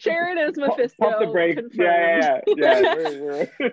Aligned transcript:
Sharon 0.00 0.38
is 0.38 0.56
Mephisto. 0.56 0.96
Pump 0.98 1.18
the 1.20 1.26
brakes. 1.26 1.60
Yeah, 1.74 2.40
yeah, 2.46 2.54
yeah. 2.56 2.80
yeah. 2.80 2.94
We're, 2.94 3.22
we're, 3.22 3.48
we're 3.60 3.72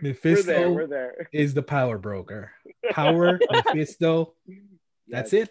Mephisto 0.00 0.46
there. 0.46 0.70
We're 0.70 0.86
there. 0.86 1.28
is 1.32 1.52
the 1.52 1.62
power 1.62 1.98
broker. 1.98 2.52
Power 2.92 3.38
Mephisto. 3.50 4.32
That's 5.08 5.34
it. 5.34 5.50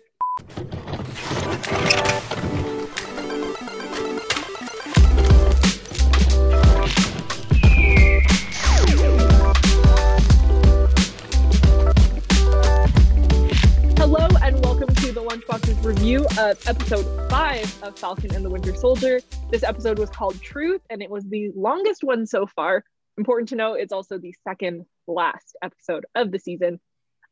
To 15.48 15.74
review 15.84 16.26
of 16.38 16.60
episode 16.68 17.06
five 17.30 17.64
of 17.84 17.98
Falcon 17.98 18.34
and 18.36 18.44
the 18.44 18.50
Winter 18.50 18.76
Soldier. 18.76 19.22
This 19.52 19.64
episode 19.64 19.98
was 20.00 20.10
called 20.10 20.42
Truth, 20.42 20.82
and 20.90 21.02
it 21.02 21.10
was 21.10 21.24
the 21.30 21.52
longest 21.56 22.04
one 22.04 22.26
so 22.26 22.46
far. 22.46 22.84
Important 23.18 23.48
to 23.50 23.56
note, 23.56 23.76
it's 23.76 23.94
also 23.94 24.18
the 24.18 24.34
second 24.46 24.86
last 25.08 25.56
episode 25.64 26.06
of 26.14 26.32
the 26.32 26.40
season. 26.40 26.80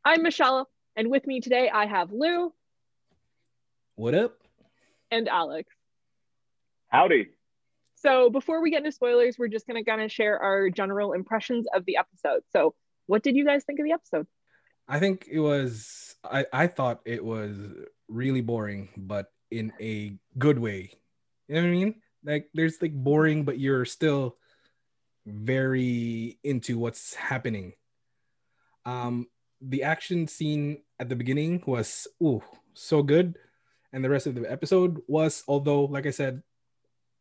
I'm 0.06 0.22
Michelle, 0.22 0.70
and 0.96 1.10
with 1.10 1.26
me 1.26 1.40
today 1.40 1.68
I 1.68 1.84
have 1.86 2.12
Lou 2.12 2.52
What 3.96 4.14
up? 4.14 4.38
and 5.10 5.28
Alex. 5.28 5.68
Howdy. 6.88 7.28
So 7.96 8.30
before 8.30 8.62
we 8.62 8.70
get 8.70 8.78
into 8.78 8.92
spoilers, 8.92 9.36
we're 9.38 9.48
just 9.48 9.66
gonna 9.66 9.84
kind 9.84 10.00
of 10.00 10.10
share 10.10 10.38
our 10.38 10.70
general 10.70 11.12
impressions 11.12 11.66
of 11.74 11.84
the 11.84 11.98
episode. 11.98 12.42
So, 12.52 12.74
what 13.06 13.22
did 13.22 13.36
you 13.36 13.44
guys 13.44 13.64
think 13.64 13.80
of 13.80 13.84
the 13.84 13.92
episode? 13.92 14.26
I 14.86 14.98
think 14.98 15.26
it 15.30 15.40
was 15.40 16.14
I, 16.22 16.46
I 16.52 16.66
thought 16.68 17.00
it 17.04 17.24
was 17.24 17.56
really 18.14 18.40
boring, 18.40 18.88
but 18.96 19.32
in 19.50 19.72
a 19.80 20.14
good 20.38 20.58
way. 20.58 20.94
You 21.48 21.56
know 21.56 21.62
what 21.62 21.68
I 21.68 21.72
mean? 21.72 21.94
Like 22.24 22.48
there's 22.54 22.80
like 22.80 22.94
boring, 22.94 23.44
but 23.44 23.58
you're 23.58 23.84
still 23.84 24.38
very 25.26 26.38
into 26.44 26.78
what's 26.78 27.14
happening. 27.14 27.74
Um 28.86 29.26
the 29.60 29.82
action 29.82 30.28
scene 30.28 30.82
at 31.00 31.08
the 31.08 31.16
beginning 31.16 31.62
was 31.66 32.06
ooh 32.22 32.42
so 32.74 33.02
good. 33.02 33.36
And 33.92 34.04
the 34.04 34.10
rest 34.10 34.26
of 34.26 34.34
the 34.34 34.50
episode 34.50 35.00
was, 35.06 35.44
although, 35.46 35.84
like 35.84 36.06
I 36.06 36.10
said, 36.10 36.42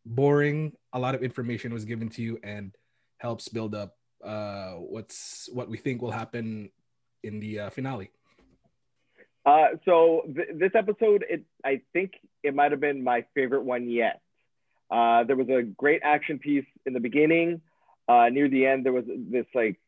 boring, 0.05 0.73
a 0.91 0.99
lot 0.99 1.13
of 1.13 1.21
information 1.21 1.71
was 1.71 1.85
given 1.85 2.09
to 2.09 2.21
you 2.21 2.39
and 2.43 2.73
helps 3.17 3.47
build 3.49 3.73
up 3.73 3.95
uh 4.23 4.79
what's 4.79 5.49
what 5.51 5.67
we 5.69 5.77
think 5.77 6.01
will 6.01 6.11
happen 6.11 6.69
in 7.23 7.39
the 7.39 7.59
uh, 7.59 7.69
finale. 7.69 8.11
Uh, 9.45 9.67
so 9.85 10.23
th- 10.33 10.49
this 10.55 10.71
episode, 10.75 11.25
it 11.29 11.43
I 11.63 11.81
think 11.91 12.13
it 12.43 12.55
might 12.55 12.71
have 12.71 12.79
been 12.79 13.03
my 13.03 13.25
favorite 13.35 13.63
one 13.63 13.89
yet. 13.89 14.21
Uh, 14.89 15.23
there 15.23 15.35
was 15.35 15.49
a 15.49 15.63
great 15.63 16.01
action 16.03 16.39
piece 16.39 16.65
in 16.85 16.93
the 16.93 16.99
beginning. 16.99 17.61
Uh, 18.07 18.29
near 18.29 18.47
the 18.47 18.65
end, 18.65 18.85
there 18.85 18.93
was 18.93 19.05
this 19.07 19.45
like 19.53 19.79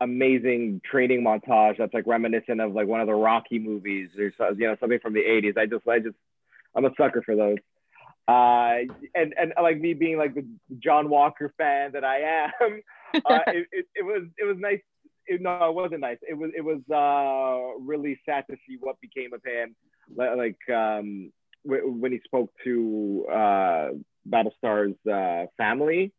amazing 0.00 0.80
training 0.88 1.22
montage 1.22 1.78
that's 1.78 1.94
like 1.94 2.06
reminiscent 2.06 2.60
of 2.60 2.72
like 2.72 2.86
one 2.86 3.00
of 3.00 3.06
the 3.06 3.14
Rocky 3.14 3.58
movies 3.58 4.10
or 4.18 4.32
you 4.54 4.66
know 4.66 4.76
something 4.80 4.98
from 5.00 5.14
the 5.14 5.20
'80s. 5.20 5.56
I 5.56 5.66
just 5.66 5.86
I 5.86 5.98
just 6.00 6.16
I'm 6.74 6.84
a 6.84 6.90
sucker 6.96 7.22
for 7.22 7.36
those. 7.36 7.58
Uh, 8.28 8.92
and 9.14 9.34
and 9.38 9.52
like 9.62 9.80
me 9.80 9.94
being 9.94 10.18
like 10.18 10.34
the 10.34 10.44
John 10.80 11.08
Walker 11.08 11.52
fan 11.56 11.92
that 11.92 12.04
I 12.04 12.42
am, 12.60 12.82
uh, 13.14 13.38
it, 13.46 13.68
it, 13.70 13.86
it 13.94 14.04
was 14.04 14.24
it 14.36 14.44
was 14.44 14.56
nice 14.58 14.80
it, 15.26 15.40
no, 15.40 15.68
it 15.68 15.74
wasn't 15.74 16.00
nice. 16.00 16.18
It 16.28 16.34
was 16.34 16.50
it 16.56 16.62
was 16.62 16.80
uh, 16.90 17.80
really 17.82 18.18
sad 18.26 18.44
to 18.50 18.56
see 18.66 18.76
what 18.80 19.00
became 19.00 19.32
of 19.32 19.42
him. 19.44 19.74
Like 20.16 20.58
um, 20.74 21.32
when 21.64 22.12
he 22.12 22.20
spoke 22.24 22.52
to 22.64 23.26
uh, 23.30 23.88
Battlestar's 24.24 24.94
uh, 25.10 25.46
family, 25.56 26.12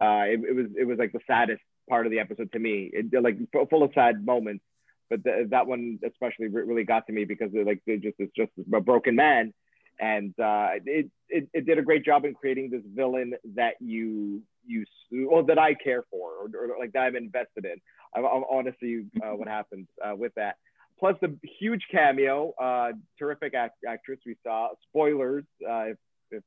uh, 0.00 0.24
it, 0.26 0.40
it 0.48 0.54
was 0.54 0.66
it 0.78 0.84
was 0.84 0.98
like 0.98 1.12
the 1.12 1.20
saddest 1.26 1.62
part 1.88 2.06
of 2.06 2.12
the 2.12 2.20
episode 2.20 2.52
to 2.52 2.58
me. 2.58 2.90
It 2.92 3.22
like 3.22 3.38
fu- 3.52 3.66
full 3.66 3.82
of 3.82 3.92
sad 3.94 4.24
moments, 4.24 4.64
but 5.10 5.20
that 5.24 5.66
one 5.66 5.98
especially 6.06 6.48
re- 6.48 6.62
really 6.62 6.84
got 6.84 7.06
to 7.06 7.12
me 7.12 7.24
because 7.24 7.50
like 7.52 7.82
just 7.86 8.16
it's 8.18 8.32
just 8.34 8.52
a 8.72 8.80
broken 8.80 9.16
man, 9.16 9.52
and 10.00 10.30
uh, 10.38 10.68
it, 10.84 11.10
it 11.28 11.48
it 11.52 11.66
did 11.66 11.78
a 11.78 11.82
great 11.82 12.04
job 12.04 12.24
in 12.24 12.34
creating 12.34 12.70
this 12.70 12.82
villain 12.94 13.34
that 13.56 13.74
you 13.80 14.42
you 14.66 14.84
well 15.30 15.42
that 15.44 15.58
I 15.58 15.74
care 15.74 16.04
for 16.10 16.30
or, 16.32 16.46
or 16.54 16.78
like 16.78 16.92
that 16.92 17.00
I'm 17.00 17.16
invested 17.16 17.64
in. 17.64 17.80
I, 18.14 18.20
I 18.20 18.38
want 18.38 18.66
to 18.66 18.74
see 18.80 19.04
uh, 19.22 19.32
what 19.34 19.48
happens 19.48 19.88
uh, 20.04 20.14
with 20.14 20.34
that. 20.36 20.56
Plus 20.98 21.16
the 21.20 21.36
huge 21.60 21.86
cameo, 21.90 22.52
uh, 22.60 22.92
terrific 23.18 23.54
act- 23.54 23.84
actress 23.86 24.18
we 24.26 24.36
saw. 24.42 24.70
Spoilers 24.88 25.44
uh, 25.68 25.82
if, 25.82 25.96
if 26.30 26.42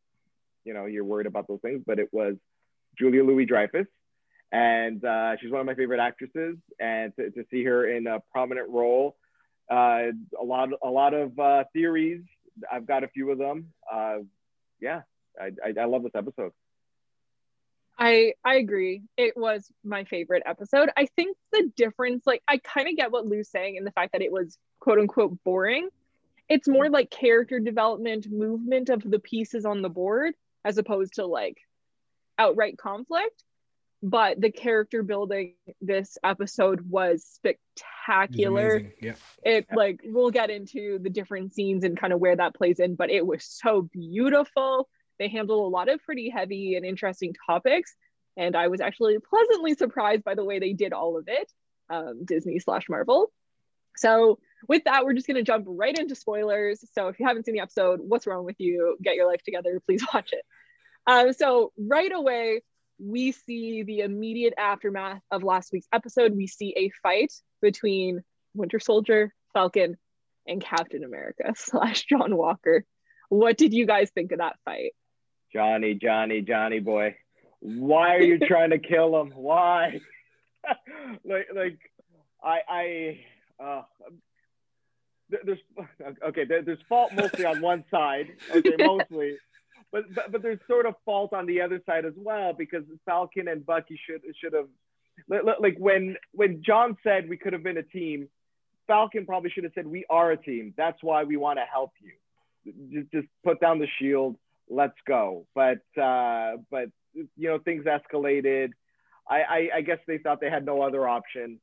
you 0.64 0.74
know 0.74 0.86
you're 0.86 1.06
worried 1.06 1.28
about 1.28 1.48
those 1.48 1.60
things, 1.62 1.82
but 1.86 2.00
it 2.00 2.10
was 2.12 2.36
Julia 2.98 3.24
Louis 3.24 3.46
Dreyfus, 3.46 3.88
and 4.52 5.04
uh, 5.04 5.38
she's 5.40 5.52
one 5.52 5.62
of 5.62 5.66
my 5.66 5.76
favorite 5.76 6.00
actresses. 6.00 6.58
And 6.80 7.14
to, 7.16 7.32
to 7.32 7.46
see 7.50 7.64
her 7.64 7.90
in 7.90 8.08
a 8.08 8.20
prominent 8.32 8.70
role, 8.70 9.16
uh, 9.70 10.12
a 10.40 10.44
lot 10.44 10.70
a 10.84 10.90
lot 10.90 11.14
of 11.14 11.32
theories. 11.74 12.22
I've 12.72 12.86
got 12.86 13.04
a 13.04 13.08
few 13.08 13.32
of 13.32 13.38
them. 13.38 13.74
Uh, 13.92 14.20
yeah, 14.80 15.02
I, 15.40 15.52
I, 15.66 15.82
I 15.82 15.86
love 15.86 16.04
this 16.04 16.16
episode. 16.16 16.52
I 17.98 18.34
I 18.44 18.56
agree. 18.56 19.04
It 19.18 19.38
was 19.38 19.72
my 19.84 20.06
favorite 20.06 20.44
episode. 20.46 20.90
I 20.98 21.06
think 21.16 21.38
the 21.52 21.72
difference, 21.76 22.26
like 22.26 22.42
I 22.48 22.58
kind 22.58 22.88
of 22.88 22.96
get 22.96 23.12
what 23.12 23.28
Lou's 23.28 23.50
saying 23.50 23.76
in 23.76 23.84
the 23.84 23.92
fact 23.92 24.14
that 24.14 24.22
it 24.22 24.32
was 24.32 24.58
quote 24.80 24.98
unquote 24.98 25.38
boring. 25.44 25.90
It's 26.50 26.68
more 26.68 26.90
like 26.90 27.12
character 27.12 27.60
development, 27.60 28.30
movement 28.30 28.90
of 28.90 29.04
the 29.10 29.20
pieces 29.20 29.66
on 29.66 29.82
the 29.82 29.90
board, 29.90 30.34
as 30.66 30.78
opposed 30.78 31.14
to 31.16 31.26
like 31.26 31.58
outright 32.38 32.78
conflict. 32.78 33.44
But 34.04 34.42
the 34.42 34.52
character 34.52 35.04
building 35.04 35.54
this 35.80 36.18
episode 36.24 36.82
was 36.82 37.24
spectacular. 37.24 38.92
Yeah. 39.00 39.14
It 39.44 39.68
like 39.72 40.02
we'll 40.04 40.32
get 40.32 40.50
into 40.50 40.98
the 41.00 41.12
different 41.12 41.54
scenes 41.54 41.84
and 41.84 42.00
kind 42.00 42.12
of 42.12 42.20
where 42.20 42.36
that 42.36 42.56
plays 42.56 42.80
in, 42.80 42.96
but 42.96 43.12
it 43.12 43.26
was 43.26 43.46
so 43.46 43.84
beautiful. 43.94 44.90
They 45.20 45.28
handled 45.28 45.66
a 45.66 45.76
lot 45.76 45.88
of 45.88 46.02
pretty 46.02 46.30
heavy 46.30 46.76
and 46.76 46.84
interesting 46.84 47.36
topics, 47.46 47.94
and 48.36 48.56
I 48.56 48.70
was 48.70 48.82
actually 48.82 49.18
pleasantly 49.20 49.76
surprised 49.76 50.24
by 50.24 50.34
the 50.34 50.46
way 50.46 50.58
they 50.58 50.74
did 50.74 50.94
all 50.94 51.18
of 51.18 51.26
it, 51.28 51.52
um, 51.92 52.26
Disney 52.26 52.58
slash 52.58 52.90
Marvel. 52.90 53.32
So 53.98 54.40
with 54.68 54.86
that, 54.86 55.06
we're 55.06 55.14
just 55.14 55.28
gonna 55.28 55.44
jump 55.44 55.66
right 55.68 55.96
into 55.96 56.16
spoilers. 56.16 56.84
So 56.94 57.08
if 57.10 57.20
you 57.20 57.28
haven't 57.28 57.46
seen 57.46 57.54
the 57.54 57.62
episode, 57.62 58.00
what's 58.02 58.26
wrong 58.26 58.46
with 58.46 58.60
you? 58.60 58.98
Get 59.00 59.14
your 59.14 59.28
life 59.28 59.44
together. 59.44 59.80
Please 59.86 60.04
watch 60.14 60.32
it. 60.34 60.44
Um, 61.06 61.34
so 61.34 61.72
right 61.78 62.12
away, 62.12 62.62
we 63.02 63.32
see 63.32 63.84
the 63.84 64.02
immediate 64.02 64.54
aftermath 64.58 65.22
of 65.32 65.44
last 65.44 65.72
week's 65.74 65.88
episode. 65.92 66.36
We 66.36 66.48
see 66.48 66.74
a 66.78 66.92
fight 67.02 67.34
between 67.62 68.24
Winter 68.54 68.80
Soldier, 68.80 69.34
Falcon, 69.54 69.98
and 70.48 70.62
Captain 70.62 71.04
America 71.04 71.54
slash 71.56 72.06
John 72.06 72.36
Walker. 72.36 72.86
What 73.30 73.58
did 73.58 73.74
you 73.74 73.86
guys 73.86 74.12
think 74.12 74.32
of 74.32 74.40
that 74.40 74.58
fight? 74.66 74.92
Johnny, 75.54 75.96
Johnny, 75.96 76.42
Johnny 76.42 76.80
boy. 76.80 77.16
Why 77.60 78.16
are 78.16 78.22
you 78.22 78.40
trying 78.48 78.70
to 78.72 78.80
kill 78.80 79.20
him? 79.20 79.32
Why? 79.36 80.00
like, 81.26 81.48
like, 81.54 81.80
I, 82.44 82.60
I, 82.70 83.64
uh, 83.64 83.82
there's 85.46 85.60
okay. 86.28 86.44
There's 86.44 86.80
fault 86.90 87.14
mostly 87.14 87.46
on 87.46 87.62
one 87.62 87.86
side. 87.90 88.28
Okay, 88.54 88.76
mostly, 88.78 89.38
but, 89.91 90.03
but 90.13 90.31
but 90.31 90.41
there's 90.41 90.59
sort 90.68 90.85
of 90.85 90.96
fault 91.06 91.34
on 91.34 91.46
the 91.46 91.62
other 91.62 91.81
side 91.85 92.06
as 92.06 92.13
well 92.16 92.53
because 92.53 92.84
Falcon 93.06 93.47
and 93.47 93.66
Bucky 93.66 94.00
should 94.07 94.22
should 94.40 94.53
have 94.53 94.68
li- 95.29 95.41
li- 95.44 95.53
like 95.59 95.78
when 95.78 96.16
when 96.34 96.63
John 96.63 96.97
said 97.03 97.28
we 97.29 97.38
could 97.38 97.53
have 97.53 97.63
been 97.63 97.78
a 97.78 97.84
team, 97.84 98.29
Falcon 98.88 99.25
probably 99.25 99.50
should 99.50 99.63
have 99.63 99.74
said 99.75 99.88
we 99.88 100.06
are 100.09 100.31
a 100.31 100.38
team. 100.38 100.74
That's 100.78 101.02
why 101.02 101.24
we 101.24 101.38
want 101.38 101.59
to 101.59 101.66
help 101.72 101.91
you. 102.00 102.12
Just 102.91 103.12
just 103.12 103.28
put 103.44 103.59
down 103.59 103.79
the 103.79 103.88
shield. 104.00 104.38
Let's 104.69 104.97
go. 105.06 105.46
But 105.53 105.81
uh, 106.02 106.58
but 106.69 106.90
you 107.13 107.50
know 107.50 107.59
things 107.59 107.85
escalated. 107.85 108.70
I, 109.29 109.41
I 109.41 109.70
I 109.76 109.82
guess 109.82 109.99
they 110.08 110.17
thought 110.17 110.41
they 110.41 110.49
had 110.49 110.66
no 110.66 110.82
other 110.82 111.08
option. 111.08 111.59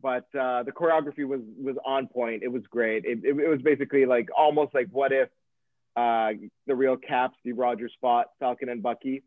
But 0.00 0.26
uh, 0.38 0.62
the 0.62 0.72
choreography 0.72 1.26
was 1.26 1.40
was 1.60 1.76
on 1.84 2.06
point. 2.08 2.42
It 2.42 2.52
was 2.52 2.62
great. 2.70 3.04
It, 3.04 3.20
it, 3.24 3.38
it 3.38 3.48
was 3.48 3.60
basically 3.62 4.06
like 4.06 4.28
almost 4.36 4.74
like 4.74 4.88
what 4.90 5.12
if 5.12 5.28
uh, 5.98 6.32
the 6.66 6.74
real 6.76 6.96
Cap, 6.96 7.32
Steve 7.40 7.58
Rogers 7.58 7.92
fought 8.00 8.26
Falcon 8.38 8.68
and 8.68 8.82
Bucky. 8.82 9.24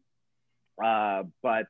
Uh, 0.84 1.24
but 1.44 1.66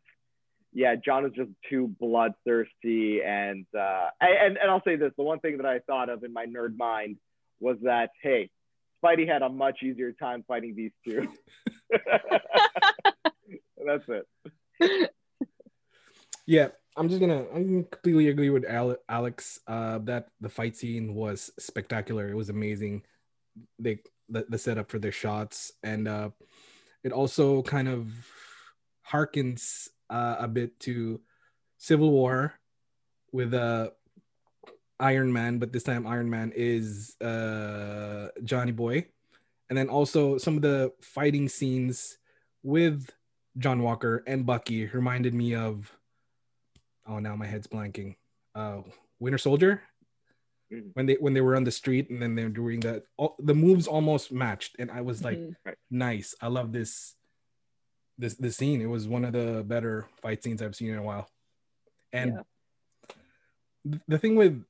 yeah, 0.73 0.95
John 0.95 1.25
is 1.25 1.31
just 1.35 1.49
too 1.69 1.93
bloodthirsty. 1.99 3.21
And, 3.23 3.65
uh, 3.77 4.09
and, 4.21 4.57
and 4.57 4.69
I'll 4.69 4.83
say 4.83 4.95
this, 4.95 5.11
the 5.17 5.23
one 5.23 5.39
thing 5.39 5.57
that 5.57 5.65
I 5.65 5.79
thought 5.79 6.09
of 6.09 6.23
in 6.23 6.31
my 6.31 6.45
nerd 6.45 6.77
mind 6.77 7.17
was 7.59 7.77
that, 7.81 8.11
hey, 8.21 8.51
Spidey 9.03 9.27
had 9.27 9.41
a 9.41 9.49
much 9.49 9.79
easier 9.83 10.11
time 10.11 10.43
fighting 10.47 10.75
these 10.75 10.91
two. 11.03 11.27
That's 13.83 14.03
it. 14.07 14.27
Yeah, 16.45 16.69
I'm 16.95 17.09
just 17.09 17.19
gonna. 17.19 17.45
I'm 17.53 17.67
gonna 17.67 17.83
completely 17.83 18.29
agree 18.29 18.49
with 18.49 18.65
Ale- 18.65 18.97
Alex. 19.09 19.59
Uh, 19.67 19.99
that 19.99 20.27
the 20.39 20.49
fight 20.49 20.75
scene 20.75 21.13
was 21.15 21.51
spectacular. 21.57 22.29
It 22.29 22.35
was 22.35 22.49
amazing. 22.49 23.03
They 23.79 23.99
the, 24.29 24.45
the 24.49 24.57
setup 24.57 24.89
for 24.89 24.99
their 24.99 25.11
shots, 25.11 25.71
and 25.83 26.07
uh, 26.07 26.29
it 27.03 27.11
also 27.11 27.61
kind 27.61 27.87
of 27.87 28.11
harkens 29.09 29.89
uh, 30.09 30.37
a 30.39 30.47
bit 30.47 30.79
to 30.81 31.21
Civil 31.77 32.11
War 32.11 32.53
with 33.31 33.53
uh, 33.53 33.89
Iron 34.99 35.33
Man, 35.33 35.57
but 35.57 35.73
this 35.73 35.83
time 35.83 36.05
Iron 36.05 36.29
Man 36.29 36.53
is 36.55 37.19
uh, 37.21 38.29
Johnny 38.43 38.71
Boy, 38.71 39.07
and 39.69 39.77
then 39.77 39.89
also 39.89 40.37
some 40.37 40.55
of 40.55 40.61
the 40.61 40.93
fighting 41.01 41.49
scenes 41.49 42.17
with 42.63 43.09
John 43.57 43.81
Walker 43.81 44.23
and 44.27 44.45
Bucky 44.45 44.87
reminded 44.87 45.33
me 45.33 45.55
of. 45.55 45.91
Oh, 47.07 47.17
now 47.17 47.35
my 47.35 47.47
head's 47.47 47.67
blanking. 47.67 48.15
Uh, 48.53 48.81
Winter 49.19 49.39
Soldier 49.39 49.81
Mhm. 50.71 50.91
when 50.93 51.05
they 51.05 51.15
when 51.15 51.33
they 51.33 51.41
were 51.41 51.55
on 51.55 51.63
the 51.65 51.71
street 51.71 52.09
and 52.09 52.21
then 52.21 52.35
they're 52.35 52.49
doing 52.49 52.79
that 52.81 53.03
all, 53.17 53.35
the 53.39 53.53
moves 53.53 53.87
almost 53.87 54.31
matched 54.31 54.75
and 54.79 54.89
i 54.91 55.01
was 55.01 55.23
like 55.23 55.37
Mhm. 55.37 55.55
nice 55.89 56.33
i 56.41 56.47
love 56.47 56.71
this 56.71 57.15
this 58.17 58.35
this 58.35 58.55
scene 58.57 58.81
it 58.81 58.85
was 58.85 59.07
one 59.07 59.25
of 59.25 59.33
the 59.33 59.63
better 59.67 60.07
fight 60.21 60.43
scenes 60.43 60.61
i've 60.61 60.75
seen 60.75 60.89
in 60.91 60.97
a 60.97 61.03
while 61.03 61.29
and 62.13 62.31
Yeah. 62.35 62.43
th- 63.89 64.01
the 64.07 64.17
thing 64.17 64.35
with 64.35 64.63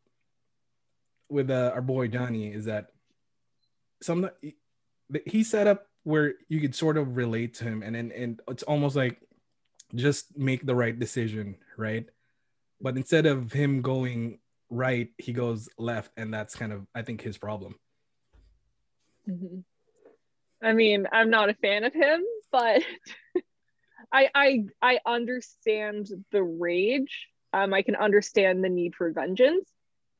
with 1.29 1.49
uh, 1.51 1.71
our 1.73 1.81
boy 1.81 2.07
johnny 2.07 2.51
is 2.51 2.65
that 2.65 2.91
some 4.01 4.29
he 5.25 5.43
set 5.43 5.67
up 5.67 5.87
where 6.03 6.33
you 6.49 6.59
could 6.59 6.73
sort 6.73 6.97
of 6.97 7.15
relate 7.15 7.53
to 7.55 7.63
him 7.65 7.83
and 7.83 7.95
and, 7.95 8.11
and 8.11 8.41
it's 8.47 8.63
almost 8.63 8.95
like 8.95 9.21
just 9.93 10.35
make 10.37 10.65
the 10.65 10.73
right 10.75 10.97
decision 10.97 11.57
right 11.77 12.09
but 12.79 12.97
instead 12.97 13.25
of 13.27 13.51
him 13.51 13.81
going 13.81 14.39
right 14.71 15.09
he 15.19 15.33
goes 15.33 15.69
left 15.77 16.11
and 16.17 16.33
that's 16.33 16.55
kind 16.55 16.73
of 16.73 16.87
i 16.95 17.01
think 17.03 17.21
his 17.21 17.37
problem 17.37 17.75
Mhm. 19.29 19.63
I 20.63 20.73
mean, 20.73 21.07
I'm 21.11 21.29
not 21.29 21.49
a 21.49 21.53
fan 21.55 21.83
of 21.83 21.93
him, 21.93 22.23
but 22.51 22.81
I 24.11 24.29
I 24.33 24.65
I 24.81 24.99
understand 25.05 26.09
the 26.31 26.43
rage. 26.43 27.27
Um, 27.53 27.73
I 27.73 27.81
can 27.81 27.95
understand 27.95 28.63
the 28.63 28.69
need 28.69 28.95
for 28.95 29.11
vengeance. 29.11 29.69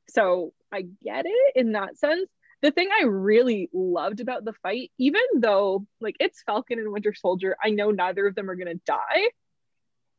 So 0.10 0.54
I 0.72 0.84
get 1.04 1.26
it 1.26 1.56
in 1.56 1.74
that 1.74 1.98
sense. 1.98 2.30
The 2.62 2.72
thing 2.72 2.90
I 2.92 3.04
really 3.06 3.70
loved 3.74 4.20
about 4.20 4.46
the 4.46 4.54
fight, 4.62 4.92
even 4.98 5.22
though 5.36 5.86
like 6.00 6.16
it's 6.20 6.44
Falcon 6.44 6.80
and 6.80 6.92
Winter 6.92 7.14
Soldier, 7.14 7.56
I 7.64 7.70
know 7.70 7.92
neither 7.92 8.28
of 8.28 8.36
them 8.36 8.50
are 8.50 8.56
gonna 8.56 8.76
die. 8.76 9.30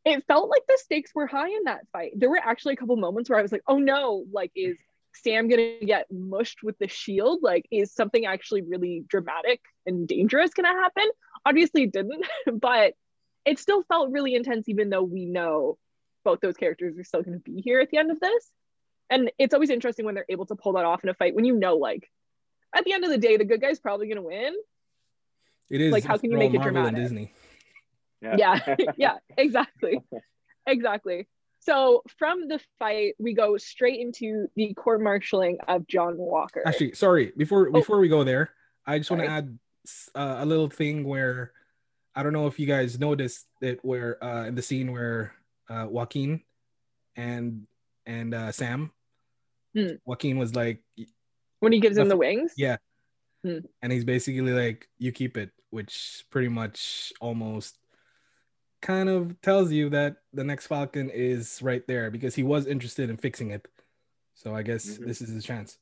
It 0.05 0.25
felt 0.27 0.51
like 0.51 0.63
the 0.67 0.79
stakes 0.83 1.13
were 1.15 1.27
high 1.27 1.49
in 1.49 1.65
that 1.65 1.87
fight. 1.93 2.13
There 2.17 2.31
were 2.31 2.41
actually 2.43 2.75
a 2.75 2.77
couple 2.77 2.97
moments 2.97 3.31
where 3.31 3.39
I 3.39 3.43
was 3.43 3.53
like, 3.53 3.63
oh 3.69 3.79
no, 3.79 4.25
like 4.33 4.51
is 4.57 4.77
Sam 5.15 5.49
gonna 5.49 5.79
get 5.85 6.11
mushed 6.11 6.63
with 6.63 6.79
the 6.79 6.89
shield? 6.89 7.41
Like, 7.43 7.67
is 7.71 7.93
something 7.93 8.25
actually 8.27 8.63
really 8.63 9.05
dramatic 9.07 9.61
and 9.87 10.09
dangerous 10.09 10.55
gonna 10.55 10.69
happen? 10.69 11.05
Obviously, 11.45 11.85
it 11.85 11.93
didn't, 11.93 12.25
but 12.61 12.95
it 13.45 13.59
still 13.59 13.83
felt 13.83 14.11
really 14.11 14.35
intense, 14.35 14.69
even 14.69 14.91
though 14.91 15.03
we 15.03 15.25
know 15.27 15.79
both 16.25 16.41
those 16.41 16.57
characters 16.57 16.97
are 16.99 17.05
still 17.05 17.23
gonna 17.23 17.39
be 17.39 17.61
here 17.61 17.81
at 17.81 17.91
the 17.91 17.99
end 17.99 18.11
of 18.11 18.21
this. 18.21 18.51
And 19.11 19.31
it's 19.39 19.53
always 19.53 19.71
interesting 19.71 20.07
when 20.07 20.15
they're 20.15 20.27
able 20.29 20.47
to 20.47 20.57
pull 20.57 20.73
that 20.75 20.85
off 20.85 21.05
in 21.05 21.11
a 21.11 21.15
fight 21.15 21.35
when 21.35 21.45
you 21.45 21.55
know, 21.55 21.77
like, 21.77 22.11
at 22.75 22.85
the 22.85 22.93
end 22.93 23.05
of 23.05 23.11
the 23.11 23.19
day, 23.19 23.37
the 23.37 23.45
good 23.45 23.61
guy's 23.61 23.79
probably 23.79 24.09
gonna 24.09 24.23
win. 24.23 24.55
it 25.71 25.81
is 25.81 25.93
Like, 25.93 26.05
how 26.05 26.17
can 26.17 26.31
you 26.31 26.39
make 26.39 26.55
it 26.55 26.59
Marvel 26.59 26.69
and 26.69 26.97
dramatic? 26.97 27.03
disney 27.03 27.33
yeah. 28.23 28.59
Yeah. 28.97 29.17
Exactly. 29.37 30.01
Exactly. 30.67 31.29
So 31.61 32.03
from 32.19 32.49
the 32.49 32.61
fight 32.79 33.15
we 33.19 33.35
go 33.35 33.57
straight 33.57 34.01
into 34.01 34.49
the 34.57 34.75
court 34.75 35.01
martialing 35.01 35.57
of 35.69 35.87
john 35.87 36.17
walker. 36.17 36.63
Actually 36.67 36.95
sorry 36.95 37.33
before 37.37 37.69
Oh. 37.69 37.73
before 37.73 37.99
we 38.01 38.09
go 38.09 38.25
there 38.25 38.51
i 38.87 38.99
just 38.99 39.11
want 39.11 39.23
to 39.23 39.29
add 39.29 39.59
uh, 40.15 40.37
a 40.41 40.47
little 40.47 40.69
thing 40.69 41.05
where 41.05 41.53
i 42.17 42.23
don't 42.23 42.33
know 42.33 42.47
if 42.49 42.59
you 42.59 42.67
guys 42.67 42.99
noticed 42.99 43.47
it 43.61 43.79
where 43.83 44.23
uh 44.23 44.45
in 44.47 44.55
the 44.57 44.63
scene 44.63 44.91
where 44.91 45.35
uh 45.71 45.87
joaquin 45.89 46.41
and 47.17 47.67
and 48.07 48.35
uh 48.35 48.51
sam 48.53 48.91
Hmm. 49.75 49.97
joaquin 50.05 50.37
was 50.39 50.55
like 50.55 50.83
when 51.61 51.73
he 51.73 51.79
gives 51.81 51.97
him 51.97 52.09
the 52.09 52.15
the 52.15 52.19
wings? 52.19 52.53
yeah. 52.57 52.77
Hmm. 53.45 53.59
and 53.83 53.91
he's 53.93 54.05
basically 54.05 54.53
like 54.53 54.89
you 54.99 55.13
keep 55.13 55.37
it 55.37 55.51
which 55.71 56.25
pretty 56.31 56.49
much 56.49 57.13
almost 57.21 57.79
kind 58.83 59.09
of 59.09 59.41
tells 59.41 59.73
you 59.73 59.89
that 59.91 60.17
the 60.35 60.45
next 60.45 60.67
falcon 60.67 61.09
is 61.09 61.61
right 61.63 61.87
there 61.87 62.11
because 62.11 62.35
he 62.35 62.43
was 62.43 62.67
interested 62.67 63.09
in 63.09 63.17
fixing 63.17 63.51
it. 63.51 63.67
So 64.35 64.55
i 64.55 64.63
guess 64.63 64.99
Mhm. 64.99 65.07
this 65.07 65.21
is 65.23 65.31
his 65.31 65.45
chance. 65.45 65.79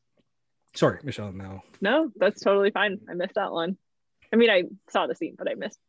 Sorry 0.75 1.00
michelle 1.02 1.32
now. 1.32 1.62
No 1.81 2.11
that's 2.17 2.41
totally 2.43 2.70
fine. 2.70 3.00
I 3.08 3.14
missed 3.14 3.35
that 3.35 3.50
one. 3.52 3.76
I 4.32 4.37
mean 4.37 4.50
i 4.50 4.62
saw 4.88 5.06
the 5.06 5.14
scene 5.14 5.35
but 5.37 5.49
i 5.50 5.55
missed 5.55 5.81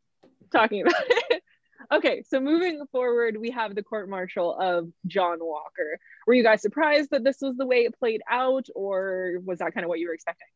talking 0.51 0.81
about 0.87 1.03
it. 1.07 1.43
Okay 1.91 2.23
so 2.27 2.39
moving 2.39 2.85
forward 2.91 3.35
we 3.37 3.51
have 3.51 3.75
the 3.75 3.83
court 3.83 4.07
martial 4.09 4.55
of 4.57 4.89
john 5.05 5.37
walker. 5.41 5.99
Were 6.25 6.33
you 6.33 6.43
guys 6.43 6.61
surprised 6.61 7.09
that 7.11 7.23
this 7.23 7.37
was 7.41 7.55
the 7.57 7.65
way 7.65 7.79
it 7.85 7.97
played 7.99 8.21
out 8.29 8.67
or 8.75 9.33
was 9.43 9.59
that 9.59 9.73
kind 9.73 9.83
of 9.83 9.89
what 9.89 9.99
you 9.99 10.07
were 10.07 10.13
expecting? 10.13 10.47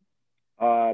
Uh, 0.57 0.93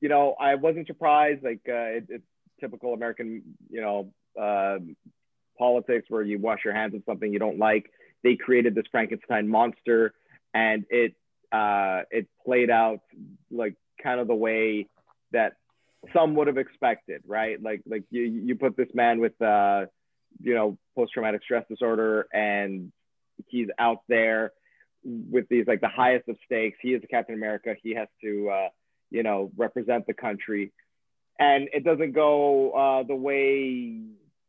you 0.00 0.08
know, 0.08 0.34
I 0.40 0.54
wasn't 0.54 0.86
surprised. 0.86 1.42
Like 1.44 1.60
uh, 1.68 1.98
it, 1.98 2.04
it's 2.08 2.26
typical 2.60 2.94
American, 2.94 3.42
you 3.68 3.80
know, 3.82 4.12
um 4.40 4.96
politics 5.58 6.06
where 6.08 6.22
you 6.22 6.38
wash 6.38 6.60
your 6.64 6.74
hands 6.74 6.94
of 6.94 7.02
something 7.06 7.32
you 7.32 7.38
don't 7.38 7.58
like. 7.58 7.90
They 8.24 8.36
created 8.36 8.74
this 8.74 8.84
Frankenstein 8.90 9.48
monster, 9.48 10.14
and 10.54 10.84
it 10.90 11.14
uh, 11.52 12.02
it 12.10 12.28
played 12.44 12.70
out 12.70 13.00
like 13.50 13.74
kind 14.02 14.20
of 14.20 14.26
the 14.26 14.34
way 14.34 14.86
that 15.32 15.54
some 16.12 16.34
would 16.34 16.46
have 16.46 16.58
expected, 16.58 17.22
right? 17.26 17.62
Like 17.62 17.82
like 17.86 18.04
you 18.10 18.22
you 18.22 18.56
put 18.56 18.76
this 18.76 18.88
man 18.94 19.20
with 19.20 19.40
uh, 19.40 19.86
you 20.40 20.54
know 20.54 20.78
post 20.96 21.12
traumatic 21.12 21.42
stress 21.42 21.64
disorder, 21.68 22.26
and 22.32 22.92
he's 23.48 23.68
out 23.78 24.02
there 24.08 24.52
with 25.04 25.48
these 25.48 25.66
like 25.66 25.80
the 25.80 25.88
highest 25.88 26.28
of 26.28 26.36
stakes. 26.44 26.78
He 26.80 26.90
is 26.90 27.02
a 27.02 27.08
Captain 27.08 27.34
America. 27.34 27.74
He 27.82 27.94
has 27.94 28.08
to 28.22 28.50
uh, 28.50 28.68
you 29.12 29.22
know, 29.22 29.52
represent 29.56 30.06
the 30.06 30.14
country. 30.14 30.72
And 31.38 31.68
it 31.72 31.84
doesn't 31.84 32.12
go 32.12 32.70
uh, 32.72 33.02
the 33.06 33.14
way 33.14 34.00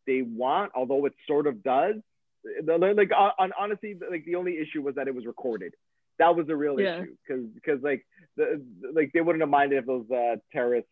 they 0.05 0.21
want, 0.21 0.71
although 0.75 1.05
it 1.05 1.13
sort 1.27 1.47
of 1.47 1.63
does. 1.63 1.95
Like, 2.65 3.11
uh, 3.11 3.31
on, 3.39 3.51
honestly, 3.57 3.95
like 4.09 4.25
the 4.25 4.35
only 4.35 4.57
issue 4.57 4.81
was 4.81 4.95
that 4.95 5.07
it 5.07 5.15
was 5.15 5.25
recorded. 5.25 5.73
That 6.19 6.35
was 6.35 6.45
the 6.47 6.55
real 6.55 6.79
Yeah. 6.79 6.99
issue, 7.01 7.15
because 7.25 7.45
because 7.55 7.81
like 7.81 8.05
the 8.37 8.61
like 8.93 9.11
they 9.13 9.21
wouldn't 9.21 9.41
have 9.41 9.49
minded 9.49 9.77
if 9.79 9.85
those 9.85 10.09
uh, 10.11 10.35
terrorists, 10.51 10.91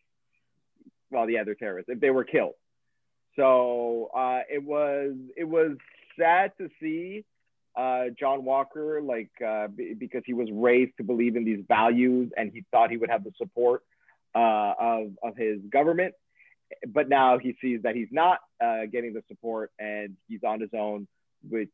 well, 1.10 1.28
yeah, 1.28 1.44
they're 1.44 1.54
terrorists, 1.54 1.90
if 1.90 2.00
they 2.00 2.10
were 2.10 2.24
killed. 2.24 2.54
So 3.36 4.10
uh, 4.14 4.40
it 4.50 4.62
was 4.62 5.14
it 5.36 5.44
was 5.44 5.76
sad 6.18 6.52
to 6.58 6.68
see 6.80 7.24
uh, 7.76 8.06
John 8.18 8.44
Walker, 8.44 9.00
like 9.00 9.30
uh, 9.46 9.68
b- 9.68 9.94
because 9.94 10.22
he 10.26 10.34
was 10.34 10.48
raised 10.50 10.96
to 10.98 11.04
believe 11.04 11.36
in 11.36 11.44
these 11.44 11.64
values 11.68 12.30
and 12.36 12.50
he 12.52 12.64
thought 12.70 12.90
he 12.90 12.96
would 12.96 13.10
have 13.10 13.24
the 13.24 13.32
support 13.38 13.82
uh, 14.34 14.74
of 14.78 15.12
of 15.22 15.36
his 15.36 15.60
government, 15.70 16.14
but 16.88 17.08
now 17.08 17.38
he 17.38 17.54
sees 17.60 17.82
that 17.82 17.94
he's 17.94 18.08
not 18.10 18.38
uh, 18.62 18.86
getting 18.90 19.14
the 19.14 19.22
support 19.28 19.70
and 19.78 20.16
he's 20.28 20.40
on 20.46 20.60
his 20.60 20.70
own, 20.72 21.06
which 21.48 21.70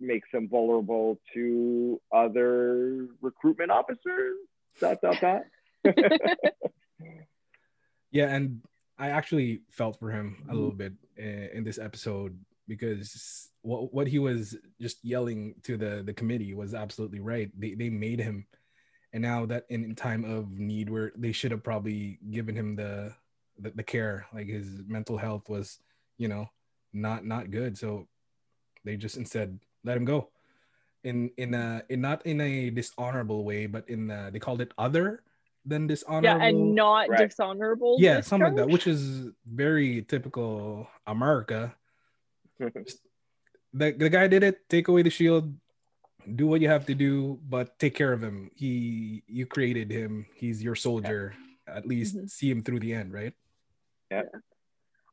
makes 0.00 0.28
him 0.32 0.48
vulnerable 0.48 1.20
to 1.34 2.00
other 2.12 3.08
recruitment 3.20 3.70
officers. 3.70 4.36
Dot 4.80 4.98
dot 5.02 5.20
dot. 5.20 5.42
Yeah, 8.14 8.32
and 8.32 8.62
I 8.96 9.10
actually 9.10 9.62
felt 9.70 9.98
for 9.98 10.08
him 10.12 10.46
a 10.48 10.54
little 10.54 10.70
bit 10.70 10.92
in, 11.16 11.64
this 11.64 11.80
episode 11.80 12.38
because 12.68 13.50
what 13.62 13.92
what 13.92 14.06
he 14.06 14.20
was 14.20 14.56
just 14.80 15.04
yelling 15.04 15.56
to 15.64 15.76
the 15.76 16.04
the 16.06 16.14
committee 16.14 16.54
was 16.54 16.74
absolutely 16.74 17.18
right. 17.18 17.50
They 17.58 17.74
they 17.74 17.90
made 17.90 18.20
him, 18.20 18.46
and 19.12 19.20
now 19.20 19.46
that 19.46 19.64
in 19.68 19.96
time 19.96 20.24
of 20.24 20.52
need, 20.52 20.90
where 20.90 21.12
they 21.16 21.32
should 21.32 21.50
have 21.50 21.64
probably 21.64 22.20
given 22.30 22.54
him 22.54 22.76
the, 22.76 23.12
the 23.58 23.70
the 23.70 23.82
care, 23.82 24.26
like 24.34 24.48
his 24.48 24.82
mental 24.86 25.16
health 25.18 25.48
was, 25.48 25.78
you 26.18 26.28
know, 26.28 26.48
not 26.92 27.24
not 27.24 27.50
good. 27.50 27.78
So 27.78 28.08
they 28.84 28.96
just 28.96 29.16
instead 29.16 29.58
let 29.84 29.96
him 29.96 30.04
go, 30.04 30.28
in 31.04 31.30
in 31.36 31.54
a 31.54 31.82
in 31.88 32.00
not 32.00 32.24
in 32.26 32.40
a 32.40 32.70
dishonorable 32.70 33.44
way, 33.44 33.66
but 33.66 33.88
in 33.88 34.10
uh 34.10 34.30
they 34.32 34.38
called 34.38 34.60
it 34.60 34.72
other 34.78 35.22
than 35.64 35.86
dishonorable 35.86 36.40
yeah 36.40 36.46
and 36.46 36.74
not 36.74 37.08
Right. 37.08 37.28
dishonorable 37.30 37.96
yeah 37.98 38.20
something 38.20 38.52
like 38.52 38.56
that 38.56 38.68
which 38.68 38.86
is 38.86 39.30
very 39.48 40.02
typical 40.02 40.86
america. 41.06 41.74
The, 43.74 43.90
the 43.90 44.08
guy 44.08 44.28
did 44.28 44.44
it 44.44 44.68
take 44.68 44.86
away 44.86 45.02
the 45.02 45.10
shield 45.10 45.50
do 46.36 46.46
what 46.46 46.60
you 46.60 46.68
have 46.68 46.86
to 46.86 46.94
do 46.94 47.40
but 47.48 47.76
take 47.78 47.94
care 47.96 48.12
of 48.12 48.22
him. 48.22 48.50
He 48.54 49.24
you 49.26 49.46
created 49.46 49.90
him. 49.90 50.26
He's 50.36 50.62
your 50.62 50.76
soldier. 50.76 51.34
At 51.66 51.84
least 51.86 52.14
Mhm. 52.16 52.30
see 52.30 52.50
him 52.50 52.62
through 52.62 52.80
the 52.80 52.94
end 52.94 53.12
right 53.12 53.34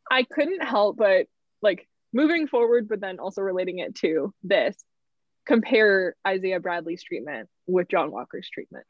I 0.09 0.23
couldn't 0.23 0.63
help 0.63 0.97
but 0.97 1.27
like 1.61 1.87
moving 2.13 2.47
forward, 2.47 2.87
but 2.89 2.99
then 2.99 3.19
also 3.19 3.41
relating 3.41 3.79
it 3.79 3.95
to 3.95 4.33
this, 4.43 4.75
compare 5.45 6.15
Isaiah 6.27 6.59
Bradley's 6.59 7.03
treatment 7.03 7.49
with 7.67 7.87
John 7.87 8.11
Walker's 8.11 8.49
treatment. 8.49 8.85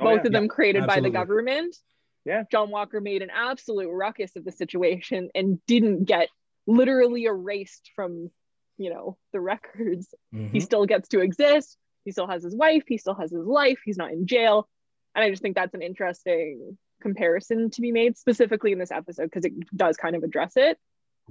Oh, 0.00 0.04
Both 0.04 0.20
yeah. 0.20 0.26
of 0.26 0.32
them 0.32 0.48
created 0.48 0.86
by 0.86 1.00
the 1.00 1.10
government. 1.10 1.76
Yeah. 2.24 2.44
John 2.50 2.70
Walker 2.70 3.00
made 3.00 3.22
an 3.22 3.30
absolute 3.34 3.90
ruckus 3.90 4.36
of 4.36 4.44
the 4.44 4.52
situation 4.52 5.30
and 5.34 5.64
didn't 5.66 6.04
get 6.04 6.28
literally 6.66 7.24
erased 7.24 7.90
from 7.96 8.30
you 8.76 8.90
know 8.90 9.16
the 9.32 9.40
records 9.40 10.14
Mhm. 10.34 10.50
he 10.52 10.60
still 10.60 10.84
gets 10.86 11.08
to 11.08 11.20
exist 11.20 11.76
he 12.04 12.12
still 12.12 12.26
has 12.28 12.44
his 12.44 12.54
wife 12.54 12.84
he 12.86 12.96
still 12.98 13.14
has 13.14 13.32
his 13.32 13.44
life 13.44 13.80
he's 13.84 13.96
not 13.96 14.12
in 14.12 14.26
jail 14.26 14.68
and 15.14 15.24
i 15.24 15.30
just 15.30 15.40
think 15.42 15.56
that's 15.56 15.74
an 15.74 15.82
interesting 15.82 16.78
comparison 17.00 17.70
to 17.70 17.80
be 17.80 17.92
made 17.92 18.16
specifically 18.16 18.72
in 18.72 18.78
this 18.78 18.90
episode 18.90 19.24
because 19.24 19.44
it 19.44 19.52
does 19.76 19.96
kind 19.96 20.16
of 20.16 20.22
address 20.22 20.52
it 20.56 20.78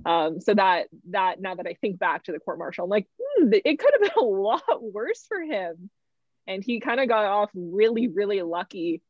um 0.06 0.40
so 0.40 0.54
that 0.54 0.88
that 1.10 1.42
now 1.42 1.56
that 1.56 1.66
i 1.68 1.74
think 1.82 1.98
back 1.98 2.24
to 2.24 2.32
the 2.32 2.40
court 2.40 2.60
martial 2.60 2.84
i'm 2.84 2.90
like 2.90 3.08
hmm, 3.20 3.50
it 3.52 3.80
could 3.80 3.92
have 3.94 4.02
been 4.02 4.12
a 4.24 4.26
lot 4.26 4.62
worse 4.82 5.26
for 5.28 5.42
him 5.42 5.90
and 6.46 6.64
he 6.64 6.80
kind 6.80 7.00
of 7.00 7.08
got 7.08 7.26
off 7.26 7.50
really 7.56 8.08
really 8.08 8.42
lucky 8.42 9.02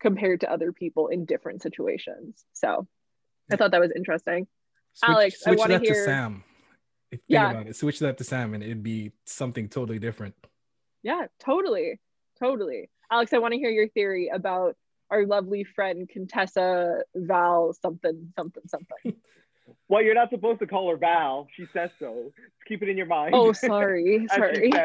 compared 0.00 0.40
to 0.40 0.50
other 0.50 0.72
people 0.72 1.08
in 1.08 1.24
different 1.26 1.60
situations 1.62 2.44
so 2.52 2.86
i 3.52 3.56
thought 3.56 3.70
that 3.72 3.80
was 3.80 3.92
interesting 3.94 4.46
Switch, 4.94 5.08
Alex, 5.08 5.42
I 5.46 5.50
switch 5.54 5.68
that 5.68 5.80
hear- 5.82 5.94
to 5.94 6.04
Sam. 6.04 6.44
If 7.10 7.20
think 7.20 7.22
Yeah. 7.28 7.50
about 7.50 7.66
it, 7.66 7.76
switch 7.76 7.98
that 8.00 8.18
to 8.18 8.24
Sam, 8.24 8.52
and 8.52 8.62
it'd 8.62 8.82
be 8.82 9.12
something 9.24 9.68
totally 9.68 9.98
different. 9.98 10.34
Yeah, 11.02 11.26
totally. 11.40 11.98
Totally. 12.38 12.90
Alex, 13.10 13.32
I 13.32 13.38
want 13.38 13.52
to 13.52 13.58
hear 13.58 13.70
your 13.70 13.88
theory 13.88 14.28
about 14.28 14.76
our 15.12 15.26
lovely 15.26 15.62
friend 15.62 16.08
Contessa 16.08 17.02
Val 17.14 17.74
something 17.80 18.32
something 18.36 18.62
something. 18.66 19.14
Well, 19.88 20.02
you're 20.02 20.14
not 20.14 20.30
supposed 20.30 20.58
to 20.60 20.66
call 20.66 20.90
her 20.90 20.96
Val. 20.96 21.48
She 21.54 21.66
says 21.72 21.90
so. 21.98 22.32
Keep 22.66 22.82
it 22.82 22.88
in 22.88 22.96
your 22.96 23.06
mind. 23.06 23.34
Oh, 23.34 23.52
sorry. 23.52 24.26
Sorry. 24.34 24.72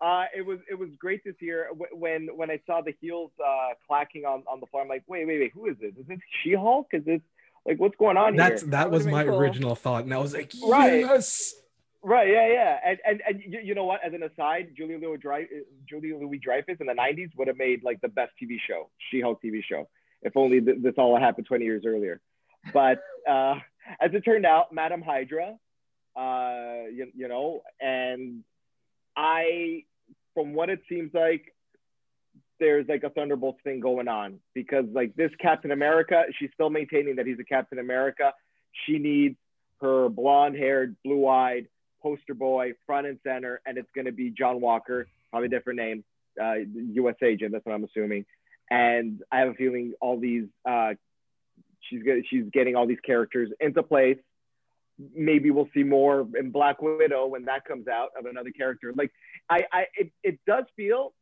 uh, 0.00 0.24
it 0.36 0.44
was 0.44 0.58
it 0.68 0.74
was 0.76 0.88
great 0.98 1.22
this 1.24 1.36
year 1.40 1.68
when 1.92 2.28
when 2.34 2.50
I 2.50 2.60
saw 2.66 2.80
the 2.80 2.92
heels 3.00 3.30
uh, 3.44 3.74
clacking 3.86 4.24
on, 4.24 4.42
on 4.50 4.58
the 4.58 4.66
floor. 4.66 4.82
I'm 4.82 4.88
like, 4.88 5.04
wait, 5.06 5.26
wait, 5.26 5.38
wait, 5.38 5.52
who 5.54 5.66
is 5.66 5.76
this? 5.80 5.92
Is 5.98 6.06
this 6.08 6.18
She 6.42 6.54
Hulk? 6.54 6.88
Is 6.92 7.04
this 7.04 7.20
like 7.64 7.78
what's 7.78 7.96
going 7.96 8.16
on 8.16 8.34
That's 8.34 8.62
here? 8.62 8.72
that 8.72 8.90
was 8.90 9.06
my 9.06 9.22
cool. 9.24 9.38
original 9.38 9.76
thought, 9.76 10.02
and 10.02 10.12
I 10.12 10.18
was 10.18 10.34
like, 10.34 10.52
Right. 10.66 11.00
yes. 11.00 11.54
Right, 12.04 12.28
yeah, 12.28 12.48
yeah, 12.48 12.78
and 12.84 12.98
and, 13.06 13.22
and 13.28 13.42
you, 13.46 13.60
you 13.62 13.74
know 13.76 13.84
what? 13.84 14.00
As 14.04 14.12
an 14.12 14.24
aside, 14.24 14.70
Julia 14.76 14.98
Louis 14.98 15.18
Julia 15.88 16.16
Louis 16.18 16.38
Dreyfus 16.38 16.78
in 16.80 16.86
the 16.86 16.94
'90s 16.94 17.30
would 17.36 17.46
have 17.46 17.56
made 17.56 17.84
like 17.84 18.00
the 18.00 18.08
best 18.08 18.32
TV 18.42 18.56
show, 18.68 18.90
She-Hulk 19.10 19.40
TV 19.40 19.60
show, 19.62 19.88
if 20.22 20.36
only 20.36 20.60
th- 20.60 20.78
this 20.82 20.94
all 20.98 21.16
happened 21.16 21.46
20 21.46 21.64
years 21.64 21.84
earlier. 21.86 22.20
But 22.72 22.98
uh, 23.30 23.54
as 24.00 24.10
it 24.14 24.22
turned 24.22 24.44
out, 24.44 24.72
Madam 24.72 25.00
Hydra, 25.00 25.56
uh, 26.16 26.88
you, 26.92 27.06
you 27.14 27.28
know, 27.28 27.62
and 27.80 28.42
I, 29.16 29.84
from 30.34 30.54
what 30.54 30.70
it 30.70 30.80
seems 30.88 31.12
like, 31.14 31.54
there's 32.58 32.86
like 32.88 33.04
a 33.04 33.10
Thunderbolts 33.10 33.60
thing 33.62 33.78
going 33.78 34.08
on 34.08 34.40
because 34.54 34.86
like 34.92 35.14
this 35.14 35.30
Captain 35.40 35.70
America, 35.70 36.24
she's 36.36 36.50
still 36.54 36.70
maintaining 36.70 37.16
that 37.16 37.26
he's 37.26 37.38
a 37.38 37.44
Captain 37.44 37.78
America. 37.78 38.32
She 38.86 38.98
needs 38.98 39.36
her 39.80 40.08
blonde-haired, 40.08 40.96
blue-eyed 41.04 41.68
poster 42.02 42.34
boy 42.34 42.72
front 42.86 43.06
and 43.06 43.18
center, 43.24 43.60
and 43.66 43.78
it's 43.78 43.90
going 43.94 44.06
to 44.06 44.12
be 44.12 44.30
John 44.30 44.60
Walker, 44.60 45.06
probably 45.30 45.48
different 45.48 45.78
name, 45.78 46.04
uh, 46.42 46.54
U.S. 46.94 47.16
agent. 47.22 47.52
That's 47.52 47.64
what 47.64 47.74
I'm 47.74 47.84
assuming. 47.84 48.24
And 48.70 49.22
I 49.30 49.40
have 49.40 49.48
a 49.48 49.54
feeling 49.54 49.94
all 50.00 50.18
these, 50.18 50.46
uh, 50.68 50.94
she's 51.88 52.02
get, 52.02 52.24
she's 52.28 52.44
getting 52.52 52.74
all 52.76 52.86
these 52.86 53.00
characters 53.04 53.50
into 53.60 53.82
place. 53.82 54.18
Maybe 55.14 55.50
we'll 55.50 55.68
see 55.74 55.82
more 55.82 56.26
in 56.38 56.50
Black 56.50 56.80
Widow 56.80 57.26
when 57.26 57.44
that 57.46 57.64
comes 57.64 57.88
out 57.88 58.10
of 58.18 58.26
another 58.26 58.50
character. 58.50 58.92
Like 58.94 59.10
I, 59.48 59.64
I 59.72 59.86
it, 59.96 60.12
it 60.22 60.38
does 60.46 60.64
feel 60.76 61.12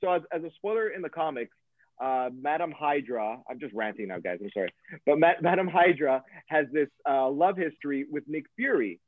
so 0.00 0.12
as, 0.12 0.22
as 0.32 0.42
a 0.42 0.50
spoiler 0.56 0.88
in 0.88 1.02
the 1.02 1.08
comics, 1.08 1.56
uh, 2.00 2.30
Madam 2.34 2.72
Hydra. 2.72 3.38
I'm 3.48 3.58
just 3.58 3.74
ranting 3.74 4.08
now, 4.08 4.18
guys. 4.18 4.38
I'm 4.42 4.50
sorry, 4.52 4.72
but 5.06 5.18
Ma- 5.18 5.40
Madam 5.40 5.68
Hydra 5.68 6.22
has 6.48 6.66
this 6.72 6.88
uh, 7.08 7.28
love 7.28 7.56
history 7.56 8.06
with 8.10 8.24
Nick 8.26 8.44
Fury, 8.56 9.00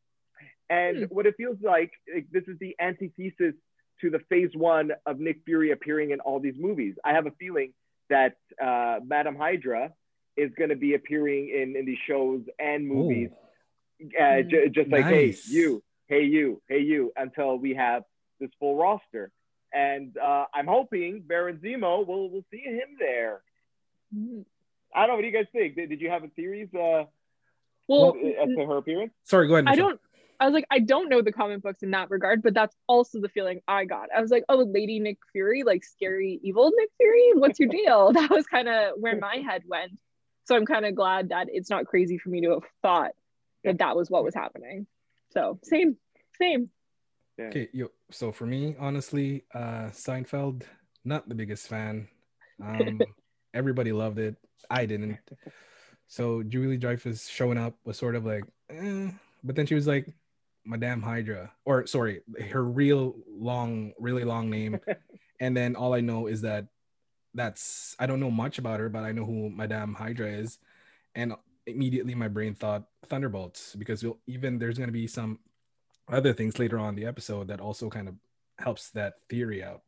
and 0.71 0.99
Hmm. 0.99 1.04
what 1.04 1.26
it 1.26 1.35
feels 1.37 1.57
like, 1.62 1.92
like 2.14 2.26
this 2.30 2.45
is 2.49 2.59
the 2.59 2.75
antithesis 2.80 3.54
to 4.00 4.11
the 4.11 4.18
Phase 4.30 4.50
One 4.54 4.92
of 5.07 5.18
Nick 5.18 5.38
Fury 5.45 5.71
appearing 5.73 6.11
in 6.11 6.21
all 6.21 6.38
these 6.40 6.57
movies. 6.59 6.95
I 7.04 7.12
have 7.12 7.26
a 7.26 7.33
feeling 7.33 7.73
that 8.11 8.37
uh, 8.62 9.00
Madam 9.04 9.35
Hydra 9.37 9.92
is 10.37 10.50
going 10.57 10.71
to 10.71 10.76
be 10.76 10.95
appearing 10.95 11.49
in 11.50 11.75
in 11.76 11.85
these 11.85 11.99
shows 12.07 12.42
and 12.59 12.87
movies, 12.87 13.30
uh, 14.21 14.42
Hmm. 14.42 14.49
j- 14.49 14.68
just 14.68 14.88
like 14.90 15.04
Nice. 15.07 15.47
hey 15.49 15.52
you, 15.54 15.83
hey 16.07 16.25
you, 16.25 16.62
hey 16.68 16.80
you, 16.80 17.12
until 17.16 17.59
we 17.59 17.75
have 17.75 18.04
this 18.40 18.50
full 18.61 18.76
roster. 18.76 19.33
And 19.75 20.16
uh, 20.16 20.47
I'm 20.54 20.66
hoping 20.66 21.21
Baron 21.26 21.59
Zemo 21.59 22.07
will 22.07 22.30
we'll 22.30 22.45
see 22.50 22.61
him 22.62 22.97
there. 22.99 23.42
I 24.14 24.16
don't 25.00 25.09
know. 25.09 25.14
What 25.16 25.21
do 25.21 25.26
you 25.26 25.33
guys 25.33 25.47
think? 25.52 25.75
Did, 25.75 25.90
did 25.90 26.00
you 26.00 26.09
have 26.09 26.25
a 26.25 26.28
theories 26.28 26.68
uh, 26.75 27.04
Well, 27.88 28.14
as 28.16 28.49
to 28.57 28.64
her 28.66 28.78
appearance? 28.78 29.12
Sorry, 29.25 29.47
go 29.49 29.54
ahead. 29.57 29.66
I 29.68 29.75
don't 29.76 30.00
I 30.40 30.45
was 30.45 30.54
like, 30.54 30.66
I 30.71 30.78
don't 30.78 31.09
know 31.09 31.21
the 31.21 31.33
comic 31.33 31.62
books 31.62 31.83
in 31.83 31.90
that 31.90 32.11
regard, 32.11 32.42
but 32.42 32.54
that's 32.54 32.76
also 32.87 33.21
the 33.21 33.28
feeling 33.28 33.61
I 33.66 33.85
got. 33.85 34.09
I 34.16 34.21
was 34.21 34.30
like, 34.30 34.45
oh, 34.49 34.59
Lady 34.59 35.00
Nick 35.00 35.18
Fury, 35.33 35.64
like 35.64 35.85
scary, 35.85 36.38
evil 36.42 36.71
Nick 36.76 36.90
Fury. 36.97 37.33
What's 37.35 37.59
your 37.59 37.68
deal? 37.68 38.12
That 38.18 38.30
was 38.30 38.47
kind 38.47 38.68
of 38.68 38.95
where 38.99 39.16
my 39.16 39.37
head 39.37 39.62
went. 39.66 39.99
So 40.45 40.57
I'm 40.57 40.66
kind 40.66 40.87
of 40.87 40.95
glad 40.95 41.30
that 41.30 41.49
it's 41.50 41.71
not 41.71 41.87
crazy 41.87 42.18
for 42.18 42.30
me 42.30 42.40
to 42.42 42.50
have 42.52 42.62
thought 42.83 43.12
that 43.64 43.78
that 43.78 43.97
was 43.97 44.11
what 44.11 44.25
was 44.25 44.35
happening. 44.35 44.87
So 45.33 45.59
same, 45.62 45.97
same. 46.40 46.71
Yeah. 47.37 47.47
Okay, 47.47 47.68
yo, 47.73 47.88
so 48.11 48.33
for 48.33 48.47
me, 48.47 48.75
honestly, 48.78 49.45
uh 49.54 49.90
Seinfeld, 49.90 50.62
not 51.04 51.28
the 51.28 51.35
biggest 51.35 51.68
fan. 51.68 52.09
Um 52.62 53.00
everybody 53.54 53.92
loved 53.92 54.18
it. 54.18 54.37
I 54.71 54.87
didn't. 54.87 55.18
So 56.07 56.42
Julie 56.42 56.78
Dreyfus 56.78 57.28
showing 57.28 57.59
up 57.59 57.75
was 57.85 57.99
sort 57.99 58.16
of 58.16 58.25
like, 58.25 58.45
eh. 58.71 59.11
but 59.45 59.54
then 59.54 59.66
she 59.66 59.75
was 59.75 59.87
like, 59.87 60.09
Madame 60.68 61.02
Hydra, 61.02 61.50
or 61.64 61.87
sorry, 61.87 62.20
her 62.50 62.62
real 62.62 63.16
long, 63.26 63.92
really 63.98 64.25
long 64.25 64.50
name. 64.50 64.78
and 65.40 65.56
then 65.56 65.75
all 65.75 65.94
I 65.94 66.00
know 66.00 66.26
is 66.26 66.42
that 66.42 66.66
that's 67.34 67.96
I 67.98 68.06
don't 68.06 68.20
know 68.20 68.30
much 68.30 68.58
about 68.58 68.80
her, 68.80 68.88
but 68.88 69.04
I 69.04 69.12
know 69.12 69.25
who 69.25 69.48
Madame 69.48 69.94
Hydra 69.94 70.28
is. 70.28 70.58
And 71.14 71.32
immediately 71.66 72.14
my 72.14 72.28
brain 72.28 72.54
thought 72.54 72.84
Thunderbolts 73.06 73.75
because 73.76 74.02
you'll, 74.02 74.18
even 74.26 74.58
there's 74.58 74.78
going 74.78 74.88
to 74.88 74.92
be 74.92 75.06
some 75.06 75.38
other 76.08 76.32
things 76.32 76.58
later 76.58 76.78
on 76.78 76.90
in 76.90 76.94
the 76.96 77.06
episode 77.06 77.48
that 77.48 77.60
also 77.60 77.88
kind 77.88 78.08
of 78.08 78.14
helps 78.58 78.90
that 78.90 79.14
theory 79.28 79.62
out. 79.62 79.82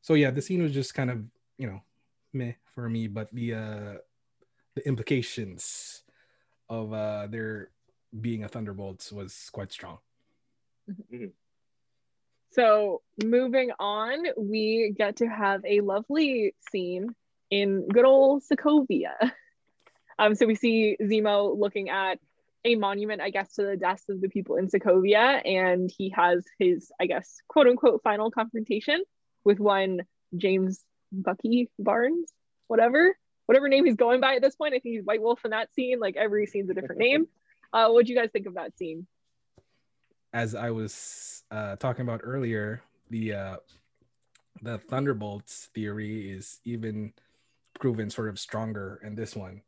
So 0.00 0.14
yeah, 0.14 0.30
the 0.30 0.42
scene 0.42 0.62
was 0.62 0.72
just 0.72 0.94
kind 0.94 1.10
of 1.10 1.22
you 1.58 1.68
know 1.68 1.82
meh 2.32 2.52
for 2.74 2.88
me, 2.88 3.06
but 3.06 3.28
the 3.32 3.54
uh 3.54 3.94
the 4.74 4.86
implications 4.86 6.02
of 6.68 6.92
uh 6.92 7.28
there 7.28 7.70
being 8.20 8.42
a 8.42 8.48
Thunderbolts 8.48 9.12
was 9.12 9.50
quite 9.52 9.70
strong. 9.70 9.98
So 12.50 13.02
moving 13.22 13.70
on, 13.78 14.24
we 14.36 14.94
get 14.96 15.16
to 15.16 15.26
have 15.26 15.64
a 15.64 15.80
lovely 15.80 16.54
scene 16.70 17.14
in 17.50 17.86
good 17.88 18.04
old 18.04 18.42
Sokovia. 18.42 19.14
Um, 20.20 20.34
so 20.34 20.46
we 20.46 20.56
see 20.56 20.96
Zemo 21.00 21.56
looking 21.56 21.90
at 21.90 22.18
a 22.64 22.74
monument, 22.74 23.20
I 23.20 23.30
guess, 23.30 23.54
to 23.54 23.62
the 23.62 23.76
deaths 23.76 24.08
of 24.08 24.20
the 24.20 24.28
people 24.28 24.56
in 24.56 24.66
Sokovia, 24.66 25.40
and 25.46 25.88
he 25.96 26.08
has 26.08 26.44
his, 26.58 26.90
I 27.00 27.06
guess, 27.06 27.40
quote 27.46 27.68
unquote, 27.68 28.02
final 28.02 28.32
confrontation 28.32 29.04
with 29.44 29.60
one 29.60 30.00
James 30.36 30.84
Bucky 31.12 31.70
Barnes, 31.78 32.32
whatever, 32.66 33.16
whatever 33.46 33.68
name 33.68 33.84
he's 33.84 33.94
going 33.94 34.20
by 34.20 34.34
at 34.34 34.42
this 34.42 34.56
point. 34.56 34.74
I 34.74 34.80
think 34.80 34.96
he's 34.96 35.04
White 35.04 35.22
Wolf 35.22 35.44
in 35.44 35.52
that 35.52 35.72
scene. 35.74 36.00
Like 36.00 36.16
every 36.16 36.46
scene's 36.46 36.70
a 36.70 36.74
different 36.74 37.00
name. 37.00 37.28
Uh, 37.72 37.90
what 37.90 38.04
do 38.04 38.12
you 38.12 38.18
guys 38.18 38.30
think 38.32 38.46
of 38.46 38.54
that 38.54 38.76
scene? 38.76 39.06
As 40.32 40.54
I 40.54 40.70
was 40.70 41.44
uh 41.50 41.76
talking 41.76 42.02
about 42.02 42.20
earlier, 42.22 42.82
the 43.10 43.34
uh 43.34 43.56
the 44.62 44.78
Thunderbolts 44.78 45.70
theory 45.74 46.30
is 46.30 46.60
even 46.64 47.12
proven 47.78 48.10
sort 48.10 48.28
of 48.28 48.38
stronger 48.38 49.00
in 49.04 49.14
this 49.14 49.34
one. 49.36 49.62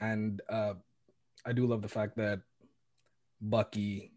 And 0.00 0.42
uh 0.48 0.74
I 1.46 1.52
do 1.52 1.66
love 1.66 1.82
the 1.82 1.88
fact 1.88 2.16
that 2.16 2.40
Bucky 3.40 4.12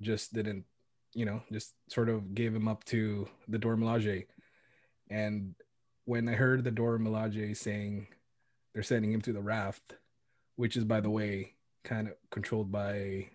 just 0.00 0.32
didn't, 0.32 0.64
you 1.14 1.24
know, 1.24 1.42
just 1.52 1.74
sort 1.88 2.08
of 2.08 2.34
gave 2.34 2.54
him 2.54 2.68
up 2.68 2.84
to 2.84 3.28
the 3.48 3.58
Dora 3.58 3.76
Milaje. 3.76 4.26
And 5.10 5.54
when 6.04 6.28
I 6.28 6.32
heard 6.32 6.64
the 6.64 6.70
Dora 6.70 6.98
Milaje 6.98 7.56
saying 7.56 8.08
they're 8.72 8.82
sending 8.82 9.12
him 9.12 9.20
to 9.22 9.32
the 9.32 9.40
raft, 9.40 9.96
which 10.56 10.76
is 10.76 10.84
by 10.84 11.00
the 11.00 11.10
way 11.10 11.54
kind 11.84 12.08
of 12.08 12.14
controlled 12.30 12.70
by 12.72 13.28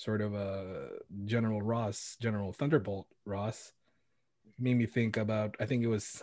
sort 0.00 0.22
of 0.22 0.32
a 0.32 0.88
General 1.26 1.60
Ross, 1.60 2.16
General 2.18 2.54
Thunderbolt 2.54 3.06
Ross, 3.26 3.72
made 4.58 4.78
me 4.78 4.86
think 4.86 5.18
about 5.18 5.56
I 5.60 5.66
think 5.66 5.84
it 5.84 5.88
was 5.88 6.22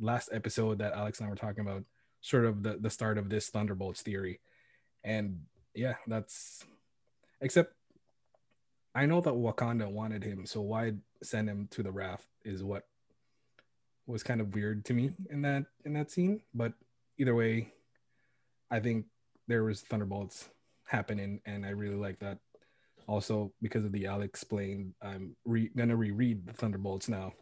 last 0.00 0.30
episode 0.32 0.78
that 0.78 0.94
Alex 0.94 1.20
and 1.20 1.26
I 1.26 1.30
were 1.30 1.36
talking 1.36 1.60
about 1.60 1.84
sort 2.22 2.46
of 2.46 2.62
the, 2.62 2.78
the 2.80 2.88
start 2.88 3.18
of 3.18 3.28
this 3.28 3.50
Thunderbolts 3.50 4.00
theory. 4.00 4.40
And 5.04 5.40
yeah, 5.74 5.96
that's 6.06 6.64
except 7.42 7.74
I 8.94 9.04
know 9.04 9.20
that 9.20 9.34
Wakanda 9.34 9.90
wanted 9.90 10.24
him, 10.24 10.46
so 10.46 10.62
why 10.62 10.94
send 11.22 11.46
him 11.46 11.68
to 11.72 11.82
the 11.82 11.92
raft 11.92 12.26
is 12.42 12.64
what 12.64 12.84
was 14.06 14.22
kind 14.22 14.40
of 14.40 14.54
weird 14.54 14.82
to 14.86 14.94
me 14.94 15.12
in 15.28 15.42
that 15.42 15.66
in 15.84 15.92
that 15.92 16.10
scene. 16.10 16.40
But 16.54 16.72
either 17.18 17.34
way, 17.34 17.74
I 18.70 18.80
think 18.80 19.04
there 19.46 19.62
was 19.62 19.82
Thunderbolts 19.82 20.48
happening, 20.86 21.42
and 21.44 21.66
I 21.66 21.70
really 21.70 21.96
like 21.96 22.20
that. 22.20 22.38
Also, 23.06 23.52
because 23.60 23.84
of 23.84 23.92
the 23.92 24.06
Alex 24.06 24.26
explained, 24.26 24.94
I'm 25.02 25.36
re- 25.44 25.70
gonna 25.76 25.96
reread 25.96 26.46
the 26.46 26.52
Thunderbolts 26.52 27.08
now. 27.08 27.32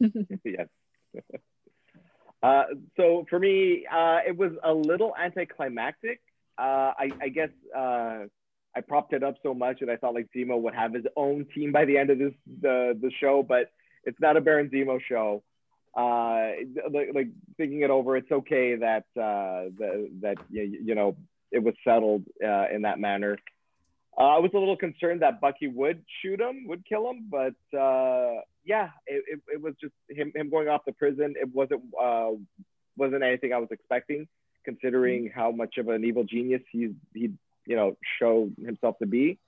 yes. 0.44 0.68
uh, 2.42 2.64
so 2.96 3.26
for 3.28 3.38
me, 3.38 3.86
uh, 3.90 4.20
it 4.26 4.36
was 4.36 4.52
a 4.62 4.72
little 4.72 5.14
anticlimactic. 5.16 6.20
Uh, 6.56 6.92
I, 6.98 7.10
I 7.20 7.28
guess 7.28 7.50
uh, 7.76 8.24
I 8.76 8.80
propped 8.86 9.12
it 9.12 9.22
up 9.22 9.36
so 9.42 9.54
much 9.54 9.80
that 9.80 9.88
I 9.88 9.96
thought 9.96 10.14
like 10.14 10.28
Zemo 10.34 10.60
would 10.60 10.74
have 10.74 10.94
his 10.94 11.04
own 11.16 11.46
team 11.54 11.72
by 11.72 11.84
the 11.84 11.98
end 11.98 12.10
of 12.10 12.18
this 12.18 12.32
the 12.60 12.98
the 13.00 13.10
show, 13.20 13.42
but 13.42 13.70
it's 14.04 14.20
not 14.20 14.36
a 14.36 14.40
Baron 14.40 14.70
Zemo 14.70 15.00
show. 15.00 15.42
Uh, 15.96 16.50
like, 16.90 17.10
like 17.14 17.28
thinking 17.56 17.82
it 17.82 17.90
over, 17.90 18.16
it's 18.16 18.30
okay 18.30 18.74
that 18.76 19.04
uh, 19.16 19.70
the, 19.78 20.10
that 20.22 20.38
you, 20.50 20.80
you 20.84 20.94
know 20.94 21.16
it 21.52 21.62
was 21.62 21.74
settled 21.84 22.24
uh, 22.44 22.66
in 22.72 22.82
that 22.82 22.98
manner. 22.98 23.38
Uh, 24.16 24.36
I 24.36 24.38
was 24.38 24.52
a 24.54 24.58
little 24.58 24.76
concerned 24.76 25.22
that 25.22 25.40
Bucky 25.40 25.66
would 25.66 26.04
shoot 26.22 26.40
him, 26.40 26.66
would 26.68 26.84
kill 26.86 27.10
him, 27.10 27.26
but 27.28 27.54
uh, 27.76 28.40
yeah, 28.64 28.90
it, 29.06 29.24
it, 29.26 29.40
it, 29.54 29.60
was 29.60 29.74
just 29.80 29.92
him, 30.08 30.32
him 30.34 30.50
going 30.50 30.68
off 30.68 30.82
the 30.86 30.92
prison. 30.92 31.34
It 31.36 31.52
wasn't 31.52 31.82
uh, 32.00 32.30
wasn't 32.96 33.24
anything 33.24 33.52
I 33.52 33.58
was 33.58 33.68
expecting, 33.72 34.28
considering 34.64 35.32
how 35.34 35.50
much 35.50 35.78
of 35.78 35.88
an 35.88 36.04
evil 36.04 36.22
genius 36.22 36.62
he's 36.70 36.92
he 37.12 37.32
you 37.66 37.76
know 37.76 37.96
showed 38.20 38.54
himself 38.64 38.98
to 38.98 39.06
be. 39.06 39.38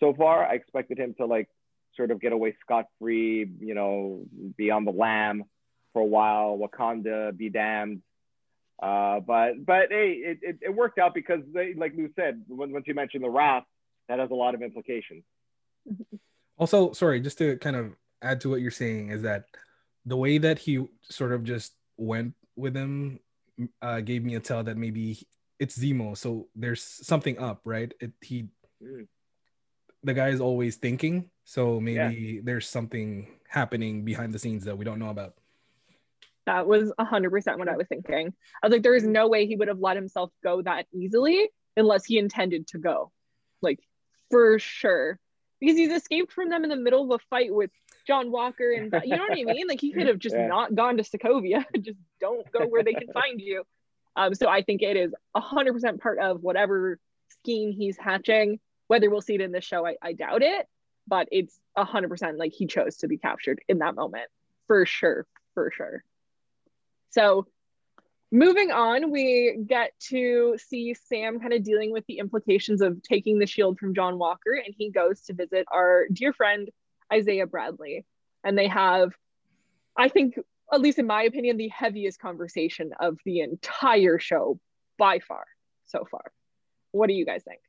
So 0.00 0.12
far, 0.12 0.44
I 0.44 0.54
expected 0.54 0.98
him 0.98 1.14
to 1.18 1.26
like 1.26 1.48
sort 1.96 2.10
of 2.10 2.20
get 2.20 2.32
away 2.32 2.56
scot 2.60 2.86
free, 2.98 3.48
you 3.60 3.74
know, 3.74 4.22
be 4.56 4.70
on 4.70 4.84
the 4.84 4.90
lam 4.90 5.44
for 5.92 6.02
a 6.02 6.04
while, 6.04 6.58
Wakanda 6.58 7.36
be 7.36 7.48
damned. 7.48 8.02
Uh, 8.82 9.20
but 9.20 9.64
but 9.64 9.88
hey, 9.90 10.20
it, 10.22 10.38
it, 10.42 10.58
it, 10.60 10.74
worked 10.74 10.98
out 10.98 11.14
because 11.14 11.40
they, 11.54 11.72
like 11.74 11.94
Lou 11.96 12.10
said, 12.14 12.42
when, 12.48 12.72
once 12.72 12.84
you 12.86 12.94
mentioned 12.94 13.24
the 13.24 13.30
raft, 13.30 13.66
that 14.08 14.18
has 14.18 14.30
a 14.30 14.34
lot 14.34 14.54
of 14.54 14.62
implications. 14.62 15.24
Also, 16.58 16.92
sorry, 16.92 17.20
just 17.20 17.36
to 17.36 17.58
kind 17.58 17.76
of 17.76 17.92
add 18.22 18.40
to 18.40 18.48
what 18.48 18.62
you're 18.62 18.70
saying 18.70 19.10
is 19.10 19.20
that 19.20 19.44
the 20.06 20.16
way 20.16 20.38
that 20.38 20.58
he 20.58 20.82
sort 21.02 21.32
of 21.32 21.44
just 21.44 21.74
went 21.98 22.34
with 22.56 22.74
him 22.74 23.20
uh, 23.82 24.00
gave 24.00 24.24
me 24.24 24.36
a 24.36 24.40
tell 24.40 24.64
that 24.64 24.76
maybe 24.76 25.18
it's 25.58 25.78
Zemo, 25.78 26.16
so 26.16 26.48
there's 26.54 26.82
something 26.82 27.38
up, 27.38 27.60
right? 27.64 27.92
It, 28.00 28.12
he, 28.20 28.48
mm. 28.82 29.06
the 30.02 30.14
guy 30.14 30.28
is 30.28 30.40
always 30.40 30.76
thinking, 30.76 31.30
so 31.44 31.80
maybe 31.80 32.16
yeah. 32.16 32.40
there's 32.44 32.68
something 32.68 33.28
happening 33.48 34.04
behind 34.04 34.32
the 34.32 34.38
scenes 34.38 34.64
that 34.64 34.76
we 34.76 34.84
don't 34.84 34.98
know 34.98 35.10
about. 35.10 35.34
That 36.46 36.66
was 36.66 36.92
100% 36.98 37.58
what 37.58 37.68
I 37.68 37.76
was 37.76 37.88
thinking. 37.88 38.32
I 38.62 38.66
was 38.66 38.72
like, 38.72 38.82
there 38.82 38.94
is 38.94 39.04
no 39.04 39.28
way 39.28 39.46
he 39.46 39.56
would 39.56 39.68
have 39.68 39.80
let 39.80 39.96
himself 39.96 40.30
go 40.44 40.62
that 40.62 40.86
easily 40.92 41.48
unless 41.76 42.04
he 42.04 42.18
intended 42.18 42.68
to 42.68 42.78
go. 42.78 43.10
Like, 43.62 43.80
for 44.30 44.58
sure. 44.58 45.18
Because 45.60 45.76
he's 45.76 45.90
escaped 45.90 46.32
from 46.32 46.50
them 46.50 46.64
in 46.64 46.70
the 46.70 46.76
middle 46.76 47.04
of 47.04 47.20
a 47.20 47.24
fight 47.30 47.54
with 47.54 47.70
John 48.06 48.30
Walker 48.30 48.70
and 48.72 48.94
you 49.04 49.16
know 49.16 49.22
what 49.22 49.32
I 49.32 49.44
mean? 49.44 49.66
Like 49.66 49.80
he 49.80 49.92
could 49.92 50.06
have 50.06 50.18
just 50.18 50.36
yeah. 50.38 50.46
not 50.46 50.74
gone 50.74 50.98
to 50.98 51.02
Sokovia. 51.02 51.64
just 51.80 51.98
don't 52.20 52.50
go 52.52 52.66
where 52.66 52.82
they 52.82 52.92
can 52.92 53.12
find 53.12 53.40
you. 53.40 53.64
Um, 54.14 54.34
so 54.34 54.48
I 54.48 54.62
think 54.62 54.82
it 54.82 54.96
is 54.96 55.14
100% 55.36 56.00
part 56.00 56.18
of 56.18 56.42
whatever 56.42 56.98
scheme 57.28 57.72
he's 57.72 57.96
hatching. 57.96 58.60
Whether 58.88 59.10
we'll 59.10 59.20
see 59.20 59.34
it 59.34 59.40
in 59.40 59.52
this 59.52 59.64
show, 59.64 59.84
I, 59.86 59.96
I 60.00 60.12
doubt 60.12 60.42
it, 60.42 60.66
but 61.08 61.28
it's 61.32 61.58
100% 61.76 62.38
like 62.38 62.52
he 62.52 62.66
chose 62.66 62.98
to 62.98 63.08
be 63.08 63.18
captured 63.18 63.60
in 63.68 63.78
that 63.78 63.94
moment 63.94 64.30
for 64.66 64.86
sure, 64.86 65.26
for 65.54 65.70
sure. 65.70 66.04
So 67.10 67.46
moving 68.36 68.70
on, 68.70 69.10
we 69.10 69.58
get 69.66 69.92
to 70.08 70.56
see 70.58 70.94
Sam 70.94 71.40
kind 71.40 71.52
of 71.52 71.62
dealing 71.64 71.90
with 71.90 72.04
the 72.06 72.18
implications 72.18 72.82
of 72.82 73.02
taking 73.02 73.38
the 73.38 73.46
shield 73.46 73.78
from 73.78 73.94
John 73.94 74.18
Walker, 74.18 74.52
and 74.52 74.74
he 74.76 74.90
goes 74.90 75.22
to 75.22 75.32
visit 75.32 75.66
our 75.72 76.06
dear 76.12 76.32
friend 76.32 76.68
Isaiah 77.12 77.46
Bradley. 77.46 78.04
And 78.44 78.56
they 78.56 78.68
have, 78.68 79.12
I 79.96 80.08
think, 80.08 80.38
at 80.72 80.80
least 80.80 80.98
in 80.98 81.06
my 81.06 81.22
opinion, 81.22 81.56
the 81.56 81.68
heaviest 81.68 82.20
conversation 82.20 82.92
of 83.00 83.18
the 83.24 83.40
entire 83.40 84.18
show 84.18 84.60
by 84.98 85.18
far 85.20 85.44
so 85.86 86.06
far. 86.10 86.32
What 86.92 87.08
do 87.08 87.14
you 87.14 87.24
guys 87.24 87.42
think? 87.42 87.60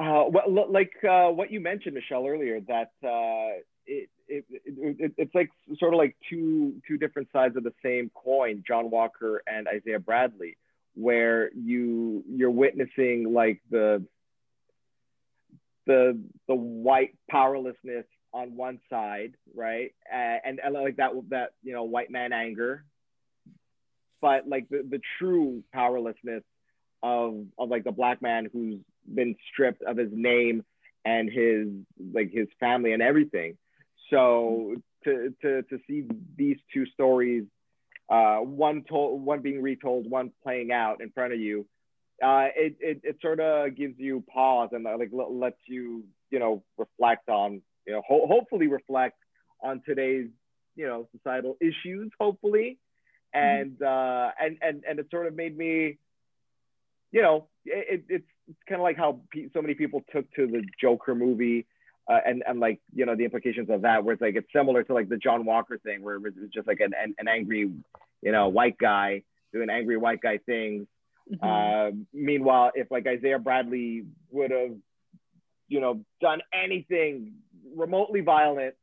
Uh, 0.00 0.24
well, 0.28 0.70
like 0.70 0.92
uh, 1.08 1.28
what 1.28 1.50
you 1.50 1.60
mentioned, 1.60 1.94
Michelle, 1.94 2.26
earlier, 2.26 2.60
that 2.62 2.90
uh, 3.06 3.60
it, 3.88 4.08
it, 4.28 4.44
it, 4.50 5.12
it's 5.16 5.34
like 5.34 5.50
sort 5.78 5.94
of 5.94 5.98
like 5.98 6.16
two 6.28 6.74
two 6.86 6.98
different 6.98 7.28
sides 7.32 7.56
of 7.56 7.64
the 7.64 7.72
same 7.82 8.10
coin, 8.14 8.62
John 8.66 8.90
Walker 8.90 9.42
and 9.46 9.66
Isaiah 9.66 9.98
Bradley, 9.98 10.56
where 10.94 11.50
you 11.54 12.22
you're 12.28 12.50
witnessing 12.50 13.32
like 13.32 13.60
the 13.70 14.04
the 15.86 16.20
the 16.46 16.54
white 16.54 17.16
powerlessness 17.30 18.04
on 18.32 18.56
one 18.56 18.78
side, 18.90 19.34
right? 19.54 19.92
and, 20.12 20.60
and 20.62 20.74
like 20.74 20.96
that 20.96 21.12
that 21.30 21.50
you 21.62 21.72
know 21.72 21.84
white 21.84 22.10
man 22.10 22.32
anger, 22.32 22.84
but 24.20 24.46
like 24.46 24.68
the, 24.68 24.86
the 24.88 25.00
true 25.18 25.62
powerlessness 25.72 26.44
of 27.02 27.46
of 27.58 27.70
like 27.70 27.84
the 27.84 27.92
black 27.92 28.20
man 28.20 28.48
who's 28.52 28.80
been 29.12 29.34
stripped 29.50 29.82
of 29.82 29.96
his 29.96 30.10
name 30.12 30.62
and 31.06 31.30
his 31.32 31.68
like 32.12 32.30
his 32.30 32.48
family 32.60 32.92
and 32.92 33.02
everything. 33.02 33.56
So 34.10 34.76
to 35.04 35.34
to 35.42 35.62
to 35.62 35.78
see 35.86 36.04
these 36.36 36.56
two 36.72 36.86
stories, 36.86 37.44
uh, 38.08 38.38
one 38.38 38.84
told, 38.88 39.22
one 39.22 39.40
being 39.40 39.62
retold, 39.62 40.10
one 40.10 40.32
playing 40.42 40.72
out 40.72 41.00
in 41.00 41.10
front 41.10 41.32
of 41.32 41.40
you, 41.40 41.66
uh, 42.22 42.48
it, 42.56 42.76
it 42.80 43.00
it 43.04 43.16
sort 43.20 43.40
of 43.40 43.76
gives 43.76 43.94
you 43.98 44.24
pause 44.32 44.70
and 44.72 44.84
like 44.84 45.10
lets 45.12 45.56
you 45.66 46.04
you 46.30 46.38
know 46.38 46.62
reflect 46.76 47.28
on 47.28 47.62
you 47.88 47.94
know, 47.94 48.02
ho- 48.06 48.26
hopefully 48.26 48.66
reflect 48.66 49.16
on 49.62 49.80
today's, 49.84 50.28
you 50.76 50.86
know, 50.86 51.08
societal 51.16 51.56
issues, 51.60 52.12
hopefully. 52.20 52.78
Mm-hmm. 53.34 53.62
And, 53.62 53.82
uh, 53.82 54.30
and, 54.38 54.58
and, 54.60 54.84
and 54.88 54.98
it 54.98 55.06
sort 55.10 55.26
of 55.26 55.34
made 55.34 55.56
me, 55.56 55.98
you 57.10 57.22
know, 57.22 57.48
it, 57.64 58.04
it's, 58.08 58.26
it's 58.46 58.58
kind 58.68 58.78
of 58.78 58.84
like 58.84 58.98
how 58.98 59.20
pe- 59.32 59.48
so 59.54 59.62
many 59.62 59.74
people 59.74 60.04
took 60.12 60.30
to 60.34 60.46
the 60.46 60.62
Joker 60.80 61.14
movie 61.14 61.66
uh, 62.08 62.20
and, 62.24 62.42
and 62.46 62.60
like, 62.60 62.80
you 62.94 63.04
know, 63.06 63.14
the 63.14 63.24
implications 63.24 63.68
of 63.70 63.82
that, 63.82 64.04
where 64.04 64.14
it's 64.14 64.22
like, 64.22 64.36
it's 64.36 64.52
similar 64.54 64.82
to 64.82 64.94
like 64.94 65.08
the 65.08 65.16
John 65.16 65.44
Walker 65.44 65.78
thing, 65.78 66.02
where 66.02 66.16
it's 66.16 66.54
just 66.54 66.66
like 66.66 66.80
an, 66.80 66.92
an, 67.00 67.14
an 67.18 67.28
angry, 67.28 67.70
you 68.22 68.32
know, 68.32 68.48
white 68.48 68.78
guy 68.78 69.22
doing 69.52 69.70
angry 69.70 69.96
white 69.96 70.20
guy 70.20 70.38
things. 70.38 70.86
Mm-hmm. 71.32 71.46
Uh, 71.46 72.04
meanwhile, 72.12 72.70
if 72.74 72.90
like 72.90 73.06
Isaiah 73.06 73.38
Bradley 73.38 74.04
would 74.30 74.50
have, 74.50 74.76
you 75.68 75.80
know, 75.80 76.02
done 76.20 76.40
anything 76.52 77.34
remotely 77.76 78.22
violent, 78.22 78.74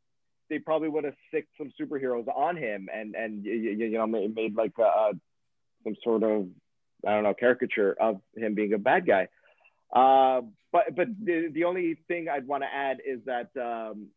they 0.49 0.59
probably 0.59 0.89
would 0.89 1.03
have 1.03 1.15
sicked 1.33 1.49
some 1.57 1.71
superheroes 1.79 2.27
on 2.27 2.55
him 2.55 2.87
and 2.93 3.15
and 3.15 3.43
you, 3.43 3.53
you 3.53 3.97
know 3.97 4.05
made, 4.05 4.35
made 4.35 4.55
like 4.55 4.73
a, 4.77 5.11
some 5.83 5.95
sort 6.03 6.21
of 6.21 6.47
I 7.05 7.11
don't 7.11 7.23
know 7.23 7.33
caricature 7.33 7.95
of 7.99 8.21
him 8.35 8.53
being 8.53 8.73
a 8.73 8.77
bad 8.77 9.07
guy. 9.07 9.27
Uh, 9.93 10.41
but 10.71 10.95
but 10.95 11.07
the, 11.23 11.49
the 11.51 11.63
only 11.63 11.97
thing 12.07 12.27
I'd 12.29 12.47
want 12.47 12.63
to 12.63 12.73
add 12.73 12.97
is 13.05 13.19
that 13.25 13.49
um, 13.55 14.07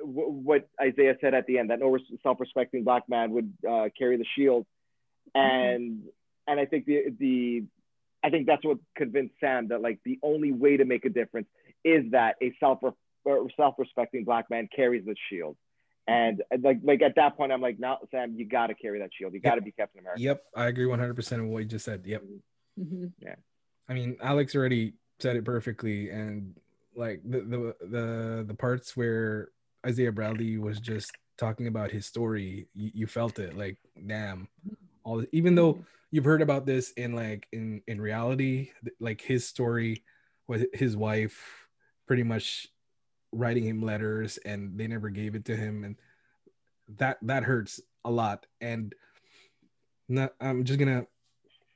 w- 0.00 0.30
what 0.30 0.68
Isaiah 0.80 1.16
said 1.20 1.34
at 1.34 1.46
the 1.46 1.58
end 1.58 1.70
that 1.70 1.80
no 1.80 1.96
self-respecting 2.22 2.84
black 2.84 3.08
man 3.08 3.30
would 3.32 3.52
uh, 3.68 3.88
carry 3.96 4.16
the 4.16 4.26
shield, 4.36 4.66
and 5.34 5.98
mm-hmm. 5.98 6.08
and 6.48 6.60
I 6.60 6.66
think 6.66 6.86
the 6.86 7.14
the 7.18 7.64
I 8.22 8.30
think 8.30 8.46
that's 8.46 8.64
what 8.64 8.78
convinced 8.96 9.34
Sam 9.40 9.68
that 9.68 9.80
like 9.80 10.00
the 10.04 10.18
only 10.22 10.52
way 10.52 10.76
to 10.76 10.84
make 10.84 11.04
a 11.04 11.10
difference 11.10 11.48
is 11.84 12.10
that 12.10 12.36
a 12.42 12.52
self 12.58 12.80
self-respecting 13.56 14.24
black 14.24 14.50
man 14.50 14.68
carries 14.74 15.04
the 15.04 15.14
shield. 15.30 15.56
And 16.06 16.42
like 16.62 16.78
like 16.82 17.02
at 17.02 17.16
that 17.16 17.36
point, 17.36 17.52
I'm 17.52 17.60
like, 17.60 17.78
now 17.78 17.98
Sam, 18.10 18.34
you 18.34 18.46
got 18.46 18.68
to 18.68 18.74
carry 18.74 19.00
that 19.00 19.10
shield. 19.16 19.34
You 19.34 19.40
got 19.40 19.50
to 19.50 19.56
yep. 19.56 19.64
be 19.64 19.72
Captain 19.72 20.00
America. 20.00 20.22
Yep, 20.22 20.42
I 20.56 20.66
agree 20.66 20.86
100 20.86 21.14
percent 21.14 21.42
of 21.42 21.48
what 21.48 21.58
you 21.58 21.66
just 21.66 21.84
said. 21.84 22.02
Yep. 22.06 22.24
Mm-hmm. 22.80 23.06
Yeah. 23.20 23.34
I 23.88 23.94
mean, 23.94 24.16
Alex 24.22 24.54
already 24.54 24.94
said 25.18 25.36
it 25.36 25.44
perfectly, 25.44 26.10
and 26.10 26.54
like 26.94 27.20
the 27.24 27.40
the 27.40 27.76
the 27.86 28.44
the 28.48 28.54
parts 28.54 28.96
where 28.96 29.48
Isaiah 29.86 30.12
Bradley 30.12 30.58
was 30.58 30.80
just 30.80 31.12
talking 31.36 31.66
about 31.66 31.90
his 31.90 32.06
story, 32.06 32.68
you, 32.74 32.90
you 32.94 33.06
felt 33.06 33.38
it. 33.38 33.56
Like, 33.56 33.78
damn, 34.06 34.48
all 35.04 35.24
even 35.32 35.54
though 35.54 35.84
you've 36.10 36.24
heard 36.24 36.42
about 36.42 36.66
this 36.66 36.90
in 36.92 37.14
like 37.14 37.46
in 37.52 37.82
in 37.86 38.00
reality, 38.00 38.70
like 39.00 39.20
his 39.20 39.46
story 39.46 40.04
with 40.46 40.66
his 40.74 40.96
wife, 40.96 41.68
pretty 42.06 42.22
much 42.22 42.68
writing 43.32 43.64
him 43.64 43.82
letters 43.82 44.38
and 44.44 44.78
they 44.78 44.86
never 44.86 45.10
gave 45.10 45.34
it 45.34 45.44
to 45.44 45.56
him 45.56 45.84
and 45.84 45.96
that 46.96 47.18
that 47.22 47.42
hurts 47.44 47.80
a 48.04 48.10
lot 48.10 48.46
and 48.60 48.94
not, 50.08 50.32
i'm 50.40 50.64
just 50.64 50.78
gonna 50.78 51.06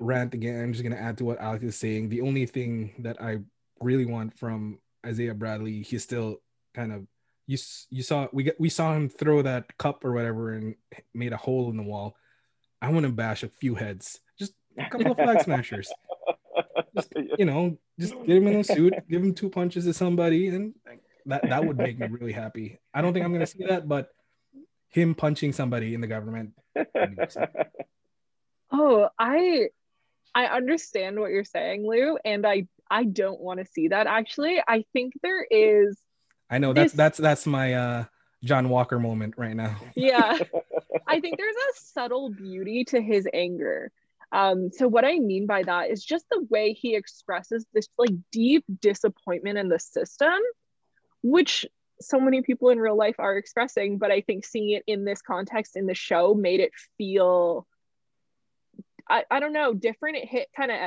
rant 0.02 0.34
again. 0.34 0.62
I'm 0.62 0.72
just 0.72 0.82
gonna 0.82 0.96
add 0.96 1.18
to 1.18 1.24
what 1.24 1.40
alex 1.40 1.64
is 1.64 1.76
saying. 1.76 2.08
The 2.08 2.20
only 2.22 2.46
thing 2.46 2.94
that 3.00 3.20
i 3.20 3.38
really 3.80 4.06
want 4.06 4.38
from 4.38 4.78
isaiah 5.04 5.34
bradley 5.34 5.82
he's 5.82 6.04
still 6.04 6.40
kind 6.74 6.92
of 6.92 7.06
you 7.46 7.58
you 7.90 8.02
saw 8.02 8.28
we 8.32 8.44
got 8.44 8.54
we 8.58 8.68
saw 8.68 8.94
him 8.94 9.08
throw 9.08 9.42
that 9.42 9.76
cup 9.78 10.04
or 10.04 10.12
whatever 10.12 10.52
and 10.54 10.74
made 11.14 11.32
a 11.32 11.36
hole 11.36 11.70
in 11.70 11.76
the 11.76 11.82
wall. 11.82 12.16
I 12.80 12.90
want 12.90 13.06
to 13.06 13.12
bash 13.12 13.42
a 13.42 13.48
few 13.48 13.74
heads. 13.74 14.20
Just 14.38 14.54
a 14.78 14.88
couple 14.88 15.12
of 15.12 15.16
flag 15.16 15.40
smashers. 15.42 15.92
Just, 16.96 17.12
you 17.38 17.44
know, 17.44 17.78
just 17.98 18.14
get 18.26 18.36
him 18.36 18.48
in 18.48 18.60
a 18.60 18.64
suit, 18.64 18.94
give 19.08 19.22
him 19.22 19.34
two 19.34 19.50
punches 19.50 19.84
to 19.84 19.94
somebody, 19.94 20.48
and 20.48 20.74
that 21.26 21.48
that 21.48 21.64
would 21.64 21.76
make 21.76 21.98
me 21.98 22.06
really 22.08 22.32
happy. 22.32 22.78
I 22.92 23.02
don't 23.02 23.12
think 23.12 23.24
I'm 23.24 23.32
gonna 23.32 23.46
see 23.46 23.64
that, 23.66 23.88
but 23.88 24.08
him 24.88 25.14
punching 25.14 25.52
somebody 25.52 25.94
in 25.94 26.00
the 26.00 26.06
government. 26.06 26.52
Oh, 28.74 29.10
I 29.18 29.68
I 30.34 30.46
understand 30.46 31.18
what 31.18 31.30
you're 31.30 31.44
saying, 31.44 31.86
Lou, 31.86 32.18
and 32.24 32.46
I 32.46 32.66
I 32.90 33.04
don't 33.04 33.40
want 33.40 33.60
to 33.60 33.66
see 33.66 33.88
that 33.88 34.06
actually. 34.06 34.62
I 34.66 34.84
think 34.92 35.14
there 35.22 35.46
is 35.50 35.98
I 36.50 36.58
know 36.58 36.72
that's 36.72 36.92
this... 36.92 36.96
that's 36.96 37.18
that's 37.18 37.46
my 37.46 37.74
uh 37.74 38.04
John 38.44 38.68
Walker 38.68 38.98
moment 38.98 39.34
right 39.36 39.54
now. 39.54 39.76
Yeah. 39.94 40.38
I 41.06 41.20
think 41.20 41.38
there's 41.38 41.56
a 41.56 41.80
subtle 41.80 42.30
beauty 42.30 42.84
to 42.86 43.00
his 43.00 43.28
anger. 43.32 43.90
Um, 44.30 44.70
so 44.72 44.88
what 44.88 45.04
I 45.04 45.18
mean 45.18 45.46
by 45.46 45.62
that 45.64 45.90
is 45.90 46.02
just 46.04 46.24
the 46.30 46.46
way 46.48 46.72
he 46.72 46.96
expresses 46.96 47.66
this 47.74 47.88
like 47.98 48.14
deep 48.30 48.64
disappointment 48.80 49.58
in 49.58 49.68
the 49.68 49.78
system, 49.78 50.38
which 51.22 51.66
so 52.00 52.18
many 52.18 52.42
people 52.42 52.70
in 52.70 52.78
real 52.78 52.96
life 52.96 53.16
are 53.18 53.36
expressing, 53.36 53.98
but 53.98 54.10
I 54.10 54.22
think 54.22 54.44
seeing 54.44 54.70
it 54.70 54.84
in 54.86 55.04
this 55.04 55.20
context 55.20 55.76
in 55.76 55.86
the 55.86 55.94
show 55.94 56.34
made 56.34 56.60
it 56.60 56.72
feel 56.96 57.66
I, 59.08 59.24
I 59.30 59.40
don't 59.40 59.52
know, 59.52 59.74
different. 59.74 60.16
It 60.16 60.28
hit 60.28 60.48
kind 60.56 60.70
of 60.70 60.78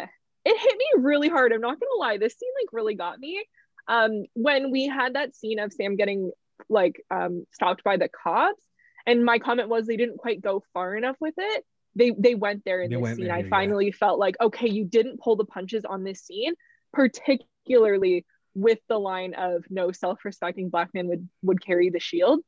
it 0.45 0.59
hit 0.59 0.77
me 0.77 1.03
really 1.03 1.29
hard. 1.29 1.51
I'm 1.51 1.61
not 1.61 1.79
gonna 1.79 1.99
lie. 1.99 2.17
This 2.17 2.33
scene 2.33 2.49
like 2.61 2.73
really 2.73 2.95
got 2.95 3.19
me. 3.19 3.45
Um, 3.87 4.23
when 4.33 4.71
we 4.71 4.87
had 4.87 5.15
that 5.15 5.35
scene 5.35 5.59
of 5.59 5.73
Sam 5.73 5.95
getting 5.95 6.31
like 6.69 7.03
um 7.11 7.45
stopped 7.51 7.83
by 7.83 7.97
the 7.97 8.09
cops, 8.09 8.61
and 9.05 9.25
my 9.25 9.39
comment 9.39 9.69
was 9.69 9.85
they 9.85 9.97
didn't 9.97 10.17
quite 10.17 10.41
go 10.41 10.63
far 10.73 10.95
enough 10.95 11.17
with 11.19 11.35
it. 11.37 11.65
They 11.95 12.11
they 12.17 12.35
went 12.35 12.63
there 12.65 12.81
in 12.81 12.89
they 12.89 12.97
this 12.97 13.15
scene. 13.15 13.27
There, 13.27 13.35
I 13.35 13.49
finally 13.49 13.87
yeah. 13.87 13.97
felt 13.99 14.19
like 14.19 14.35
okay, 14.41 14.69
you 14.69 14.85
didn't 14.85 15.19
pull 15.19 15.35
the 15.35 15.45
punches 15.45 15.85
on 15.85 16.03
this 16.03 16.21
scene, 16.21 16.53
particularly 16.93 18.25
with 18.53 18.79
the 18.87 18.97
line 18.97 19.33
of 19.33 19.65
no 19.69 19.91
self-respecting 19.91 20.69
black 20.69 20.93
man 20.93 21.07
would 21.07 21.27
would 21.41 21.63
carry 21.63 21.89
the 21.89 21.99
shield. 21.99 22.41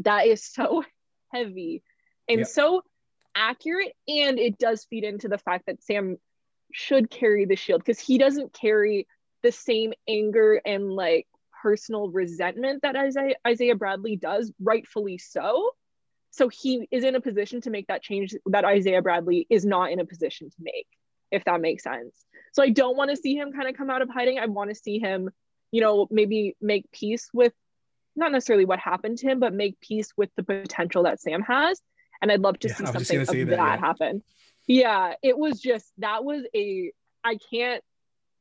That 0.00 0.26
is 0.26 0.44
so 0.44 0.84
heavy 1.32 1.82
and 2.30 2.46
so 2.46 2.82
accurate 3.34 3.94
and 4.08 4.38
it 4.38 4.58
does 4.58 4.84
feed 4.84 5.04
into 5.04 5.28
the 5.28 5.38
fact 5.38 5.66
that 5.66 5.82
Sam 5.82 6.16
should 6.72 7.10
carry 7.10 7.44
the 7.44 7.56
shield 7.56 7.82
because 7.84 7.98
he 7.98 8.18
doesn't 8.18 8.52
carry 8.52 9.06
the 9.42 9.52
same 9.52 9.92
anger 10.08 10.60
and 10.64 10.90
like 10.90 11.26
personal 11.62 12.08
resentment 12.10 12.82
that 12.82 12.96
Isaiah, 12.96 13.34
Isaiah 13.46 13.74
Bradley 13.74 14.16
does, 14.16 14.52
rightfully 14.60 15.18
so. 15.18 15.70
So 16.30 16.48
he 16.48 16.86
is 16.90 17.04
in 17.04 17.16
a 17.16 17.20
position 17.20 17.60
to 17.62 17.70
make 17.70 17.88
that 17.88 18.02
change 18.02 18.34
that 18.46 18.64
Isaiah 18.64 19.02
Bradley 19.02 19.46
is 19.50 19.64
not 19.64 19.90
in 19.90 19.98
a 19.98 20.04
position 20.04 20.48
to 20.50 20.56
make, 20.60 20.86
if 21.30 21.44
that 21.44 21.60
makes 21.60 21.82
sense. 21.82 22.14
So 22.52 22.62
I 22.62 22.70
don't 22.70 22.96
want 22.96 23.10
to 23.10 23.16
see 23.16 23.34
him 23.34 23.52
kind 23.52 23.68
of 23.68 23.76
come 23.76 23.90
out 23.90 24.02
of 24.02 24.08
hiding. 24.08 24.38
I 24.38 24.46
want 24.46 24.70
to 24.70 24.76
see 24.76 24.98
him, 24.98 25.30
you 25.72 25.80
know, 25.80 26.06
maybe 26.10 26.56
make 26.60 26.90
peace 26.92 27.28
with 27.32 27.52
not 28.14 28.32
necessarily 28.32 28.64
what 28.64 28.78
happened 28.78 29.18
to 29.18 29.28
him, 29.28 29.40
but 29.40 29.52
make 29.52 29.80
peace 29.80 30.12
with 30.16 30.30
the 30.36 30.42
potential 30.42 31.04
that 31.04 31.20
Sam 31.20 31.42
has 31.42 31.80
and 32.22 32.30
I'd 32.30 32.40
love 32.40 32.58
to 32.60 32.68
yeah, 32.68 32.74
see 32.74 32.86
something 32.86 33.20
of 33.20 33.26
that, 33.26 33.46
that 33.46 33.56
yeah. 33.56 33.76
happen. 33.78 34.22
Yeah, 34.66 35.14
it 35.22 35.36
was 35.36 35.60
just 35.60 35.92
that 35.98 36.24
was 36.24 36.44
a 36.54 36.92
I 37.24 37.38
can't 37.50 37.82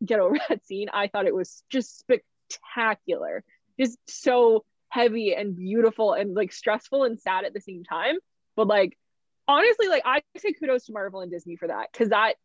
get 0.04 0.20
over 0.20 0.38
that 0.50 0.66
scene. 0.66 0.88
I 0.94 1.08
thought 1.08 1.28
it 1.28 1.36
was 1.36 1.64
just 1.70 2.00
spectacular, 2.00 3.44
just 3.80 3.98
so 4.08 4.66
heavy 4.90 5.36
and 5.36 5.56
beautiful 5.56 6.14
and 6.14 6.34
like 6.34 6.52
stressful 6.52 7.04
and 7.04 7.20
sad 7.20 7.46
at 7.46 7.54
the 7.54 7.62
same 7.62 7.84
time. 7.84 8.18
But 8.56 8.68
like 8.68 8.98
honestly, 9.48 9.88
like 9.88 10.04
I 10.06 10.22
say 10.38 10.54
kudos 10.54 10.86
to 10.86 10.94
Marvel 10.94 11.22
and 11.22 11.32
Disney 11.32 11.56
for 11.56 11.68
that 11.68 11.90
because 11.92 12.10
that 12.10 12.36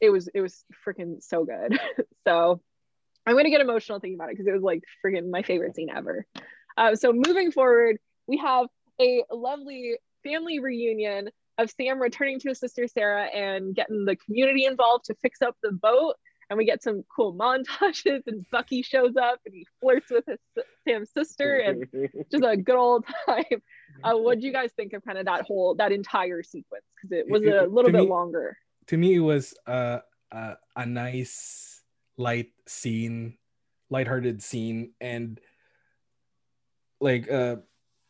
it 0.00 0.10
was 0.10 0.28
it 0.34 0.40
was 0.40 0.64
freaking 0.86 1.22
so 1.22 1.44
good. 1.44 1.78
so 2.26 2.60
I'm 3.26 3.36
gonna 3.36 3.50
get 3.50 3.60
emotional 3.60 4.00
thinking 4.00 4.16
about 4.16 4.30
it 4.30 4.32
because 4.32 4.46
it 4.46 4.52
was 4.52 4.62
like 4.62 4.82
freaking 5.04 5.30
my 5.30 5.42
favorite 5.42 5.76
scene 5.76 5.90
ever. 5.94 6.26
Uh, 6.76 6.96
so 6.96 7.12
moving 7.12 7.52
forward, 7.52 7.98
we 8.26 8.38
have 8.38 8.66
a 9.00 9.24
lovely 9.30 9.96
family 10.22 10.60
reunion 10.60 11.30
of 11.58 11.70
Sam 11.70 12.00
returning 12.00 12.38
to 12.40 12.48
his 12.48 12.58
sister 12.58 12.86
Sarah 12.88 13.24
and 13.24 13.74
getting 13.74 14.04
the 14.04 14.16
community 14.16 14.64
involved 14.64 15.06
to 15.06 15.14
fix 15.22 15.42
up 15.42 15.56
the 15.62 15.72
boat. 15.72 16.14
And 16.48 16.56
we 16.56 16.64
get 16.64 16.82
some 16.82 17.04
cool 17.14 17.32
montages, 17.32 18.22
and 18.26 18.44
Bucky 18.50 18.82
shows 18.82 19.14
up 19.16 19.38
and 19.46 19.54
he 19.54 19.66
flirts 19.80 20.10
with 20.10 20.24
his 20.26 20.64
Sam's 20.86 21.12
sister, 21.12 21.58
and 21.58 21.86
just 22.32 22.44
a 22.44 22.56
good 22.56 22.74
old 22.74 23.04
time. 23.26 23.44
Uh, 24.02 24.14
what 24.14 24.40
do 24.40 24.46
you 24.46 24.52
guys 24.52 24.70
think 24.76 24.92
of 24.92 25.04
kind 25.04 25.16
of 25.16 25.26
that 25.26 25.42
whole 25.42 25.76
that 25.76 25.92
entire 25.92 26.42
sequence? 26.42 26.84
Because 26.96 27.18
it 27.18 27.30
was 27.30 27.42
a 27.42 27.68
little 27.70 27.92
bit 27.92 28.02
me, 28.02 28.08
longer. 28.08 28.56
To 28.88 28.96
me, 28.96 29.14
it 29.14 29.20
was 29.20 29.54
uh, 29.68 30.00
uh, 30.32 30.54
a 30.74 30.86
nice, 30.86 31.82
light 32.16 32.50
scene, 32.66 33.36
lighthearted 33.88 34.42
scene, 34.42 34.94
and 35.00 35.40
like 37.00 37.30
uh 37.30 37.56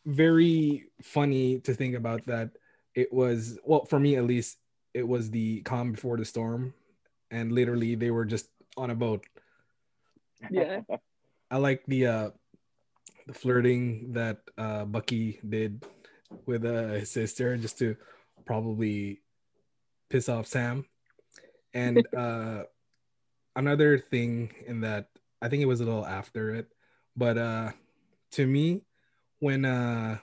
very 0.06 0.86
funny 1.02 1.60
to 1.60 1.74
think 1.74 1.94
about 1.94 2.24
that 2.26 2.50
it 2.94 3.12
was 3.12 3.58
well 3.64 3.84
for 3.84 4.00
me 4.00 4.16
at 4.16 4.24
least 4.24 4.58
it 4.94 5.06
was 5.06 5.30
the 5.30 5.60
calm 5.62 5.92
before 5.92 6.16
the 6.16 6.24
storm 6.24 6.74
and 7.30 7.52
literally 7.52 7.94
they 7.94 8.10
were 8.10 8.24
just 8.24 8.48
on 8.76 8.90
a 8.90 8.94
boat. 8.94 9.24
Yeah. 10.50 10.80
I 11.50 11.56
like 11.58 11.84
the 11.86 12.06
uh 12.06 12.30
the 13.26 13.34
flirting 13.34 14.12
that 14.14 14.38
uh 14.58 14.84
bucky 14.84 15.38
did 15.46 15.84
with 16.46 16.64
uh, 16.64 16.94
his 16.94 17.10
sister 17.10 17.56
just 17.56 17.78
to 17.78 17.96
probably 18.46 19.20
piss 20.08 20.28
off 20.28 20.46
sam. 20.46 20.86
And 21.74 22.02
uh 22.16 22.64
another 23.56 23.98
thing 23.98 24.52
in 24.66 24.80
that 24.80 25.08
i 25.42 25.48
think 25.48 25.62
it 25.62 25.66
was 25.66 25.80
a 25.80 25.84
little 25.84 26.06
after 26.06 26.54
it 26.54 26.68
but 27.16 27.36
uh 27.36 27.70
to 28.30 28.46
me 28.46 28.82
when 29.40 29.64
uh 29.64 30.18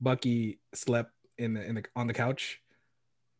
Bucky 0.00 0.58
slept 0.72 1.12
in 1.38 1.54
the, 1.54 1.64
in 1.64 1.74
the 1.76 1.84
on 1.94 2.06
the 2.06 2.14
couch, 2.14 2.60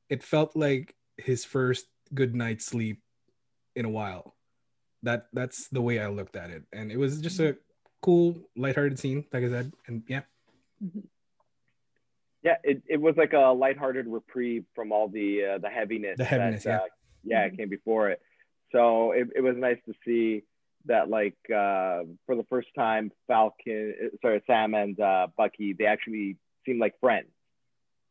it 0.08 0.22
felt 0.22 0.54
like 0.54 0.94
his 1.16 1.44
first 1.44 1.86
good 2.12 2.34
night's 2.34 2.66
sleep 2.66 3.00
in 3.74 3.84
a 3.84 3.90
while. 3.90 4.34
That 5.02 5.26
that's 5.32 5.68
the 5.68 5.82
way 5.82 5.98
I 5.98 6.08
looked 6.08 6.36
at 6.36 6.50
it, 6.50 6.62
and 6.72 6.92
it 6.92 6.96
was 6.96 7.20
just 7.20 7.40
a 7.40 7.56
cool, 8.02 8.36
lighthearted 8.56 8.98
scene, 8.98 9.24
like 9.32 9.44
I 9.44 9.48
said, 9.48 9.72
and 9.86 10.02
yeah. 10.08 10.22
Yeah, 12.42 12.56
it, 12.62 12.82
it 12.86 13.00
was 13.00 13.16
like 13.16 13.32
a 13.32 13.54
lighthearted 13.56 14.06
reprieve 14.06 14.66
from 14.74 14.92
all 14.92 15.08
the 15.08 15.54
uh, 15.54 15.58
the 15.58 15.70
heaviness. 15.70 16.18
The 16.18 16.24
heaviness, 16.24 16.64
that, 16.64 16.70
yeah. 16.70 16.76
Uh, 16.76 16.88
yeah, 17.24 17.46
it 17.46 17.56
came 17.56 17.70
before 17.70 18.10
it. 18.10 18.20
So 18.72 19.12
it, 19.12 19.28
it 19.34 19.40
was 19.40 19.56
nice 19.56 19.78
to 19.86 19.94
see 20.04 20.44
that 20.86 21.08
like 21.08 21.36
uh, 21.50 22.04
for 22.26 22.36
the 22.36 22.44
first 22.48 22.68
time, 22.76 23.10
Falcon, 23.26 24.10
sorry, 24.22 24.42
Sam 24.46 24.74
and 24.74 24.98
uh, 24.98 25.28
Bucky, 25.36 25.74
they 25.78 25.86
actually 25.86 26.36
seem 26.66 26.78
like 26.78 26.98
friends. 27.00 27.28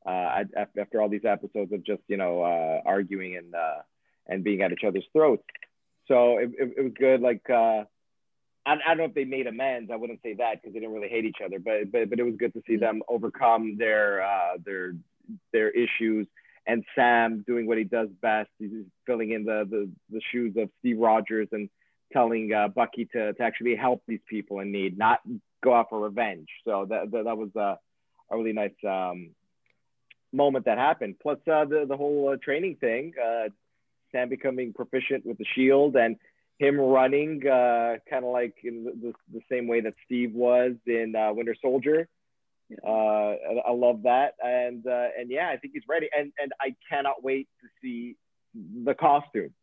Uh, 0.06 0.44
after 0.78 1.02
all 1.02 1.08
these 1.08 1.24
episodes 1.24 1.72
of 1.72 1.82
just 1.86 2.02
you 2.10 2.18
know 2.18 2.42
uh, 2.42 2.82
arguing 2.86 3.38
and 3.38 3.56
uh, 3.56 3.82
and 4.28 4.44
being 4.44 4.62
at 4.62 4.72
each 4.74 4.84
other's 4.86 5.06
throats, 5.14 5.44
so 6.10 6.40
it, 6.40 6.52
it, 6.60 6.74
it 6.78 6.82
was 6.84 6.92
good. 7.00 7.22
Like 7.22 7.50
uh, 7.50 7.86
I, 8.66 8.74
I 8.74 8.78
don't 8.90 8.98
know 8.98 9.04
if 9.06 9.14
they 9.14 9.26
made 9.26 9.48
amends. 9.48 9.92
I 9.92 9.96
wouldn't 9.96 10.22
say 10.22 10.34
that 10.36 10.62
because 10.62 10.74
they 10.74 10.80
didn't 10.80 10.94
really 10.94 11.10
hate 11.10 11.26
each 11.26 11.40
other, 11.44 11.60
but 11.60 11.92
but 11.92 12.10
but 12.10 12.20
it 12.20 12.24
was 12.24 12.36
good 12.38 12.54
to 12.54 12.62
see 12.68 12.76
them 12.76 13.02
overcome 13.08 13.78
their 13.78 14.24
uh, 14.24 14.58
their 14.66 14.96
their 15.52 15.70
issues. 15.70 16.28
And 16.66 16.86
Sam 16.96 17.44
doing 17.46 17.68
what 17.68 17.78
he 17.78 17.84
does 17.84 18.08
best, 18.22 18.50
he's 18.58 18.72
filling 19.06 19.32
in 19.32 19.44
the 19.46 19.66
the, 19.70 19.90
the 20.10 20.22
shoes 20.32 20.56
of 20.58 20.70
Steve 20.80 21.00
Rogers 21.00 21.48
and 21.52 21.70
telling 22.14 22.54
uh, 22.54 22.68
Bucky 22.70 23.06
to, 23.14 23.34
to 23.34 23.44
actually 23.44 23.76
help 23.76 24.04
these 24.08 24.22
people 24.30 24.60
in 24.60 24.72
need, 24.72 24.98
not 24.98 25.20
go 25.64 25.74
out 25.74 25.88
for 25.90 26.00
revenge. 26.00 26.48
So 26.66 26.86
that 26.90 27.12
that, 27.12 27.26
that 27.26 27.38
was 27.38 27.50
uh, 27.56 27.76
a 28.30 28.38
really 28.38 28.54
nice 28.54 28.72
um, 28.88 29.32
moment 30.32 30.66
that 30.66 30.78
happened. 30.78 31.16
Plus 31.22 31.40
uh, 31.52 31.66
the 31.66 31.86
the 31.88 31.98
whole 31.98 32.30
uh, 32.34 32.38
training 32.44 32.78
thing, 32.80 33.14
uh, 33.22 33.50
Sam 34.12 34.30
becoming 34.30 34.74
proficient 34.74 35.26
with 35.26 35.38
the 35.38 35.46
shield 35.56 35.96
and 35.96 36.18
him 36.60 36.80
running 36.80 37.46
uh, 37.48 37.96
kind 38.10 38.24
of 38.24 38.32
like 38.32 38.56
in 38.64 38.86
the, 38.86 39.14
the, 39.34 39.42
same 39.52 39.68
way 39.68 39.82
that 39.82 39.96
Steve 40.06 40.34
was 40.34 40.74
in 40.86 41.16
uh, 41.16 41.34
Winter 41.34 41.56
Soldier. 41.62 42.08
Uh, 42.86 43.36
I 43.68 43.72
love 43.72 44.04
that, 44.04 44.34
and 44.42 44.86
uh, 44.88 45.08
and 45.18 45.30
yeah, 45.30 45.50
I 45.50 45.58
think 45.58 45.74
he's 45.74 45.84
ready, 45.88 46.10
and 46.18 46.32
and 46.42 46.54
I 46.60 46.76
cannot 46.90 47.24
wait 47.24 47.48
to 47.62 47.68
see 47.82 48.16
the 48.56 48.96
costume. 48.96 49.54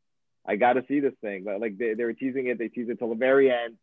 I 0.47 0.57
got 0.57 0.75
to 0.75 0.85
see 0.89 1.01
this 1.01 1.15
thing. 1.21 1.45
But 1.45 1.61
like 1.61 1.79
they, 1.79 1.95
they 1.95 2.05
were 2.05 2.13
teasing 2.13 2.47
it, 2.47 2.59
they 2.59 2.69
teased 2.69 2.91
it 2.91 2.99
till 2.99 3.11
the 3.11 3.15
very 3.15 3.51
end. 3.51 3.77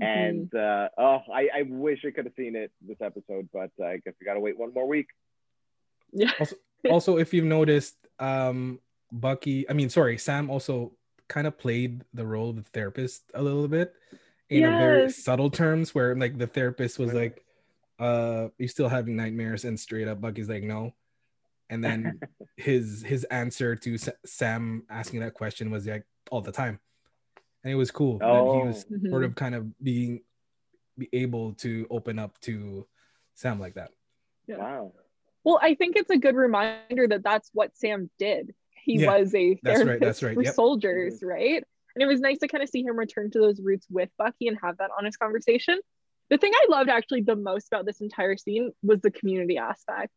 Mm-hmm. 0.00 0.04
And 0.04 0.54
uh, 0.54 0.88
oh, 0.98 1.20
I, 1.32 1.48
I 1.54 1.62
wish 1.68 2.04
I 2.06 2.10
could 2.10 2.26
have 2.26 2.34
seen 2.36 2.54
it 2.56 2.70
this 2.86 2.98
episode, 3.00 3.48
but 3.52 3.70
uh, 3.80 3.86
I 3.86 3.96
guess 3.98 4.14
we 4.20 4.24
got 4.24 4.34
to 4.34 4.40
wait 4.40 4.58
one 4.58 4.72
more 4.74 4.86
week. 4.86 5.08
Yeah. 6.12 6.32
also, 6.38 6.56
also, 6.90 7.18
if 7.18 7.32
you've 7.32 7.44
noticed, 7.44 7.96
um, 8.18 8.80
Bucky, 9.10 9.68
I 9.68 9.72
mean, 9.72 9.88
sorry, 9.88 10.18
Sam 10.18 10.50
also 10.50 10.92
kind 11.28 11.46
of 11.46 11.58
played 11.58 12.04
the 12.14 12.26
role 12.26 12.50
of 12.50 12.56
the 12.56 12.62
therapist 12.62 13.22
a 13.34 13.42
little 13.42 13.68
bit 13.68 13.94
in 14.48 14.60
yes. 14.60 14.68
a 14.68 14.78
very 14.78 15.10
subtle 15.10 15.50
terms 15.50 15.94
where 15.94 16.14
like 16.14 16.38
the 16.38 16.46
therapist 16.46 16.98
was 16.98 17.12
like, 17.12 17.42
uh, 17.98 18.48
you 18.58 18.68
still 18.68 18.88
having 18.88 19.16
nightmares? 19.16 19.64
And 19.64 19.80
straight 19.80 20.08
up, 20.08 20.20
Bucky's 20.20 20.48
like, 20.48 20.62
no 20.62 20.92
and 21.70 21.82
then 21.82 22.20
his 22.56 23.02
his 23.02 23.24
answer 23.24 23.76
to 23.76 23.94
S- 23.94 24.08
Sam 24.24 24.84
asking 24.90 25.20
that 25.20 25.34
question 25.34 25.70
was 25.70 25.86
like, 25.86 26.04
all 26.30 26.40
the 26.40 26.52
time, 26.52 26.78
and 27.64 27.72
it 27.72 27.76
was 27.76 27.90
cool 27.90 28.18
that 28.18 28.28
Oh. 28.28 28.60
he 28.60 28.66
was 28.66 28.84
Mhm. 28.84 29.10
sort 29.10 29.24
of 29.24 29.34
kind 29.34 29.54
of 29.54 29.76
being 29.82 30.20
be 30.98 31.08
able 31.12 31.52
to 31.54 31.86
open 31.90 32.18
up 32.18 32.38
to 32.40 32.86
Sam 33.34 33.60
like 33.60 33.74
that. 33.74 33.90
Yeah. 34.46 34.56
Wow. 34.58 34.92
Well, 35.44 35.58
I 35.62 35.74
think 35.74 35.94
it's 35.96 36.10
a 36.10 36.16
good 36.16 36.34
reminder 36.34 37.06
that 37.08 37.22
that's 37.22 37.50
what 37.52 37.76
Sam 37.76 38.10
did. 38.18 38.54
He 38.82 39.00
Yeah, 39.00 39.18
was 39.18 39.34
a 39.34 39.58
that's 39.62 39.78
right, 39.80 39.84
therapist 39.84 40.00
that's 40.00 40.22
right, 40.22 40.34
for 40.34 40.42
yep. 40.42 40.54
soldiers, 40.54 41.22
right? 41.22 41.62
And 41.94 42.02
it 42.02 42.06
was 42.06 42.20
nice 42.20 42.38
to 42.38 42.48
kind 42.48 42.62
of 42.62 42.68
see 42.70 42.82
him 42.82 42.96
return 42.98 43.30
to 43.32 43.38
those 43.38 43.60
roots 43.60 43.86
with 43.90 44.08
Bucky 44.18 44.48
and 44.48 44.58
have 44.62 44.78
that 44.78 44.90
honest 44.98 45.18
conversation. 45.18 45.78
The 46.30 46.38
thing 46.38 46.52
I 46.54 46.66
loved 46.70 46.88
actually 46.90 47.22
the 47.22 47.36
most 47.36 47.68
about 47.68 47.84
this 47.86 48.00
entire 48.00 48.36
scene 48.36 48.72
was 48.82 49.00
the 49.02 49.10
community 49.10 49.58
aspect. 49.58 50.12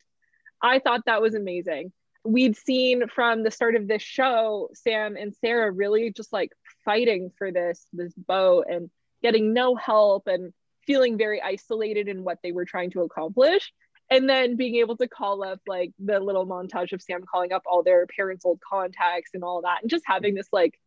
I 0.61 0.79
thought 0.79 1.01
that 1.05 1.21
was 1.21 1.35
amazing. 1.35 1.91
We'd 2.25 2.57
seen 2.57 3.07
from 3.07 3.43
the 3.43 3.51
start 3.51 3.75
of 3.75 3.87
this 3.87 4.01
show, 4.01 4.69
Sam 4.73 5.15
and 5.15 5.33
Sarah 5.41 5.71
really 5.71 6.11
just 6.11 6.33
like 6.33 6.51
fighting 6.83 7.31
for 7.37 7.51
this 7.51 7.85
this 7.93 8.13
boat 8.13 8.65
and 8.69 8.89
getting 9.21 9.53
no 9.53 9.75
help 9.75 10.27
and 10.27 10.53
feeling 10.85 11.17
very 11.17 11.41
isolated 11.41 12.07
in 12.07 12.23
what 12.23 12.39
they 12.43 12.51
were 12.51 12.65
trying 12.65 12.91
to 12.91 13.01
accomplish 13.01 13.71
and 14.09 14.27
then 14.27 14.55
being 14.55 14.75
able 14.77 14.97
to 14.97 15.07
call 15.07 15.43
up 15.43 15.59
like 15.67 15.91
the 15.99 16.19
little 16.19 16.47
montage 16.47 16.93
of 16.93 17.01
Sam 17.01 17.21
calling 17.29 17.53
up 17.53 17.63
all 17.65 17.83
their 17.83 18.07
parents' 18.07 18.45
old 18.45 18.59
contacts 18.59 19.31
and 19.33 19.43
all 19.43 19.61
that, 19.61 19.79
and 19.81 19.89
just 19.89 20.03
having 20.05 20.33
this 20.33 20.47
like, 20.51 20.79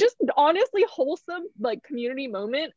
just 0.00 0.16
honestly 0.36 0.84
wholesome 0.90 1.44
like 1.60 1.82
community 1.82 2.28
moment 2.28 2.72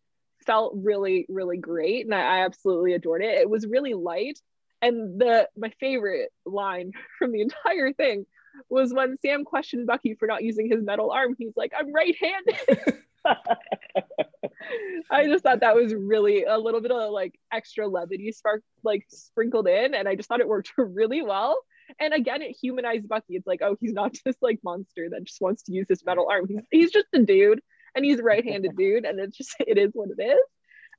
felt 0.46 0.74
really 0.76 1.26
really 1.30 1.58
great, 1.58 2.06
and 2.06 2.14
I, 2.14 2.20
I 2.20 2.46
absolutely 2.46 2.94
adored 2.94 3.24
it. 3.24 3.40
It 3.40 3.50
was 3.50 3.66
really 3.66 3.94
light, 3.94 4.40
and 4.82 5.20
the 5.20 5.50
my 5.58 5.72
favorite 5.80 6.32
line 6.46 6.92
from 7.20 7.32
the 7.32 7.42
entire 7.42 7.94
thing 7.94 8.26
was 8.70 8.94
when 8.94 9.18
Sam 9.22 9.44
questioned 9.44 9.88
Bucky 9.88 10.16
for 10.16 10.28
not 10.28 10.44
using 10.44 10.70
his 10.70 10.82
metal 10.82 11.12
arm. 11.12 11.36
He's 11.38 11.56
like, 11.56 11.74
"I'm 11.78 11.92
right-handed." 11.94 13.02
I 15.12 15.26
just 15.28 15.44
thought 15.44 15.60
that 15.62 15.76
was 15.76 15.94
really 15.94 16.44
a 16.44 16.58
little 16.58 16.82
bit 16.82 16.92
of 16.92 17.12
like 17.12 17.38
extra 17.52 17.88
levity 17.88 18.32
spark 18.32 18.64
like 18.84 19.06
sprinkled 19.10 19.68
in, 19.68 19.94
and 19.94 20.08
I 20.08 20.16
just 20.16 20.30
thought 20.30 20.40
it 20.40 20.48
worked 20.48 20.72
really 20.78 21.22
well. 21.22 21.58
And 22.00 22.14
again, 22.14 22.42
it 22.42 22.56
humanized 22.60 23.08
Bucky. 23.08 23.36
It's 23.36 23.46
like, 23.46 23.62
oh, 23.62 23.78
he's 23.80 23.94
not 23.94 24.16
this 24.26 24.38
like 24.42 24.60
monster 24.64 25.08
that 25.10 25.24
just 25.24 25.42
wants 25.42 25.64
to 25.64 25.72
use 25.72 25.88
his 25.90 26.06
metal 26.06 26.28
arm. 26.30 26.48
He's 26.48 26.62
he's 26.72 26.92
just 26.92 27.08
a 27.14 27.20
dude, 27.20 27.62
and 27.96 28.06
he's 28.06 28.20
a 28.20 28.24
right-handed 28.24 28.76
dude, 28.76 29.06
and 29.06 29.20
it's 29.20 29.38
just 29.38 29.56
it 29.60 29.78
is 29.78 29.92
what 29.94 30.10
it 30.18 30.22
is. 30.22 30.40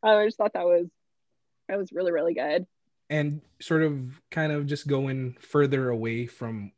Uh, 0.04 0.16
I 0.16 0.26
just 0.26 0.36
thought 0.36 0.52
that 0.54 0.66
was 0.66 0.88
that 1.68 1.78
was 1.78 1.92
really 1.92 2.12
really 2.12 2.34
good. 2.34 2.66
And 3.10 3.40
sort 3.60 3.82
of 3.82 4.20
kind 4.30 4.52
of 4.52 4.66
just 4.66 4.86
going 4.86 5.36
further 5.40 5.90
away 5.90 6.26
from 6.26 6.72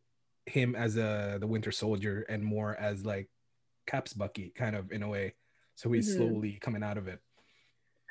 him 0.47 0.75
as 0.75 0.97
a 0.97 1.37
the 1.41 1.47
winter 1.47 1.71
soldier 1.73 2.25
and 2.29 2.43
more 2.45 2.75
as 2.79 3.05
like 3.05 3.29
caps 3.87 4.13
bucky 4.13 4.51
kind 4.55 4.75
of 4.77 4.93
in 4.93 5.03
a 5.03 5.09
way 5.09 5.35
so 5.75 5.91
he's 5.93 6.09
Mhm. 6.11 6.17
slowly 6.17 6.59
coming 6.61 6.83
out 6.83 6.99
of 6.99 7.09
it 7.09 7.21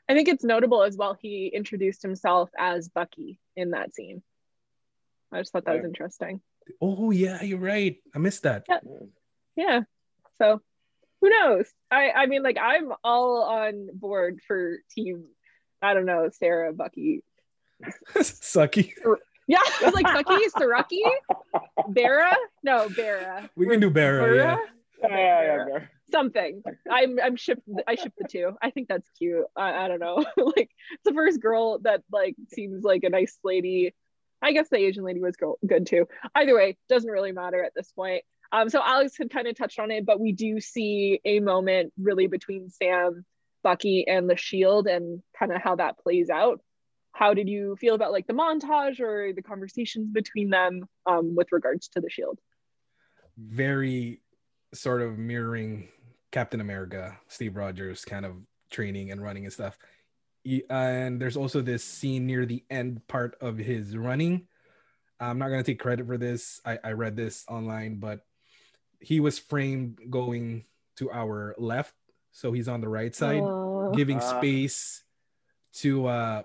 I 0.09 0.13
think 0.13 0.29
it's 0.29 0.45
notable 0.45 0.83
as 0.83 0.95
well. 0.95 1.17
He 1.19 1.47
introduced 1.47 2.01
himself 2.01 2.49
as 2.57 2.87
Bucky 2.87 3.41
in 3.57 3.71
that 3.71 3.93
scene. 3.93 4.23
I 5.33 5.41
just 5.41 5.51
thought 5.51 5.65
that 5.65 5.75
was 5.75 5.83
interesting. 5.83 6.39
oh 6.81 7.11
yeah 7.11 7.41
you're 7.43 7.59
right 7.59 7.97
i 8.15 8.19
missed 8.19 8.43
that 8.43 8.65
Yeah. 8.69 8.79
yeah 9.55 9.81
so 10.37 10.61
who 11.21 11.29
knows 11.29 11.65
i 11.91 12.11
i 12.11 12.25
mean 12.25 12.43
like 12.43 12.57
i'm 12.61 12.91
all 13.05 13.43
on 13.43 13.87
board 13.93 14.39
for 14.47 14.77
team 14.91 15.25
i 15.81 15.93
don't 15.93 16.05
know 16.05 16.29
sarah 16.31 16.73
bucky 16.73 17.21
sucky? 18.17 18.93
Yeah 19.47 19.59
I 19.81 19.85
was 19.85 19.93
like 19.93 20.05
Sucky, 20.07 20.39
saraki 20.57 20.99
Bera? 21.89 22.35
no 22.63 22.89
Bera. 22.89 23.49
We 23.55 23.67
can 23.67 23.79
do 23.79 23.89
Bera, 23.89 24.35
yeah. 24.35 24.57
Yeah, 25.01 25.09
yeah, 25.09 25.41
yeah, 25.41 25.63
bro. 25.65 25.79
something. 26.11 26.63
I'm 26.89 27.19
i'm 27.23 27.35
shipped 27.35 27.61
i 27.87 27.95
ship 27.95 28.13
the 28.17 28.27
two. 28.27 28.53
I 28.61 28.71
think 28.71 28.87
that's 28.87 29.09
cute. 29.17 29.45
I, 29.55 29.85
I 29.85 29.87
don't 29.87 29.99
know. 29.99 30.25
Like 30.37 30.69
it's 30.91 31.03
the 31.05 31.13
first 31.13 31.39
girl 31.39 31.79
that 31.79 32.01
like 32.11 32.35
seems 32.49 32.83
like 32.83 33.03
a 33.03 33.09
nice 33.09 33.37
lady. 33.43 33.93
I 34.41 34.51
guess 34.53 34.69
the 34.69 34.77
asian 34.77 35.03
lady 35.03 35.19
was 35.21 35.35
go- 35.35 35.59
good 35.65 35.85
too. 35.87 36.07
Either 36.35 36.55
way 36.55 36.77
doesn't 36.89 37.09
really 37.09 37.31
matter 37.31 37.63
at 37.63 37.73
this 37.75 37.91
point. 37.91 38.23
Um 38.51 38.69
so 38.69 38.81
alex 38.83 39.17
had 39.17 39.29
kind 39.29 39.47
of 39.47 39.55
touched 39.55 39.79
on 39.79 39.91
it 39.91 40.05
but 40.05 40.19
we 40.19 40.31
do 40.31 40.59
see 40.59 41.19
a 41.25 41.39
moment 41.39 41.93
really 41.99 42.27
between 42.27 42.69
sam 42.69 43.25
bucky 43.63 44.07
and 44.07 44.29
the 44.29 44.37
shield 44.37 44.87
and 44.87 45.21
kind 45.37 45.51
of 45.51 45.61
how 45.61 45.75
that 45.75 45.97
plays 45.99 46.29
out 46.29 46.61
how 47.17 47.33
did 47.33 47.49
you 47.49 47.75
feel 47.81 47.95
about 47.95 48.11
like 48.11 48.27
the 48.27 48.33
montage 48.33 48.99
or 48.99 49.33
the 49.33 49.41
conversations 49.41 50.07
between 50.13 50.49
them 50.51 50.85
um, 51.07 51.35
with 51.35 51.47
regards 51.51 51.87
to 51.89 51.99
the 51.99 52.09
shield? 52.09 52.37
Very 53.37 54.21
sort 54.73 55.01
of 55.01 55.17
mirroring 55.17 55.87
captain 56.31 56.59
america 56.59 57.17
steve 57.29 57.55
rogers 57.55 58.03
kind 58.03 58.25
of 58.25 58.33
training 58.69 59.11
and 59.11 59.23
running 59.23 59.45
and 59.45 59.53
stuff. 59.53 59.77
And 60.69 61.21
there's 61.21 61.37
also 61.37 61.61
this 61.61 61.83
scene 61.85 62.27
near 62.27 62.45
the 62.45 62.63
end 62.69 63.05
part 63.07 63.37
of 63.41 63.57
his 63.57 63.95
running. 63.95 64.47
I'm 65.21 65.39
not 65.39 65.47
going 65.47 65.63
to 65.63 65.71
take 65.71 65.79
credit 65.79 66.05
for 66.05 66.17
this. 66.17 66.59
I, 66.65 66.77
I 66.83 66.91
read 66.91 67.15
this 67.15 67.45
online 67.47 67.99
but 67.99 68.19
he 68.99 69.19
was 69.21 69.39
framed 69.39 69.99
going 70.09 70.65
to 70.97 71.09
our 71.11 71.55
left 71.57 71.93
so 72.31 72.51
he's 72.51 72.67
on 72.67 72.81
the 72.81 72.89
right 72.89 73.15
side 73.15 73.41
Uh, 73.43 73.89
giving 73.95 74.17
Ah. 74.19 74.37
space 74.37 75.03
to 75.81 76.07
uh 76.07 76.43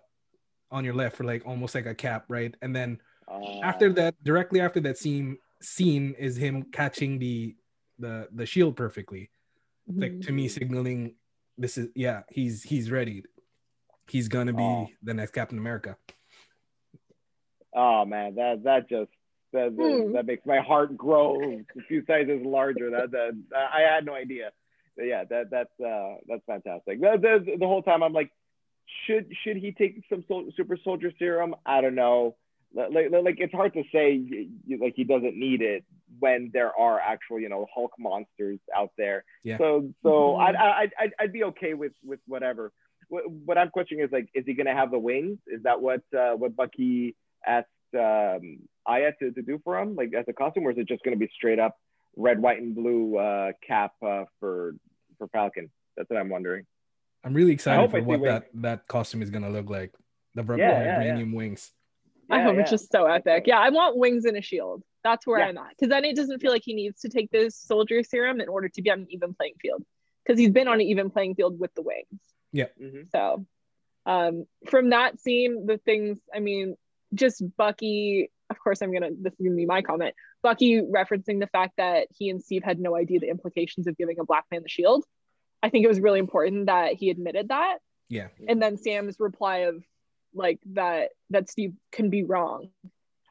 on 0.73 0.85
your 0.85 0.95
left 0.95 1.17
for 1.17 1.25
like 1.25 1.47
almost 1.47 1.75
like 1.75 1.87
a 1.87 1.95
cap 1.95 2.25
right 2.29 2.55
and 2.63 2.75
then 2.75 2.99
Uh, 3.29 3.61
after 3.63 3.93
that 3.93 4.15
directly 4.25 4.61
after 4.61 4.81
that 4.81 4.99
scene 4.99 5.39
scene 5.61 6.15
is 6.19 6.37
him 6.37 6.65
catching 6.73 7.19
the 7.19 7.55
the 7.99 8.27
the 8.33 8.45
shield 8.47 8.75
perfectly 8.77 9.31
like 9.87 10.21
to 10.21 10.33
me 10.33 10.49
signaling 10.49 11.15
this 11.57 11.79
is 11.79 11.89
yeah 11.95 12.23
he's 12.31 12.63
he's 12.63 12.91
ready 12.91 13.23
he's 14.09 14.29
gonna 14.29 14.53
be 14.53 14.63
Oh. 14.63 14.89
the 15.03 15.15
next 15.15 15.33
captain 15.33 15.59
america 15.59 15.97
Oh 17.75 18.05
man, 18.05 18.35
that 18.35 18.65
that 18.65 18.89
just 18.89 19.11
that, 19.53 19.77
that, 19.77 19.83
Hmm. 20.07 20.13
that 20.13 20.27
makes 20.27 20.45
my 20.45 20.59
heart 20.61 20.97
grow 20.97 21.41
a 21.77 21.83
few 21.89 22.05
sizes 22.07 22.45
larger. 22.45 22.91
That 22.91 23.11
that 23.13 23.33
I 23.55 23.81
had 23.83 24.05
no 24.05 24.15
idea. 24.15 24.51
But 24.97 25.05
yeah, 25.07 25.25
that 25.25 25.49
that's 25.51 25.81
uh 25.81 26.17
that's 26.29 26.45
fantastic. 26.47 27.01
The, 27.01 27.17
the, 27.21 27.57
the 27.59 27.67
whole 27.67 27.83
time 27.83 28.03
I'm 28.03 28.13
like, 28.13 28.31
should 29.07 29.27
should 29.43 29.57
he 29.57 29.73
take 29.73 30.03
some 30.09 30.25
super 30.57 30.77
soldier 30.83 31.13
serum? 31.19 31.55
I 31.67 31.81
don't 31.81 31.95
know. 31.95 32.37
Like, 32.75 33.11
like, 33.11 33.25
like, 33.25 33.37
it's 33.39 33.53
hard 33.53 33.75
to 33.75 33.83
say 33.93 34.19
y- 34.19 34.47
y- 34.67 34.79
like 34.81 34.95
he 34.97 35.05
doesn't 35.05 35.37
need 35.37 35.61
it 35.61 35.85
when 36.19 36.51
there 36.55 36.73
are 36.79 36.99
actual 37.01 37.39
you 37.39 37.49
know 37.49 37.67
Hulk 37.75 37.93
monsters 37.99 38.61
out 38.75 38.93
there. 38.97 39.25
Yeah. 39.45 39.59
So 39.59 39.93
so 40.03 40.09
Mhm. 40.09 40.41
I'd, 40.41 40.57
I'd 40.57 40.93
I'd 40.99 41.13
I'd 41.21 41.33
be 41.33 41.45
okay 41.45 41.75
with 41.75 41.93
with 42.05 42.21
whatever. 42.27 42.73
What, 43.09 43.31
what 43.31 43.59
I'm 43.59 43.69
questioning 43.71 44.05
is 44.05 44.11
like, 44.13 44.29
is 44.35 44.45
he 44.47 44.55
gonna 44.55 44.75
have 44.75 44.91
the 44.91 44.99
wings? 44.99 45.39
Is 45.47 45.63
that 45.65 45.81
what 45.83 46.03
uh, 46.17 46.33
what 46.35 46.57
Bucky 46.57 47.15
asked 47.47 47.67
um, 47.95 48.61
Ayo 48.89 49.13
to, 49.19 49.33
to 49.33 49.43
do 49.43 49.61
for 49.65 49.79
him, 49.79 49.95
like 49.95 50.15
as 50.15 50.25
a 50.29 50.33
costume, 50.33 50.67
or 50.67 50.71
is 50.71 50.79
it 50.79 50.89
just 50.89 51.03
going 51.05 51.15
to 51.15 51.19
be 51.19 51.31
straight 51.35 51.59
up 51.59 51.77
red, 52.17 52.41
white, 52.41 52.61
and 52.63 52.75
blue 52.75 53.19
uh, 53.19 53.53
cap 53.67 53.93
uh, 54.03 54.25
for 54.41 54.75
for 55.19 55.29
Falcon? 55.29 55.71
That's 55.97 56.09
what 56.09 56.19
I'm 56.19 56.31
wondering. 56.31 56.65
I'm 57.25 57.35
really 57.35 57.53
excited 57.53 57.91
for 57.91 57.97
I 57.99 58.01
see 58.01 58.07
what 58.07 58.21
wings. 58.21 58.33
that 58.33 58.49
that 58.55 58.87
costume 58.89 59.23
is 59.23 59.31
gonna 59.31 59.51
look 59.51 59.69
like 59.71 59.93
the 60.35 60.43
vib- 60.43 60.59
Yeah, 60.59 60.83
yeah, 60.85 60.99
vibranium 60.99 61.35
wings 61.35 61.73
I 62.31 62.39
Yeah, 62.39 62.45
hope 62.45 62.59
it's 62.61 62.71
just 62.71 62.91
so 62.91 63.05
epic. 63.07 63.45
Yeah, 63.47 63.59
I 63.59 63.69
want 63.71 63.97
wings 63.99 64.25
and 64.25 64.37
a 64.39 64.41
shield. 64.43 64.83
That's 65.05 65.27
where 65.27 65.41
Yeah. 65.41 65.47
I'm 65.49 65.59
at. 65.59 65.71
Because 65.71 65.91
then 65.91 66.05
it 66.05 66.17
doesn't 66.17 66.39
feel 66.41 66.51
like 66.53 66.63
he 66.65 66.73
needs 66.73 67.01
to 67.01 67.11
take 67.11 67.31
this 67.31 67.57
soldier 67.59 68.03
serum 68.03 68.41
in 68.41 68.49
order 68.49 68.69
to 68.71 68.81
be 68.81 68.91
on 68.91 69.01
an 69.01 69.07
even 69.11 69.35
playing 69.35 69.55
field. 69.61 69.83
Because 70.25 70.39
he's 70.39 70.51
been 70.51 70.67
on 70.69 70.75
an 70.77 70.83
even 70.83 71.11
playing 71.11 71.35
field 71.35 71.59
with 71.59 71.75
the 71.75 71.83
wings. 71.83 72.21
Mhm. 72.55 73.11
So 73.11 73.45
um 74.07 74.47
from 74.71 74.91
that 74.91 75.21
scene, 75.21 75.67
the 75.67 75.77
things, 75.79 76.21
I 76.35 76.39
mean, 76.41 76.77
just 77.13 77.43
Bucky, 77.59 78.31
of 78.49 78.59
course 78.59 78.81
I'm 78.81 78.93
gonna 78.95 79.11
this 79.21 79.35
is 79.35 79.41
gonna 79.45 79.57
be 79.57 79.67
my 79.67 79.83
comment. 79.83 80.15
Bucky 80.43 80.81
referencing 80.81 81.39
the 81.41 81.49
fact 81.49 81.75
that 81.77 82.09
he 82.17 82.31
and 82.31 82.43
Steve 82.43 82.63
had 82.65 82.79
no 82.79 82.97
idea 82.97 83.21
the 83.21 83.29
implications 83.29 83.87
of 83.87 83.97
giving 83.99 84.19
a 84.21 84.25
black 84.25 84.45
man 84.51 84.63
the 84.63 84.69
shield. 84.71 85.05
I 85.63 85.69
think 85.69 85.85
it 85.85 85.89
was 85.89 86.01
really 86.01 86.19
important 86.19 86.67
that 86.67 86.95
he 86.95 87.11
admitted 87.11 87.49
that 87.49 87.79
yeah 88.09 88.29
and 88.49 88.61
then 88.61 88.77
Sam's 88.77 89.17
reply 89.19 89.59
of 89.59 89.83
like 90.35 90.61
that 90.73 91.11
that 91.31 91.51
Steve 91.51 91.75
can 91.91 92.11
be 92.11 92.25
wrong. 92.25 92.69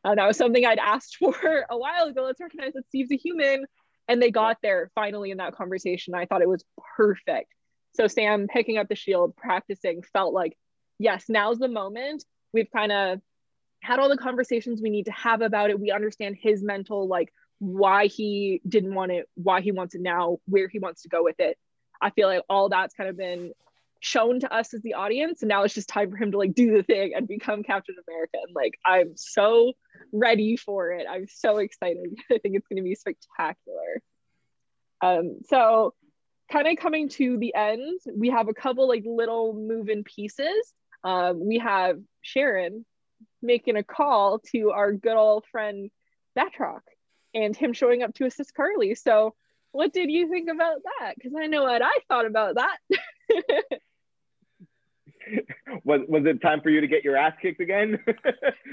Uh, 0.04 0.16
that 0.16 0.28
was 0.28 0.38
something 0.38 0.66
I'd 0.66 0.80
asked 0.80 1.18
for 1.20 1.66
a 1.70 1.78
while 1.78 2.06
ago. 2.06 2.24
Let's 2.24 2.42
recognize 2.42 2.74
that 2.74 2.88
Steve's 2.88 3.12
a 3.12 3.18
human, 3.18 3.66
and 4.08 4.22
they 4.22 4.32
got 4.32 4.58
there 4.62 4.92
finally 4.96 5.32
in 5.32 5.38
that 5.38 5.56
conversation. 5.56 6.16
I 6.16 6.26
thought 6.26 6.42
it 6.42 6.50
was 6.50 6.64
perfect. 6.98 7.54
So 7.94 8.08
Sam 8.08 8.48
picking 8.48 8.78
up 8.78 8.88
the 8.88 8.96
shield, 8.96 9.36
practicing, 9.36 10.02
felt 10.14 10.34
like 10.34 10.58
yes, 11.00 11.26
now's 11.30 11.60
the 11.60 11.68
moment. 11.68 12.24
We've 12.54 12.72
kind 12.72 12.92
of 12.92 13.20
had 13.82 14.00
all 14.00 14.10
the 14.10 14.18
conversations 14.18 14.82
we 14.82 14.90
need 14.90 15.06
to 15.06 15.12
have 15.12 15.42
about 15.42 15.70
it. 15.70 15.80
We 15.80 15.92
understand 15.92 16.38
his 16.40 16.64
mental 16.64 17.08
like 17.08 17.34
why 17.60 18.08
he 18.08 18.62
didn't 18.68 18.94
want 18.94 19.12
it, 19.12 19.28
why 19.36 19.62
he 19.62 19.72
wants 19.72 19.94
it 19.96 20.02
now, 20.02 20.40
where 20.46 20.68
he 20.68 20.80
wants 20.80 21.04
to 21.04 21.10
go 21.10 21.24
with 21.24 21.40
it. 21.40 21.58
I 22.02 22.10
feel 22.10 22.28
like 22.28 22.44
all 22.50 22.70
that's 22.70 22.94
kind 22.94 23.10
of 23.10 23.18
been 23.18 23.54
shown 24.00 24.40
to 24.40 24.54
us 24.54 24.74
as 24.74 24.82
the 24.82 24.96
audience. 24.96 25.42
And 25.42 25.50
now 25.50 25.64
it's 25.64 25.76
just 25.76 25.88
time 25.88 26.10
for 26.10 26.18
him 26.18 26.32
to 26.32 26.38
like 26.38 26.54
do 26.54 26.76
the 26.76 26.84
thing 26.84 27.14
and 27.16 27.28
become 27.28 27.62
captain 27.64 27.96
america. 28.08 28.38
And 28.46 28.56
like 28.56 28.80
i'm 28.84 29.16
so 29.16 29.74
ready 30.12 30.58
for 30.58 30.92
it. 30.92 31.06
I'm 31.10 31.28
so 31.28 31.58
excited. 31.58 32.16
I 32.32 32.40
think 32.40 32.56
it's 32.56 32.68
going 32.68 32.78
to 32.78 32.84
be 32.84 32.96
spectacular. 32.96 34.02
Um 35.02 35.40
so 35.48 35.94
kind 36.52 36.68
of 36.68 36.78
coming 36.78 37.10
to 37.10 37.38
the 37.38 37.56
end, 37.56 38.00
we 38.14 38.30
have 38.30 38.50
a 38.50 38.54
couple 38.54 38.88
like 38.88 39.04
little 39.06 39.54
moving 39.54 40.04
pieces. 40.04 40.74
Um, 41.04 41.48
we 41.48 41.60
have 41.60 42.00
Sharon 42.22 42.86
making 43.42 43.78
a 43.78 43.84
call 43.84 44.40
to 44.52 44.72
our 44.72 44.92
good 44.92 45.16
old 45.16 45.46
friend 45.52 45.90
Batroc 46.38 46.82
and 47.34 47.56
him 47.56 47.74
showing 47.74 48.04
up 48.04 48.14
to 48.16 48.26
assist 48.26 48.54
Karli. 48.54 48.96
So, 48.96 49.34
what 49.72 49.94
did 49.94 50.10
you 50.10 50.30
think 50.30 50.50
about 50.50 50.78
that? 50.84 51.16
Because 51.16 51.34
I 51.40 51.48
know 51.48 51.64
what 51.64 51.82
I 51.82 51.92
thought 52.08 52.26
about 52.26 52.56
that. 52.56 52.78
was 55.84 56.02
was 56.08 56.24
it 56.26 56.42
time 56.42 56.62
for 56.62 56.70
you 56.70 56.82
to 56.82 56.88
get 56.88 57.04
your 57.04 57.16
ass 57.16 57.34
kicked 57.42 57.62
again? 57.62 58.00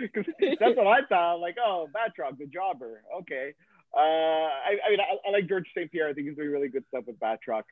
Because 0.00 0.26
that's 0.60 0.76
what 0.76 0.86
I 0.86 1.00
thought. 1.08 1.40
Like, 1.40 1.56
oh, 1.64 1.88
Batroc, 1.94 2.38
the 2.38 2.46
jobber. 2.46 3.02
Okay. 3.20 3.54
Uh, 3.94 4.00
I, 4.00 4.76
I 4.86 4.90
mean, 4.90 5.00
I, 5.00 5.28
I, 5.28 5.32
like 5.32 5.48
Georges 5.48 5.70
St. 5.76 5.90
Pierre. 5.90 6.08
I 6.08 6.12
think 6.12 6.28
he's 6.28 6.36
doing 6.36 6.50
really 6.50 6.68
good 6.68 6.84
stuff 6.88 7.04
with 7.06 7.18
Batroc. 7.18 7.62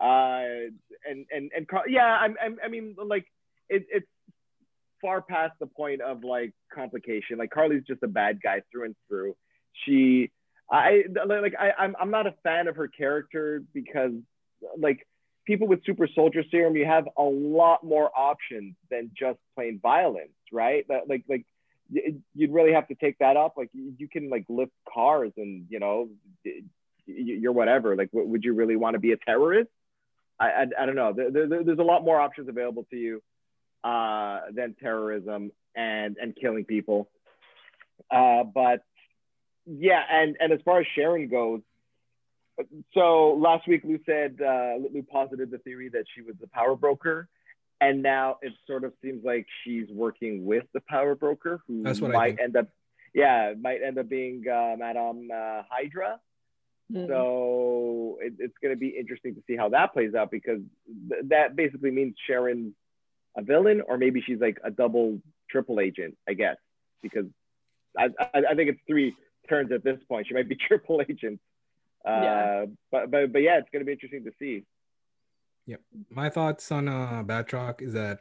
Uh, 0.00 0.70
and 1.08 1.26
and 1.30 1.50
and 1.54 1.66
yeah, 1.88 2.06
I, 2.06 2.26
I, 2.26 2.50
I 2.64 2.68
mean, 2.68 2.96
like, 2.98 3.26
it, 3.68 3.86
it's 3.90 4.06
far 5.00 5.22
past 5.22 5.54
the 5.60 5.66
point 5.66 6.00
of 6.00 6.24
like 6.24 6.52
complication. 6.72 7.38
Like 7.38 7.50
Karli's 7.50 7.84
just 7.86 8.02
a 8.02 8.08
bad 8.08 8.40
guy 8.42 8.62
through 8.70 8.86
and 8.86 8.96
through. 9.08 9.36
She, 9.84 10.30
I 10.70 11.04
like, 11.26 11.54
I, 11.58 11.72
I'm 11.78 11.94
I'm 12.00 12.10
not 12.10 12.26
a 12.26 12.34
fan 12.42 12.68
of 12.68 12.76
her 12.76 12.88
character 12.88 13.62
because 13.72 14.12
like 14.78 15.06
people 15.46 15.68
with 15.68 15.84
super 15.84 16.08
soldier 16.12 16.42
serum, 16.50 16.76
you 16.76 16.84
have 16.84 17.08
a 17.16 17.22
lot 17.22 17.84
more 17.84 18.10
options 18.16 18.74
than 18.90 19.10
just 19.16 19.38
plain 19.54 19.78
violence, 19.80 20.32
right? 20.52 20.84
That 20.88 21.08
like 21.08 21.24
like 21.28 21.46
you'd 22.34 22.52
really 22.52 22.72
have 22.72 22.88
to 22.88 22.94
take 22.96 23.18
that 23.18 23.36
up. 23.36 23.54
Like 23.56 23.70
you 23.72 24.08
can 24.08 24.28
like 24.28 24.44
lift 24.48 24.72
cars 24.92 25.32
and 25.36 25.66
you 25.68 25.78
know 25.78 26.08
you're 27.06 27.52
whatever. 27.52 27.94
Like 27.96 28.10
would 28.12 28.44
you 28.44 28.54
really 28.54 28.76
want 28.76 28.94
to 28.94 29.00
be 29.00 29.12
a 29.12 29.16
terrorist? 29.16 29.70
I 30.40 30.46
I, 30.46 30.66
I 30.80 30.86
don't 30.86 30.96
know. 30.96 31.12
There, 31.12 31.30
there, 31.30 31.62
there's 31.62 31.78
a 31.78 31.84
lot 31.84 32.04
more 32.04 32.20
options 32.20 32.48
available 32.48 32.86
to 32.90 32.96
you 32.96 33.22
uh, 33.84 34.40
than 34.52 34.74
terrorism 34.74 35.52
and 35.76 36.16
and 36.20 36.34
killing 36.34 36.64
people. 36.64 37.08
Uh, 38.10 38.42
but 38.42 38.82
yeah, 39.66 40.02
and 40.10 40.36
and 40.40 40.52
as 40.52 40.60
far 40.64 40.80
as 40.80 40.86
Sharon 40.94 41.28
goes, 41.28 41.60
so 42.94 43.34
last 43.34 43.66
week 43.66 43.82
Lou 43.84 43.98
said 44.06 44.38
uh, 44.40 44.74
Lou 44.92 45.02
posited 45.10 45.50
the 45.50 45.58
theory 45.58 45.88
that 45.90 46.04
she 46.14 46.22
was 46.22 46.34
the 46.40 46.46
power 46.46 46.76
broker, 46.76 47.28
and 47.80 48.02
now 48.02 48.36
it 48.42 48.52
sort 48.66 48.84
of 48.84 48.92
seems 49.02 49.24
like 49.24 49.46
she's 49.64 49.88
working 49.90 50.46
with 50.46 50.64
the 50.72 50.80
power 50.88 51.14
broker 51.14 51.60
who 51.66 51.82
might 51.82 52.38
end 52.40 52.56
up, 52.56 52.68
yeah, 53.14 53.54
might 53.60 53.82
end 53.82 53.98
up 53.98 54.08
being 54.08 54.44
uh, 54.48 54.76
Madame 54.78 55.28
uh, 55.32 55.62
Hydra. 55.68 56.20
Mm-hmm. 56.92 57.08
So 57.08 58.18
it, 58.20 58.34
it's 58.38 58.54
going 58.62 58.72
to 58.72 58.78
be 58.78 58.88
interesting 58.88 59.34
to 59.34 59.42
see 59.48 59.56
how 59.56 59.70
that 59.70 59.92
plays 59.92 60.14
out 60.14 60.30
because 60.30 60.60
th- 61.10 61.24
that 61.30 61.56
basically 61.56 61.90
means 61.90 62.14
Sharon's 62.26 62.74
a 63.36 63.42
villain, 63.42 63.82
or 63.86 63.98
maybe 63.98 64.22
she's 64.24 64.38
like 64.38 64.58
a 64.62 64.70
double, 64.70 65.20
triple 65.50 65.80
agent, 65.80 66.16
I 66.28 66.34
guess, 66.34 66.56
because 67.02 67.26
I, 67.98 68.10
I, 68.18 68.42
I 68.50 68.54
think 68.54 68.70
it's 68.70 68.80
three 68.86 69.16
turns 69.48 69.72
at 69.72 69.84
this 69.84 69.98
point. 70.08 70.26
She 70.26 70.34
might 70.34 70.48
be 70.48 70.56
triple 70.68 71.02
agent 71.08 71.40
yeah. 72.06 72.62
Uh, 72.62 72.66
but 72.90 73.10
but 73.10 73.32
but 73.32 73.42
yeah, 73.42 73.58
it's 73.58 73.68
gonna 73.72 73.84
be 73.84 73.92
interesting 73.92 74.24
to 74.24 74.32
see. 74.38 74.64
Yep. 75.66 75.80
My 76.10 76.30
thoughts 76.30 76.70
on 76.70 76.88
uh 76.88 77.22
Batroc 77.24 77.82
is 77.82 77.94
that 77.94 78.20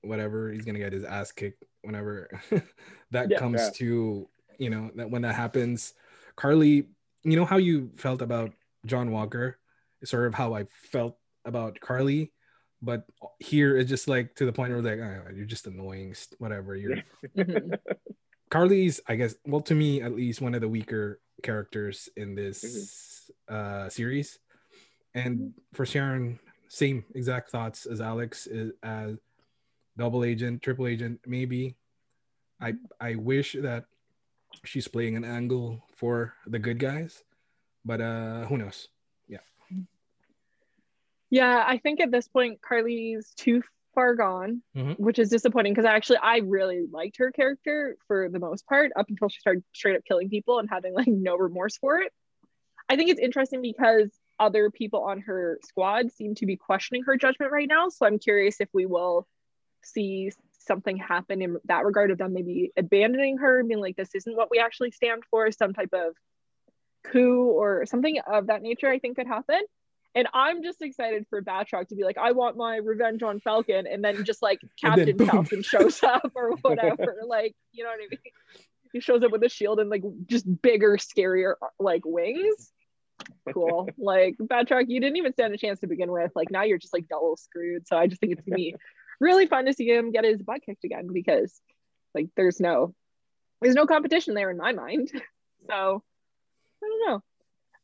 whatever 0.00 0.50
he's 0.50 0.64
gonna 0.64 0.78
get 0.78 0.92
his 0.92 1.04
ass 1.04 1.32
kicked 1.32 1.64
whenever 1.82 2.40
that 3.10 3.30
yeah, 3.30 3.38
comes 3.38 3.60
yeah. 3.60 3.70
to 3.74 4.28
you 4.58 4.70
know 4.70 4.90
that 4.96 5.10
when 5.10 5.22
that 5.22 5.34
happens. 5.34 5.94
Karli, 6.36 6.88
you 7.24 7.36
know 7.36 7.44
how 7.44 7.58
you 7.58 7.90
felt 7.96 8.22
about 8.22 8.52
John 8.86 9.10
Walker, 9.10 9.58
sort 10.02 10.26
of 10.26 10.34
how 10.34 10.54
I 10.54 10.66
felt 10.90 11.18
about 11.44 11.78
Karli, 11.80 12.32
but 12.80 13.04
here 13.38 13.76
it's 13.76 13.90
just 13.90 14.08
like 14.08 14.34
to 14.36 14.46
the 14.46 14.52
point 14.52 14.72
where 14.72 14.80
like 14.80 14.98
oh, 14.98 15.30
you're 15.34 15.44
just 15.44 15.66
annoying, 15.66 16.14
whatever. 16.38 16.74
You're 16.74 16.96
mm-hmm. 17.36 17.74
Karli's, 18.52 19.00
I 19.08 19.16
guess, 19.16 19.34
well 19.46 19.62
to 19.62 19.74
me 19.74 20.02
at 20.02 20.14
least 20.14 20.42
one 20.42 20.54
of 20.54 20.60
the 20.60 20.68
weaker 20.68 21.20
characters 21.42 22.10
in 22.18 22.34
this 22.34 23.30
mm-hmm. 23.48 23.54
uh, 23.54 23.88
series. 23.88 24.38
And 25.14 25.38
mm-hmm. 25.38 25.48
for 25.72 25.86
Sharon, 25.86 26.38
same 26.68 27.04
exact 27.14 27.50
thoughts 27.50 27.86
as 27.86 28.02
Alex 28.02 28.46
as 28.82 29.16
double 29.96 30.22
agent, 30.22 30.60
triple 30.60 30.86
agent, 30.86 31.20
maybe. 31.26 31.76
I 32.60 32.74
I 33.00 33.14
wish 33.14 33.56
that 33.58 33.84
she's 34.64 34.86
playing 34.86 35.16
an 35.16 35.24
angle 35.24 35.82
for 35.96 36.34
the 36.46 36.58
good 36.58 36.78
guys, 36.78 37.24
but 37.86 38.02
uh 38.02 38.44
who 38.44 38.58
knows? 38.58 38.88
Yeah. 39.28 39.38
Yeah, 41.30 41.64
I 41.66 41.78
think 41.78 42.00
at 42.00 42.10
this 42.10 42.28
point 42.28 42.60
Karli's 42.60 43.32
too 43.34 43.62
far 43.94 44.14
gone, 44.14 44.62
mm-hmm. 44.76 44.92
which 44.92 45.18
is 45.18 45.28
disappointing 45.28 45.72
because 45.72 45.86
actually 45.86 46.18
I 46.18 46.38
really 46.38 46.86
liked 46.90 47.18
her 47.18 47.30
character 47.30 47.96
for 48.06 48.28
the 48.28 48.38
most 48.38 48.66
part 48.66 48.92
up 48.96 49.06
until 49.08 49.28
she 49.28 49.40
started 49.40 49.64
straight 49.72 49.96
up 49.96 50.04
killing 50.04 50.28
people 50.28 50.58
and 50.58 50.68
having 50.68 50.94
like 50.94 51.08
no 51.08 51.36
remorse 51.36 51.76
for 51.78 51.98
it. 51.98 52.12
I 52.88 52.96
think 52.96 53.10
it's 53.10 53.20
interesting 53.20 53.62
because 53.62 54.10
other 54.38 54.70
people 54.70 55.04
on 55.04 55.20
her 55.20 55.58
squad 55.64 56.10
seem 56.12 56.34
to 56.36 56.46
be 56.46 56.56
questioning 56.56 57.04
her 57.04 57.16
judgment 57.16 57.52
right 57.52 57.68
now. 57.68 57.88
So 57.88 58.06
I'm 58.06 58.18
curious 58.18 58.60
if 58.60 58.68
we 58.72 58.86
will 58.86 59.26
see 59.82 60.30
something 60.58 60.96
happen 60.96 61.42
in 61.42 61.56
that 61.64 61.84
regard 61.84 62.10
of 62.10 62.18
them 62.18 62.32
maybe 62.32 62.72
abandoning 62.76 63.38
her, 63.38 63.62
being 63.64 63.80
like, 63.80 63.96
this 63.96 64.14
isn't 64.14 64.36
what 64.36 64.50
we 64.50 64.58
actually 64.58 64.90
stand 64.90 65.22
for, 65.30 65.50
some 65.52 65.72
type 65.74 65.92
of 65.92 66.14
coup 67.04 67.44
or 67.44 67.86
something 67.86 68.18
of 68.26 68.46
that 68.46 68.62
nature, 68.62 68.88
I 68.88 68.98
think 68.98 69.16
could 69.16 69.26
happen. 69.26 69.60
And 70.14 70.28
I'm 70.34 70.62
just 70.62 70.82
excited 70.82 71.26
for 71.30 71.40
Batroc 71.42 71.88
to 71.88 71.94
be 71.94 72.04
like, 72.04 72.18
I 72.18 72.32
want 72.32 72.56
my 72.56 72.76
revenge 72.76 73.22
on 73.22 73.40
Falcon, 73.40 73.86
and 73.86 74.04
then 74.04 74.24
just 74.24 74.42
like 74.42 74.60
Captain 74.80 75.16
Falcon 75.18 75.62
shows 75.62 76.02
up 76.02 76.32
or 76.34 76.52
whatever. 76.62 77.16
like, 77.26 77.54
you 77.72 77.84
know 77.84 77.90
what 77.90 78.00
I 78.04 78.08
mean? 78.10 78.18
He 78.92 79.00
shows 79.00 79.22
up 79.22 79.32
with 79.32 79.42
a 79.42 79.48
shield 79.48 79.80
and 79.80 79.88
like 79.88 80.02
just 80.26 80.46
bigger, 80.60 80.98
scarier 80.98 81.54
like 81.78 82.02
wings. 82.04 82.72
Cool. 83.54 83.88
like 83.96 84.36
Batroc, 84.36 84.86
you 84.88 85.00
didn't 85.00 85.16
even 85.16 85.32
stand 85.32 85.54
a 85.54 85.56
chance 85.56 85.80
to 85.80 85.86
begin 85.86 86.10
with. 86.10 86.32
Like 86.34 86.50
now 86.50 86.64
you're 86.64 86.78
just 86.78 86.92
like 86.92 87.08
double 87.08 87.36
screwed. 87.36 87.86
So 87.88 87.96
I 87.96 88.06
just 88.06 88.20
think 88.20 88.32
it's 88.32 88.42
gonna 88.42 88.56
be 88.56 88.74
really 89.18 89.46
fun 89.46 89.64
to 89.64 89.72
see 89.72 89.88
him 89.88 90.10
get 90.10 90.24
his 90.24 90.42
butt 90.42 90.60
kicked 90.66 90.84
again 90.84 91.08
because 91.12 91.58
like 92.14 92.28
there's 92.36 92.60
no 92.60 92.94
there's 93.62 93.74
no 93.76 93.86
competition 93.86 94.34
there 94.34 94.50
in 94.50 94.58
my 94.58 94.72
mind. 94.72 95.10
So 95.68 96.02
I 96.82 96.86
don't 96.86 97.08
know. 97.08 97.22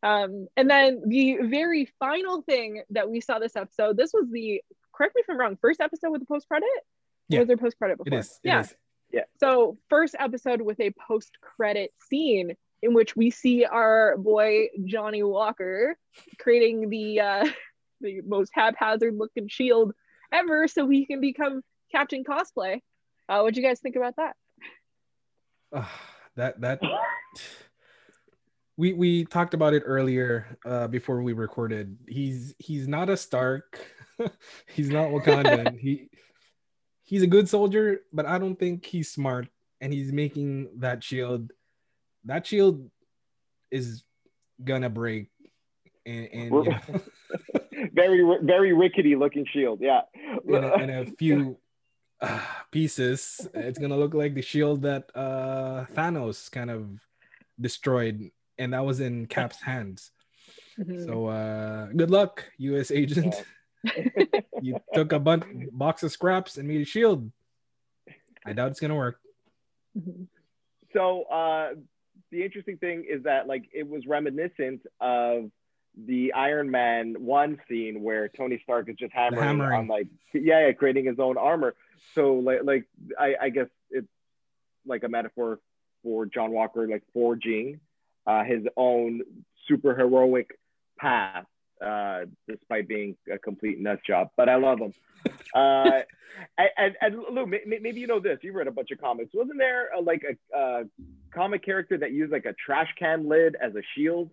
Um, 0.03 0.47
and 0.57 0.71
then 0.71 1.03
the 1.07 1.39
very 1.43 1.91
final 1.99 2.43
thing 2.43 2.83
that 2.91 3.11
we 3.11 3.21
saw 3.21 3.39
this 3.39 3.57
episode, 3.57 3.97
this 3.97 4.13
was 4.15 4.27
the 4.31 4.63
correct 4.95 5.15
me 5.15 5.23
if 5.23 5.31
I'm 5.31 5.39
wrong, 5.39 5.59
first 5.61 5.81
episode 5.81 6.11
with 6.11 6.23
a 6.23 6.27
post 6.27 6.49
credit. 6.49 6.69
Yeah. 7.29 7.41
was 7.41 7.49
there 7.49 7.57
post 7.57 7.79
credit 7.79 7.99
before? 7.99 8.19
It 8.19 8.21
is. 8.21 8.41
It 8.43 8.49
yeah. 8.49 8.61
Is. 8.61 8.75
Yeah. 9.11 9.25
So 9.39 9.79
first 9.89 10.15
episode 10.19 10.61
with 10.61 10.81
a 10.81 10.93
post 11.07 11.33
credit 11.41 11.93
scene 12.09 12.55
in 12.83 12.95
which 12.95 13.17
we 13.17 13.31
see 13.31 13.65
our 13.65 14.17
boy 14.17 14.69
Johnny 14.85 15.23
Walker 15.23 15.97
creating 16.39 16.91
the 16.91 17.21
uh, 17.21 17.47
the 18.01 18.21
most 18.23 18.51
haphazard 18.55 19.17
looking 19.17 19.49
shield 19.49 19.93
ever, 20.33 20.69
so 20.69 20.89
he 20.89 21.07
can 21.07 21.21
become 21.21 21.63
Captain 21.91 22.25
Cosplay. 22.25 22.81
Uh, 23.29 23.41
what 23.41 23.55
do 23.55 23.61
you 23.61 23.67
guys 23.67 23.81
think 23.81 23.97
about 23.97 24.17
that? 24.17 24.37
Uh, 25.73 25.85
that 26.37 26.61
that 26.61 26.81
we 28.79 28.93
we 28.93 29.25
talked 29.25 29.53
about 29.53 29.75
it 29.75 29.83
earlier 29.85 30.57
uh, 30.65 30.87
before 30.87 31.21
we 31.21 31.35
recorded. 31.35 31.99
He's 32.07 32.55
he's 32.59 32.87
not 32.87 33.11
a 33.11 33.17
Stark. 33.17 33.85
he's 34.67 34.89
not 34.89 35.09
Wakandan. 35.09 35.79
he 35.81 36.09
he's 37.03 37.23
a 37.23 37.27
good 37.27 37.49
soldier, 37.49 38.01
but 38.13 38.25
I 38.25 38.39
don't 38.39 38.59
think 38.59 38.87
he's 38.87 39.11
smart. 39.11 39.49
And 39.81 39.93
he's 39.93 40.13
making 40.13 40.71
that 40.79 41.05
shield. 41.05 41.53
That 42.25 42.47
shield 42.47 42.89
is 43.71 44.05
gonna 44.65 44.91
break. 44.91 45.29
And, 46.07 46.29
and 46.33 46.45
you 46.45 46.65
know, 46.65 47.01
very 47.93 48.39
very 48.43 48.73
rickety 48.73 49.17
looking 49.17 49.45
shield. 49.53 49.81
Yeah. 49.83 50.03
in, 50.47 50.55
a, 50.55 50.75
in 50.77 50.91
a 50.91 51.07
few 51.19 51.59
uh, 52.21 52.41
pieces, 52.71 53.49
it's 53.55 53.79
gonna 53.79 53.99
look 53.99 54.15
like 54.15 54.35
the 54.35 54.43
shield 54.43 54.83
that 54.83 55.11
uh, 55.17 55.85
Thanos 55.95 56.49
kind 56.51 56.71
of 56.71 56.89
destroyed 57.61 58.31
and 58.59 58.73
that 58.73 58.85
was 58.85 59.01
in 59.01 59.27
Cap's 59.27 59.63
hands. 59.63 60.11
Mm-hmm. 60.79 61.05
So 61.05 61.27
uh, 61.27 61.87
good 61.97 62.11
luck, 62.11 62.45
U.S. 62.59 62.91
agent. 62.91 63.35
you 64.63 64.79
took 64.95 65.13
a 65.13 65.19
bunch 65.19 65.45
box 65.73 66.03
of 66.03 66.13
scraps 66.13 66.57
and 66.57 66.69
made 66.69 66.81
a 66.81 66.85
shield. 66.85 67.31
I 68.45 68.53
doubt 68.53 68.71
it's 68.71 68.81
gonna 68.81 68.95
work. 68.95 69.21
Mm-hmm. 69.99 70.25
So 70.93 71.23
uh, 71.25 71.71
the 72.31 72.45
interesting 72.45 72.79
thing 72.79 73.05
is 73.09 73.25
that 73.25 73.47
like 73.47 73.69
it 73.73 73.89
was 73.89 74.07
reminiscent 74.07 74.83
of 75.01 75.51
the 76.07 76.33
Iron 76.33 76.71
Man 76.71 77.17
one 77.19 77.59
scene 77.69 78.03
where 78.03 78.29
Tony 78.29 78.61
Stark 78.63 78.89
is 78.89 78.97
just 78.97 79.13
hammering, 79.13 79.43
hammering. 79.43 79.81
on 79.81 79.87
like 79.89 80.07
yeah, 80.33 80.67
yeah, 80.67 80.73
creating 80.73 81.07
his 81.07 81.19
own 81.19 81.37
armor. 81.37 81.75
So 82.15 82.35
like 82.35 82.61
like 82.65 82.85
I, 83.19 83.35
I 83.43 83.49
guess 83.51 83.69
it's 83.91 84.09
like 84.87 85.03
a 85.03 85.09
metaphor 85.09 85.59
for 86.03 86.27
John 86.27 86.53
Walker 86.53 86.87
like 86.87 87.03
forging 87.13 87.81
uh, 88.29 88.45
his 88.45 88.63
own 88.77 89.23
super 89.67 89.97
heroic 89.97 90.51
path 90.99 91.47
uh, 91.85 92.21
despite 92.49 92.87
being 92.87 93.17
a 93.33 93.39
complete 93.39 93.81
nut 93.81 94.01
job. 94.07 94.29
But 94.37 94.49
I 94.49 94.57
love 94.57 94.79
him. 94.79 94.93
Uh, 95.55 96.01
and, 96.59 96.71
and, 96.77 96.97
and 97.01 97.17
Lou, 97.31 97.47
maybe 97.47 98.01
you 98.01 98.07
know 98.07 98.21
this. 98.21 98.39
You 98.43 98.53
read 98.53 98.67
a 98.67 98.71
bunch 98.71 98.91
of 98.91 99.01
comics. 99.01 99.31
Wasn't 99.33 99.59
there 99.59 99.91
a, 99.97 100.01
like 100.01 100.23
a, 100.23 100.57
a 100.57 100.85
comic 101.33 101.65
character 101.65 101.97
that 101.99 102.13
used 102.13 102.31
like 102.31 102.45
a 102.45 102.55
trash 102.65 102.89
can 102.99 103.29
lid 103.29 103.57
as 103.61 103.75
a 103.75 103.83
shield? 103.95 104.31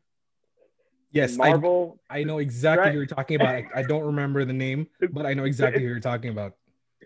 Yes, 1.11 1.37
Marvel. 1.37 1.97
I, 2.09 2.19
I 2.19 2.23
know 2.23 2.39
exactly 2.39 2.85
right? 2.85 2.91
who 2.91 2.97
you're 2.97 3.07
talking 3.07 3.35
about. 3.35 3.55
I, 3.55 3.67
I, 3.75 3.83
don't 3.83 4.03
remember 4.03 4.43
the 4.43 4.53
name, 4.53 4.87
but 5.11 5.25
I 5.25 5.33
know 5.33 5.45
exactly 5.45 5.81
who 5.81 5.87
you're 5.87 6.01
talking 6.01 6.29
about. 6.29 6.55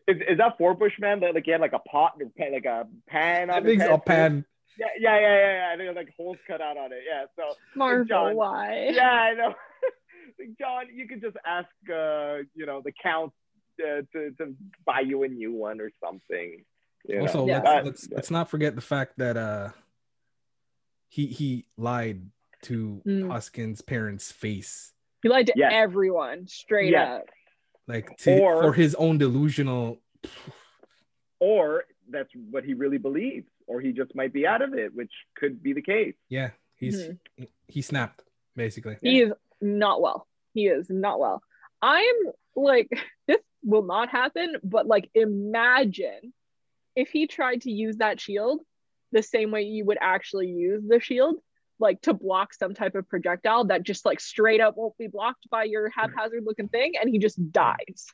Is, 0.07 0.17
is 0.27 0.37
that 0.39 0.57
Four 0.57 0.75
man 0.99 1.19
that 1.19 1.35
like 1.35 1.45
he 1.45 1.51
had 1.51 1.61
like 1.61 1.73
a 1.73 1.79
pot, 1.79 2.17
like 2.17 2.65
a 2.65 2.87
pan? 3.07 3.51
I 3.51 3.61
think 3.61 3.81
it's 3.81 3.91
a 3.91 3.99
pan. 3.99 4.45
Yeah, 4.77 4.87
yeah, 4.99 5.19
yeah, 5.19 5.35
yeah, 5.35 5.53
yeah. 5.53 5.71
I 5.73 5.77
think 5.77 5.95
like 5.95 6.13
holes 6.15 6.37
cut 6.47 6.61
out 6.61 6.77
on 6.77 6.91
it. 6.91 7.03
Yeah. 7.07 7.25
So 7.35 7.55
Marvel, 7.75 8.05
John, 8.05 8.35
why? 8.35 8.89
Yeah, 8.93 9.09
I 9.09 9.33
know. 9.33 9.55
John, 10.59 10.85
you 10.93 11.07
could 11.07 11.21
just 11.21 11.37
ask, 11.45 11.67
uh, 11.89 12.43
you 12.55 12.65
know, 12.65 12.81
the 12.83 12.93
count 13.01 13.33
uh, 13.81 14.01
to 14.13 14.31
to 14.31 14.55
buy 14.85 15.01
you 15.01 15.23
a 15.23 15.27
new 15.27 15.53
one 15.53 15.81
or 15.81 15.91
something. 16.03 16.63
You 17.05 17.21
also, 17.21 17.47
yeah. 17.47 17.61
let's, 17.61 17.85
let's, 17.85 18.09
let's 18.11 18.31
not 18.31 18.49
forget 18.49 18.75
the 18.75 18.81
fact 18.81 19.17
that 19.17 19.37
uh, 19.37 19.69
he 21.07 21.27
he 21.27 21.65
lied 21.77 22.29
to 22.63 23.01
mm. 23.05 23.27
Hoskins' 23.29 23.81
parents' 23.81 24.31
face. 24.31 24.93
He 25.23 25.29
lied 25.29 25.47
to 25.47 25.53
yes. 25.55 25.71
everyone 25.73 26.47
straight 26.47 26.91
yes. 26.91 27.21
up. 27.21 27.25
Like 27.87 28.15
to, 28.17 28.39
or, 28.39 28.61
for 28.61 28.73
his 28.73 28.95
own 28.95 29.17
delusional. 29.17 29.99
Or 31.39 31.85
that's 32.09 32.29
what 32.51 32.63
he 32.63 32.73
really 32.73 32.97
believes, 32.97 33.47
or 33.69 33.79
he 33.79 33.93
just 33.93 34.15
might 34.15 34.33
be 34.33 34.47
out 34.47 34.61
of 34.61 34.73
it, 34.73 34.93
which 34.93 35.11
could 35.37 35.61
be 35.61 35.73
the 35.73 35.81
case. 35.81 36.15
Yeah, 36.27 36.49
he's 36.75 36.97
mm-hmm. 36.97 37.43
he 37.67 37.81
snapped 37.81 38.23
basically. 38.55 38.97
He 39.01 39.21
is 39.21 39.31
not 39.61 40.01
well. 40.01 40.27
He 40.53 40.67
is 40.67 40.89
not 40.89 41.19
well. 41.19 41.41
I'm 41.81 42.15
like 42.55 42.89
this 43.27 43.37
will 43.63 43.83
not 43.83 44.09
happen, 44.09 44.55
but 44.63 44.87
like 44.87 45.09
imagine 45.13 46.33
if 46.95 47.09
he 47.09 47.27
tried 47.27 47.61
to 47.61 47.71
use 47.71 47.97
that 47.97 48.19
shield 48.19 48.61
the 49.11 49.23
same 49.23 49.51
way 49.51 49.61
you 49.61 49.85
would 49.85 49.97
actually 50.01 50.47
use 50.47 50.83
the 50.87 50.99
shield 50.99 51.35
like 51.79 52.01
to 52.01 52.13
block 52.13 52.53
some 52.53 52.73
type 52.73 52.95
of 52.95 53.07
projectile 53.07 53.65
that 53.65 53.83
just 53.83 54.05
like 54.05 54.19
straight 54.19 54.59
up 54.59 54.75
won't 54.75 54.97
be 54.97 55.07
blocked 55.07 55.49
by 55.49 55.63
your 55.63 55.89
haphazard 55.89 56.43
looking 56.45 56.67
thing 56.67 56.93
and 56.99 57.09
he 57.09 57.17
just 57.17 57.51
dies 57.51 58.07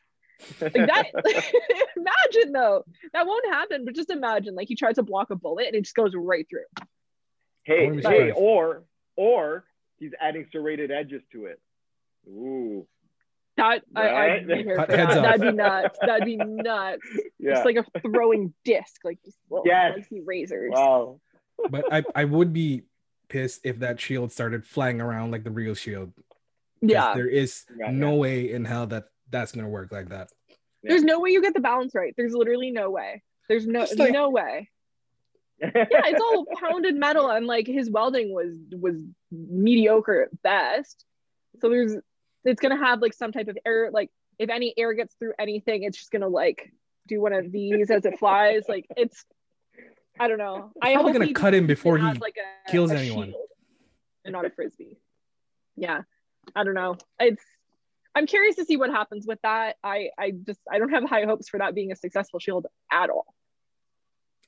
like 0.62 0.74
that 0.74 1.06
imagine 1.96 2.52
though 2.52 2.84
that 3.14 3.26
won't 3.26 3.46
happen 3.48 3.86
but 3.86 3.96
just 3.96 4.10
imagine 4.10 4.56
like 4.56 4.68
he 4.68 4.76
tries 4.76 4.96
to 4.96 5.04
block 5.04 5.30
a 5.30 5.36
bullet 5.36 5.68
and 5.68 5.76
it 5.76 5.84
just 5.84 5.96
goes 5.96 6.12
right 6.16 6.48
through 6.50 6.86
hey 7.64 7.90
hey 8.02 8.32
or 8.32 8.84
or 9.16 9.64
he's 9.98 10.12
adding 10.20 10.46
serrated 10.52 10.92
edges 10.92 11.22
to 11.32 11.46
it 11.46 11.60
ooh 12.28 12.86
that 13.58 13.84
right? 13.96 14.14
I, 14.14 14.34
would 14.34 14.48
be 14.48 14.64
that. 14.64 14.88
That'd 14.90 15.42
be 15.42 15.52
nuts. 15.52 16.00
That'd 16.02 16.26
be 16.26 16.36
nuts. 16.46 17.08
Yeah. 17.40 17.54
Just 17.54 17.66
like 17.66 17.78
a 17.78 18.00
throwing 18.02 18.54
disc, 18.66 19.02
like 19.04 19.20
just 19.24 19.38
little 19.50 19.66
yes. 19.66 20.00
razors. 20.26 20.72
Wow. 20.74 21.22
But 21.70 21.86
I, 21.92 22.04
I 22.14 22.26
would 22.26 22.52
be 22.52 22.84
pissed 23.30 23.62
if 23.64 23.80
that 23.80 24.00
shield 24.00 24.32
started 24.32 24.66
flying 24.66 25.00
around 25.00 25.32
like 25.32 25.44
the 25.44 25.52
real 25.52 25.74
shield. 25.74 26.12
Yeah. 26.82 27.14
There 27.14 27.28
is 27.28 27.66
yeah, 27.80 27.92
no 27.92 28.14
yeah. 28.14 28.20
way 28.20 28.52
in 28.52 28.66
hell 28.66 28.88
that 28.88 29.06
that's 29.30 29.51
gonna 29.51 29.69
work 29.69 29.91
like 29.91 30.09
that. 30.09 30.30
There's 30.84 31.03
no 31.03 31.19
way 31.19 31.32
you 31.32 31.41
get 31.41 31.53
the 31.53 31.59
balance 31.59 31.95
right. 31.95 32.13
There's 32.15 32.34
literally 32.34 32.71
no 32.71 32.89
way. 32.91 33.23
There's 33.49 33.67
no 33.67 33.86
like... 33.97 34.11
no 34.11 34.30
way. 34.30 34.69
yeah, 35.59 35.69
it's 35.73 36.21
all 36.21 36.45
pounded 36.59 36.95
metal 36.95 37.30
and 37.30 37.47
like 37.47 37.65
his 37.65 37.89
welding 37.89 38.34
was 38.34 38.57
was 38.71 39.01
mediocre 39.32 40.23
at 40.23 40.41
best. 40.41 41.05
So 41.59 41.69
there's 41.69 41.95
it's 42.43 42.61
gonna 42.61 42.84
have 42.84 43.01
like 43.01 43.13
some 43.13 43.32
type 43.32 43.47
of 43.47 43.57
air 43.65 43.89
like 43.91 44.11
if 44.38 44.49
any 44.49 44.73
air 44.78 44.93
gets 44.93 45.15
through 45.15 45.34
anything, 45.39 45.84
it's 45.84 45.97
just 45.97 46.11
gonna 46.11 46.28
like 46.28 46.71
do 47.07 47.21
one 47.21 47.34
of 47.34 47.51
these 47.51 47.89
as 47.89 48.05
it 48.05 48.19
flies. 48.19 48.63
Like 48.67 48.86
it's 48.97 49.23
I 50.19 50.28
don't 50.28 50.38
know. 50.38 50.71
I 50.82 50.89
am 50.89 50.95
probably 50.95 51.13
gonna 51.13 51.34
cut 51.34 51.53
him 51.53 51.67
before 51.67 51.97
he 51.97 52.03
like 52.03 52.36
a, 52.38 52.71
kills 52.71 52.91
a 52.91 52.97
anyone. 52.97 53.34
And 54.23 54.34
not 54.34 54.45
a 54.45 54.49
frisbee. 54.49 54.97
Yeah. 55.76 56.01
I 56.55 56.63
don't 56.63 56.73
know. 56.73 56.97
It's 57.19 57.43
I'm 58.16 58.26
curious 58.26 58.55
to 58.55 58.66
see 58.66 58.78
what 58.78 58.89
happens 58.89 59.28
with 59.28 59.39
that. 59.43 59.76
I 59.84 60.09
I 60.18 60.32
just 60.32 60.59
I 60.72 60.80
don't 60.80 60.89
have 60.89 61.03
high 61.03 61.26
hopes 61.26 61.49
for 61.49 61.59
that 61.59 61.76
being 61.76 61.91
a 61.91 61.95
successful 61.95 62.39
shield 62.39 62.66
at 62.91 63.09
all. 63.09 63.34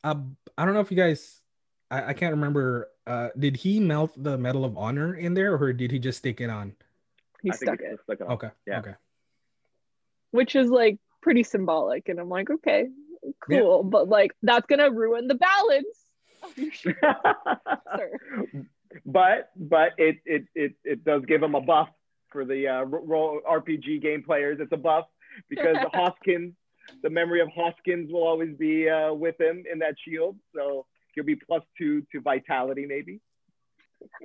Um, 0.04 0.38
I 0.58 0.66
don't 0.66 0.74
know 0.74 0.80
if 0.80 0.90
you 0.90 0.98
guys 0.98 1.42
I, 1.90 2.10
I 2.10 2.14
can't 2.14 2.32
remember. 2.32 2.90
Uh, 3.06 3.30
did 3.38 3.58
he 3.58 3.80
melt 3.80 4.12
the 4.22 4.38
Medal 4.38 4.66
of 4.66 4.78
Honor 4.78 5.16
in 5.16 5.34
there, 5.34 5.56
or 5.56 5.74
did 5.74 5.92
he 5.92 6.00
just 6.00 6.20
stick 6.20 6.42
it 6.42 6.50
on? 6.50 6.76
He 7.42 7.52
stuck 7.52 7.80
it. 7.80 8.00
Stuck 8.04 8.22
it 8.22 8.24
okay. 8.24 8.50
Yeah. 8.66 8.80
Okay. 8.80 8.96
Which 10.32 10.56
is 10.56 10.70
like 10.70 11.00
pretty 11.22 11.44
symbolic, 11.44 12.10
and 12.10 12.20
I'm 12.20 12.30
like, 12.30 12.50
okay, 12.50 12.88
cool, 13.40 13.82
yeah. 13.84 13.90
but 13.90 14.10
like 14.10 14.32
that's 14.44 14.66
gonna 14.68 14.92
ruin 14.92 15.28
the 15.28 15.36
balance. 15.36 15.88
but 19.06 19.50
but 19.56 19.94
it, 19.98 20.18
it 20.26 20.46
it 20.56 20.74
it 20.84 21.06
does 21.06 21.24
give 21.26 21.42
him 21.42 21.56
a 21.56 21.62
buff 21.62 21.90
for 22.32 22.46
the 22.46 22.68
uh, 22.68 22.84
role 22.84 23.42
RPG 23.50 24.02
game 24.02 24.24
players. 24.24 24.60
It's 24.60 24.72
a 24.72 24.78
buff 24.78 25.06
because 25.50 25.78
Hoskins, 25.94 26.54
the 27.04 27.10
memory 27.10 27.42
of 27.42 27.50
Hoskins 27.50 28.12
will 28.12 28.24
always 28.24 28.56
be 28.56 28.90
uh, 28.90 29.14
with 29.14 29.40
him 29.40 29.64
in 29.72 29.80
that 29.80 29.96
shield. 30.04 30.38
So 30.56 30.86
he'll 31.14 31.24
be 31.24 31.36
plus 31.36 31.64
two 31.78 32.06
to 32.12 32.22
vitality, 32.22 32.86
maybe. 32.86 33.20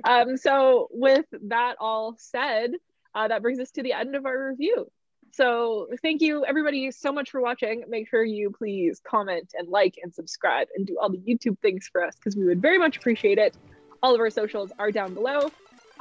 Um, 0.04 0.36
so 0.36 0.88
with 0.90 1.24
that 1.48 1.76
all 1.80 2.14
said, 2.18 2.72
uh, 3.14 3.28
that 3.28 3.42
brings 3.42 3.58
us 3.58 3.70
to 3.72 3.82
the 3.82 3.92
end 3.92 4.14
of 4.14 4.26
our 4.26 4.50
review. 4.50 4.90
So 5.32 5.88
thank 6.02 6.20
you 6.20 6.44
everybody 6.44 6.90
so 6.90 7.10
much 7.10 7.30
for 7.30 7.40
watching. 7.40 7.84
Make 7.88 8.08
sure 8.08 8.22
you 8.22 8.50
please 8.50 9.00
comment 9.02 9.54
and 9.58 9.66
like 9.68 9.94
and 10.02 10.12
subscribe 10.12 10.68
and 10.76 10.86
do 10.86 10.98
all 11.00 11.08
the 11.08 11.18
YouTube 11.18 11.58
things 11.60 11.88
for 11.90 12.04
us 12.04 12.16
because 12.16 12.36
we 12.36 12.44
would 12.44 12.60
very 12.60 12.78
much 12.78 12.98
appreciate 12.98 13.38
it. 13.38 13.56
All 14.02 14.14
of 14.14 14.20
our 14.20 14.28
socials 14.28 14.72
are 14.78 14.90
down 14.90 15.14
below. 15.14 15.50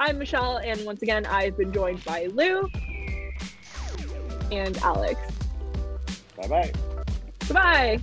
I'm 0.04 0.18
Michelle, 0.18 0.56
and 0.56 0.84
once 0.84 1.00
again, 1.02 1.26
I've 1.26 1.56
been 1.56 1.72
joined 1.72 2.04
by 2.04 2.26
Lou 2.32 2.68
and 4.50 4.76
Alex. 4.78 5.20
Bye 6.36 6.48
bye. 6.48 6.72
Goodbye. 7.46 8.00